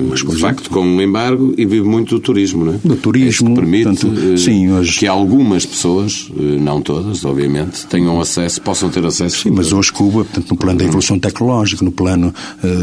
mas, 0.09 0.23
uh, 0.23 0.29
de 0.29 0.37
facto, 0.37 0.71
com 0.71 0.81
um 0.81 1.03
embargo 1.03 1.55
e 1.59 1.67
vive 1.67 1.87
muito 1.87 2.15
do 2.17 2.21
turismo, 2.21 2.65
não 2.65 2.75
é? 2.75 2.79
Do 2.85 2.97
turismo. 2.97 3.49
Que 3.49 3.61
permite 3.61 3.85
portanto, 3.85 4.39
sim, 4.39 4.71
hoje... 4.71 4.99
que 4.99 5.07
algumas 5.07 5.67
pessoas, 5.67 6.31
não 6.61 6.81
todas, 6.81 7.25
obviamente, 7.25 7.87
tenham 7.87 8.21
acesso, 8.21 8.61
possam 8.63 8.91
ter 8.91 9.05
acesso... 9.05 9.43
Sim, 9.43 9.51
mas 9.51 9.73
hoje 9.73 9.93
Cuba, 9.93 10.25
portanto, 10.25 10.51
no 10.51 10.57
plano 10.57 10.79
da 10.79 10.85
evolução 10.85 11.19
tecnológica, 11.19 11.85
no 11.85 11.93
plano 11.93 12.33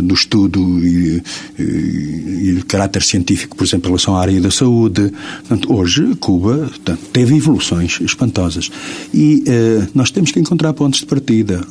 do 0.03 0.13
estudo 0.13 0.59
e, 0.79 1.21
e, 1.57 1.63
e 1.63 2.53
de 2.55 2.65
caráter 2.65 3.03
científico, 3.03 3.55
por 3.55 3.63
exemplo, 3.63 3.87
em 3.87 3.91
relação 3.91 4.15
à 4.15 4.21
área 4.21 4.41
da 4.41 4.51
saúde, 4.51 5.11
portanto, 5.47 5.73
hoje 5.73 6.15
Cuba 6.19 6.71
portanto, 6.71 6.99
teve 7.21 7.35
evoluções 7.35 7.99
espantosas. 8.01 8.71
E 9.13 9.43
uh, 9.47 9.87
nós 9.93 10.09
temos 10.09 10.31
que 10.31 10.39
encontrar 10.39 10.73
pontos 10.73 11.01
de 11.01 11.05
partida. 11.05 11.61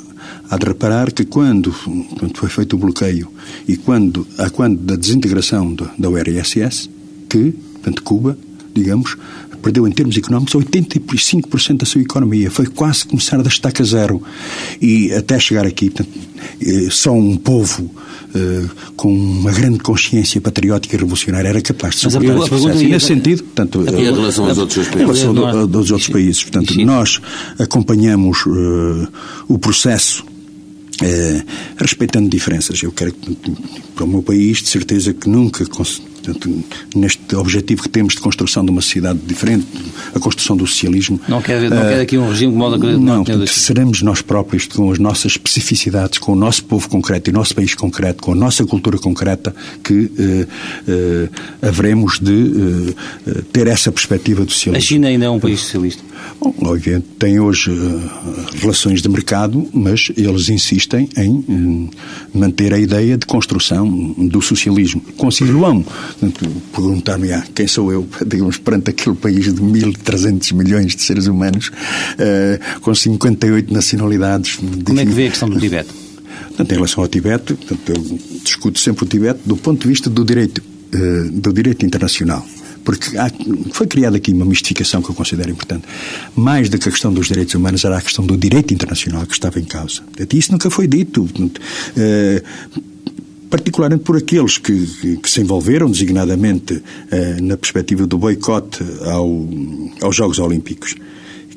Há 0.48 0.56
de 0.56 0.66
reparar 0.66 1.10
que 1.10 1.24
quando, 1.24 1.72
quando 2.18 2.36
foi 2.36 2.48
feito 2.48 2.76
o 2.76 2.78
bloqueio 2.78 3.28
e 3.66 3.76
quando, 3.76 4.24
a 4.38 4.48
quando 4.48 4.78
da 4.78 4.94
desintegração 4.94 5.74
do, 5.74 5.90
da 5.98 6.08
URSS, 6.08 6.88
que, 7.28 7.50
portanto, 7.50 8.02
Cuba, 8.04 8.38
digamos, 8.72 9.16
perdeu 9.60 9.86
em 9.86 9.92
termos 9.92 10.16
económicos 10.16 10.54
85% 10.54 11.78
da 11.78 11.86
sua 11.86 12.00
economia. 12.00 12.50
Foi 12.50 12.66
quase 12.66 13.04
começar 13.04 13.42
da 13.42 13.48
estaca 13.48 13.84
zero. 13.84 14.22
E 14.80 15.12
até 15.12 15.38
chegar 15.38 15.66
aqui, 15.66 15.90
portanto, 15.90 16.18
eh, 16.60 16.88
só 16.90 17.12
um 17.12 17.36
povo 17.36 17.82
uh, 17.82 18.70
com 18.96 19.12
uma 19.12 19.52
grande 19.52 19.78
consciência 19.78 20.40
patriótica 20.40 20.96
e 20.96 20.98
revolucionária 20.98 21.48
era 21.48 21.60
capaz 21.60 21.96
de 21.96 22.00
superar 22.10 22.38
esse 22.38 22.48
processo. 22.48 22.82
E 22.82 22.88
nesse 22.88 23.06
sentido, 23.06 23.44
portanto, 23.44 23.82
em 23.82 24.04
relação 24.04 24.46
aos 24.46 24.58
outros 24.58 24.88
países. 24.88 24.94
Em 24.94 24.98
relação 24.98 25.46
aos 25.46 25.90
outros 25.90 26.08
países. 26.08 26.42
Portanto, 26.42 26.74
nós 26.84 27.20
acompanhamos 27.58 28.44
uh, 28.46 29.08
o 29.48 29.58
processo 29.58 30.24
eh, 31.02 31.42
respeitando 31.78 32.28
diferenças. 32.28 32.82
Eu 32.82 32.92
quero, 32.92 33.14
para 33.94 34.04
o 34.04 34.06
meu 34.06 34.22
país, 34.22 34.58
de 34.58 34.68
certeza 34.68 35.14
que 35.14 35.28
nunca 35.30 35.64
Portanto, 36.22 36.64
neste 36.94 37.34
objetivo 37.34 37.82
que 37.82 37.88
temos 37.88 38.14
de 38.14 38.20
construção 38.20 38.64
de 38.64 38.70
uma 38.70 38.80
sociedade 38.80 39.18
diferente, 39.24 39.66
a 40.14 40.20
construção 40.20 40.56
do 40.56 40.66
socialismo. 40.66 41.20
Não 41.28 41.40
quer, 41.40 41.62
não 41.62 41.82
quer 41.82 42.00
aqui 42.00 42.18
um 42.18 42.28
regime 42.28 42.52
que 42.52 42.58
modo 42.58 42.74
a 42.74 42.98
Não, 42.98 43.24
portanto, 43.24 43.46
seremos 43.48 44.02
nós 44.02 44.22
próprios, 44.22 44.66
com 44.66 44.90
as 44.90 44.98
nossas 44.98 45.32
especificidades, 45.32 46.18
com 46.18 46.32
o 46.32 46.36
nosso 46.36 46.64
povo 46.64 46.88
concreto 46.88 47.30
e 47.30 47.32
o 47.32 47.34
nosso 47.34 47.54
país 47.54 47.74
concreto, 47.74 48.22
com 48.22 48.32
a 48.32 48.36
nossa 48.36 48.64
cultura 48.64 48.98
concreta, 48.98 49.54
que 49.82 49.94
uh, 49.94 50.08
uh, 50.88 51.30
haveremos 51.62 52.18
de 52.18 52.94
ter 53.52 53.66
essa 53.66 53.90
perspectiva 53.90 54.44
do 54.44 54.52
socialismo. 54.52 54.84
A 54.84 54.86
China 54.86 55.08
ainda 55.08 55.26
é 55.26 55.30
um 55.30 55.40
país 55.40 55.60
socialista? 55.60 56.02
Bom, 56.40 56.54
obviamente 56.62 57.06
tem 57.18 57.40
hoje 57.40 57.70
relações 58.60 59.02
de 59.02 59.08
mercado, 59.08 59.66
mas 59.72 60.10
eles 60.16 60.48
insistem 60.48 61.08
em 61.16 61.90
manter 62.32 62.72
a 62.72 62.78
ideia 62.78 63.16
de 63.16 63.26
construção 63.26 63.86
do 64.16 64.40
socialismo. 64.40 65.00
Consideram 65.16 65.84
perguntar-me 66.72 67.32
ah, 67.32 67.44
quem 67.54 67.66
sou 67.66 67.92
eu, 67.92 68.08
digamos, 68.26 68.58
perante 68.58 68.90
aquele 68.90 69.16
país 69.16 69.44
de 69.44 69.60
1.300 69.60 70.52
milhões 70.54 70.94
de 70.94 71.02
seres 71.02 71.26
humanos, 71.26 71.68
uh, 71.68 72.80
com 72.80 72.94
58 72.94 73.72
nacionalidades. 73.72 74.56
Como 74.84 75.00
é 75.00 75.04
que 75.04 75.12
vê 75.12 75.26
a 75.26 75.30
questão 75.30 75.48
do 75.48 75.58
Tibete? 75.58 75.90
Portanto, 76.48 76.72
em 76.72 76.74
relação 76.74 77.02
ao 77.02 77.08
Tibete, 77.08 77.54
portanto, 77.54 77.92
eu 77.92 78.18
discuto 78.42 78.78
sempre 78.78 79.04
o 79.04 79.06
Tibete 79.06 79.40
do 79.44 79.56
ponto 79.56 79.82
de 79.82 79.88
vista 79.88 80.10
do 80.10 80.24
direito, 80.24 80.62
uh, 80.94 81.30
do 81.30 81.52
direito 81.52 81.84
internacional 81.84 82.46
porque 82.84 83.16
há, 83.16 83.30
foi 83.72 83.86
criada 83.86 84.16
aqui 84.16 84.32
uma 84.32 84.44
mistificação 84.44 85.02
que 85.02 85.10
eu 85.10 85.14
considero 85.14 85.50
importante. 85.50 85.84
Mais 86.34 86.68
do 86.68 86.78
que 86.78 86.88
a 86.88 86.92
questão 86.92 87.12
dos 87.12 87.28
direitos 87.28 87.54
humanos, 87.54 87.84
era 87.84 87.98
a 87.98 88.00
questão 88.00 88.24
do 88.24 88.36
direito 88.36 88.72
internacional 88.72 89.26
que 89.26 89.32
estava 89.32 89.60
em 89.60 89.64
causa. 89.64 90.02
Isso 90.32 90.52
nunca 90.52 90.70
foi 90.70 90.86
dito. 90.86 91.28
Particularmente 93.50 94.04
por 94.04 94.16
aqueles 94.16 94.58
que, 94.58 94.86
que, 94.86 95.16
que 95.16 95.28
se 95.28 95.40
envolveram 95.40 95.90
designadamente 95.90 96.80
eh, 97.10 97.36
na 97.42 97.56
perspectiva 97.56 98.06
do 98.06 98.16
boicote 98.16 98.84
ao, 99.04 99.48
aos 100.00 100.14
Jogos 100.14 100.38
Olímpicos. 100.38 100.94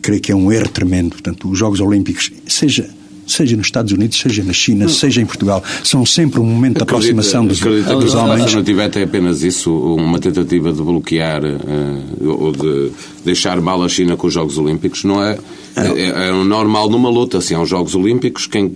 Creio 0.01 0.19
que 0.19 0.31
é 0.31 0.35
um 0.35 0.51
erro 0.51 0.69
tremendo. 0.69 1.11
Portanto, 1.11 1.49
os 1.49 1.57
Jogos 1.57 1.79
Olímpicos, 1.79 2.31
seja 2.47 2.89
seja 3.25 3.55
nos 3.55 3.67
Estados 3.67 3.91
Unidos, 3.91 4.19
seja 4.19 4.43
na 4.43 4.53
China, 4.53 4.87
seja 4.89 5.21
em 5.21 5.25
Portugal, 5.25 5.63
são 5.83 6.05
sempre 6.05 6.39
um 6.39 6.45
momento 6.45 6.77
de 6.77 6.83
aproximação 6.83 7.45
dos, 7.45 7.61
acredita 7.61 7.95
dos 7.95 8.13
homens. 8.13 8.53
No 8.53 8.63
Tibete 8.63 8.99
é 8.99 9.03
apenas 9.03 9.43
isso, 9.43 9.73
uma 9.73 10.19
tentativa 10.19 10.71
de 10.71 10.81
bloquear 10.81 11.43
uh, 11.43 12.27
ou 12.27 12.51
de 12.51 12.91
deixar 13.23 13.59
mal 13.61 13.83
a 13.83 13.89
China 13.89 14.15
com 14.17 14.27
os 14.27 14.33
Jogos 14.33 14.57
Olímpicos, 14.57 15.03
não 15.03 15.23
é? 15.23 15.37
É, 15.75 15.87
é, 15.87 16.29
é 16.29 16.31
normal 16.43 16.89
numa 16.89 17.09
luta, 17.09 17.39
assim, 17.39 17.55
aos 17.55 17.67
Jogos 17.67 17.95
Olímpicos, 17.95 18.45
quem, 18.45 18.75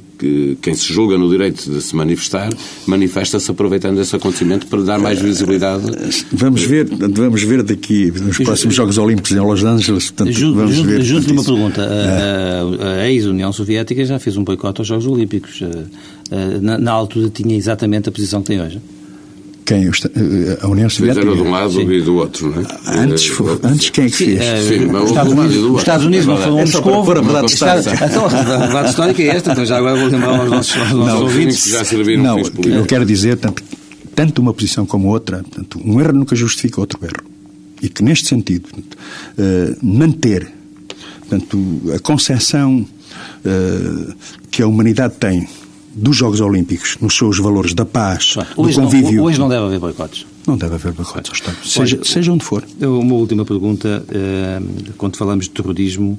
quem 0.61 0.73
se 0.73 0.91
julga 0.91 1.17
no 1.17 1.29
direito 1.29 1.69
de 1.69 1.81
se 1.81 1.95
manifestar, 1.95 2.49
manifesta-se 2.87 3.51
aproveitando 3.51 3.99
esse 4.01 4.15
acontecimento 4.15 4.65
para 4.67 4.81
dar 4.81 4.99
mais 4.99 5.21
visibilidade. 5.21 5.83
Vamos 6.31 6.63
ver, 6.63 6.87
vamos 6.89 7.43
ver 7.43 7.61
daqui, 7.61 8.11
nos 8.19 8.37
próximos 8.37 8.73
Jogos 8.73 8.97
Olímpicos 8.97 9.31
em 9.31 9.39
Los 9.39 9.63
Angeles. 9.63 10.09
Portanto, 10.09 10.31
junto, 10.31 10.57
vamos 10.57 10.75
junto, 10.75 10.87
ver, 10.87 11.01
junto 11.01 11.31
uma 11.31 11.43
pergunta. 11.43 11.81
A, 11.83 12.85
a, 12.85 12.91
a 13.01 13.09
ex-União 13.11 13.53
Soviética 13.53 14.03
já 14.03 14.17
fez 14.17 14.35
um 14.37 14.43
boicote 14.43 14.81
aos 14.81 14.87
Jogos 14.87 15.05
Olímpicos. 15.05 15.61
Na, 16.61 16.77
na 16.77 16.91
altura 16.91 17.29
tinha 17.29 17.55
exatamente 17.55 18.09
a 18.09 18.11
posição 18.11 18.41
que 18.41 18.47
tem 18.47 18.61
hoje. 18.61 18.81
Quem? 19.67 19.83
Eh, 19.85 20.57
a 20.61 20.67
União 20.69 20.89
Soviética? 20.89 21.25
Fizeram 21.25 21.43
de 21.43 21.49
um 21.49 21.51
lado 21.51 21.73
Sim. 21.73 21.91
e 21.91 22.01
do 22.01 22.15
outro, 22.15 22.49
não 22.49 22.61
é? 22.61 22.99
Antes, 22.99 23.29
antes 23.63 23.89
quem 23.89 24.05
é 24.05 24.09
que 24.09 24.15
fez? 24.15 24.39
Sim, 24.65 24.85
mas 24.85 25.03
os 25.03 25.09
Estados 25.09 25.33
Unidos, 25.33 25.57
os 25.57 25.79
Estados 25.79 26.05
Unidos 26.05 26.25
não 26.25 26.37
foram 26.37 26.55
um 26.55 26.59
Moscou. 26.61 27.01
a 27.01 27.21
verdade 27.21 27.51
histórica. 27.51 28.05
Então, 28.05 28.25
a 28.25 28.29
verdade 28.29 28.89
histórica 28.89 29.21
é 29.21 29.27
esta, 29.27 29.51
então 29.51 29.65
já 29.65 29.77
agora 29.77 29.99
vou 29.99 30.07
lembrar 30.07 30.39
aos 30.39 30.49
nossos, 30.49 30.77
aos 30.77 30.91
nossos 30.91 31.21
ouvintes. 31.21 31.65
Já 31.65 31.83
serviram 31.83 32.23
não, 32.23 32.39
eu 32.39 32.85
quero 32.85 33.05
dizer, 33.05 33.35
tanto, 33.35 33.61
tanto 34.15 34.41
uma 34.41 34.53
posição 34.53 34.85
como 34.85 35.09
outra, 35.09 35.43
tanto, 35.53 35.81
um 35.83 35.99
erro 35.99 36.13
nunca 36.13 36.33
justifica 36.33 36.79
outro 36.79 36.99
erro. 37.03 37.29
e 37.81 37.89
que, 37.89 38.01
neste 38.01 38.29
sentido, 38.29 38.69
uh, 38.73 39.77
manter 39.81 40.47
portanto, 41.27 41.81
a 41.93 41.99
concepção 41.99 42.87
uh, 43.43 44.13
que 44.49 44.61
a 44.61 44.67
humanidade 44.67 45.15
tem 45.19 45.45
dos 45.97 46.15
Jogos 46.15 46.39
Olímpicos 46.39 46.97
nos 47.01 47.17
seus 47.17 47.39
valores 47.39 47.73
da 47.73 47.85
paz, 47.85 48.35
hoje 48.55 48.75
do 48.75 48.83
convívio. 48.83 49.17
Não, 49.17 49.23
hoje 49.23 49.39
não 49.39 49.49
deve 49.49 49.65
haver 49.65 49.79
boicotes. 49.79 50.25
Não 50.45 50.55
deve 50.55 50.75
haver 50.75 50.93
boicotes, 50.93 51.43
seja, 51.65 51.99
seja 52.03 52.31
onde 52.31 52.43
for. 52.43 52.63
Uma 52.79 53.15
última 53.15 53.43
pergunta. 53.43 54.05
Quando 54.97 55.17
falamos 55.17 55.45
de 55.45 55.51
terrorismo, 55.51 56.17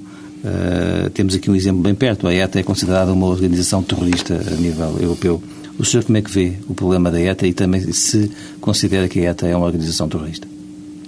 temos 1.14 1.34
aqui 1.34 1.50
um 1.50 1.54
exemplo 1.54 1.80
bem 1.80 1.94
perto. 1.94 2.26
A 2.26 2.34
ETA 2.34 2.60
é 2.60 2.62
considerada 2.62 3.12
uma 3.12 3.26
organização 3.26 3.82
terrorista 3.82 4.34
a 4.34 4.56
nível 4.56 4.98
europeu. 5.00 5.42
O 5.78 5.84
senhor 5.84 6.04
como 6.04 6.18
é 6.18 6.22
que 6.22 6.30
vê 6.30 6.54
o 6.68 6.74
problema 6.74 7.10
da 7.10 7.20
ETA 7.20 7.46
e 7.46 7.52
também 7.52 7.80
se 7.92 8.30
considera 8.60 9.08
que 9.08 9.20
a 9.20 9.30
ETA 9.30 9.46
é 9.46 9.56
uma 9.56 9.66
organização 9.66 10.08
terrorista? 10.08 10.46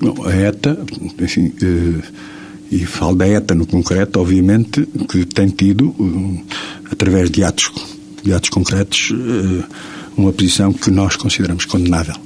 Não, 0.00 0.14
a 0.24 0.32
ETA, 0.32 0.78
enfim, 1.20 1.52
eh, 1.60 2.02
e 2.70 2.86
falo 2.86 3.16
da 3.16 3.28
ETA 3.28 3.54
no 3.54 3.66
concreto, 3.66 4.20
obviamente, 4.20 4.86
que 5.08 5.26
tem 5.26 5.48
tido, 5.48 5.94
eh, 6.00 6.54
através 6.92 7.30
de 7.30 7.42
atos, 7.42 7.72
de 8.22 8.32
atos 8.32 8.50
concretos, 8.50 9.12
eh, 9.12 9.64
uma 10.16 10.32
posição 10.32 10.72
que 10.72 10.90
nós 10.90 11.16
consideramos 11.16 11.64
condenável. 11.64 12.16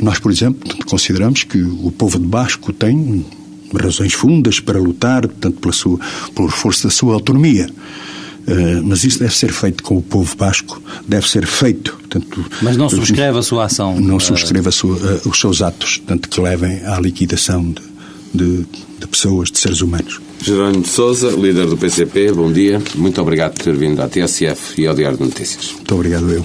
Nós, 0.00 0.18
por 0.18 0.32
exemplo, 0.32 0.68
consideramos 0.86 1.44
que 1.44 1.62
o 1.62 1.92
povo 1.92 2.18
de 2.18 2.26
Basco 2.26 2.72
tem 2.72 3.24
razões 3.74 4.14
fundas 4.14 4.58
para 4.58 4.78
lutar, 4.78 5.22
portanto, 5.22 5.60
pela 5.60 5.72
sua, 5.72 5.98
por 6.34 6.50
força 6.50 6.88
da 6.88 6.90
sua 6.90 7.14
autonomia. 7.14 7.68
Eh, 8.46 8.80
mas 8.82 9.04
isso 9.04 9.18
deve 9.18 9.34
ser 9.34 9.52
feito 9.52 9.82
com 9.82 9.96
o 9.96 10.02
povo 10.02 10.34
basco, 10.36 10.82
deve 11.06 11.28
ser 11.28 11.46
feito. 11.46 11.92
Portanto, 11.92 12.44
mas 12.62 12.76
não 12.76 12.88
subscreve 12.88 13.38
a 13.38 13.42
sua 13.42 13.66
ação? 13.66 14.00
Não 14.00 14.16
uh... 14.16 14.20
subscreve 14.20 14.70
sua, 14.72 14.96
uh, 14.96 15.28
os 15.28 15.38
seus 15.38 15.62
atos, 15.62 15.98
portanto, 15.98 16.28
que 16.28 16.40
levem 16.40 16.84
à 16.84 16.98
liquidação 16.98 17.72
de, 17.72 17.82
de, 18.34 18.66
de 19.00 19.08
pessoas, 19.08 19.50
de 19.50 19.58
seres 19.58 19.80
humanos. 19.80 20.20
Jerónimo 20.42 20.82
de 20.82 20.88
Souza, 20.88 21.30
líder 21.30 21.66
do 21.66 21.76
PCP, 21.76 22.32
bom 22.32 22.52
dia. 22.52 22.80
Muito 22.94 23.20
obrigado 23.20 23.54
por 23.54 23.64
ter 23.64 23.74
vindo 23.74 24.00
à 24.00 24.08
TSF 24.08 24.80
e 24.80 24.86
ao 24.86 24.94
Diário 24.94 25.18
de 25.18 25.24
Notícias. 25.24 25.72
Muito 25.72 25.94
obrigado 25.94 26.30
eu. 26.30 26.44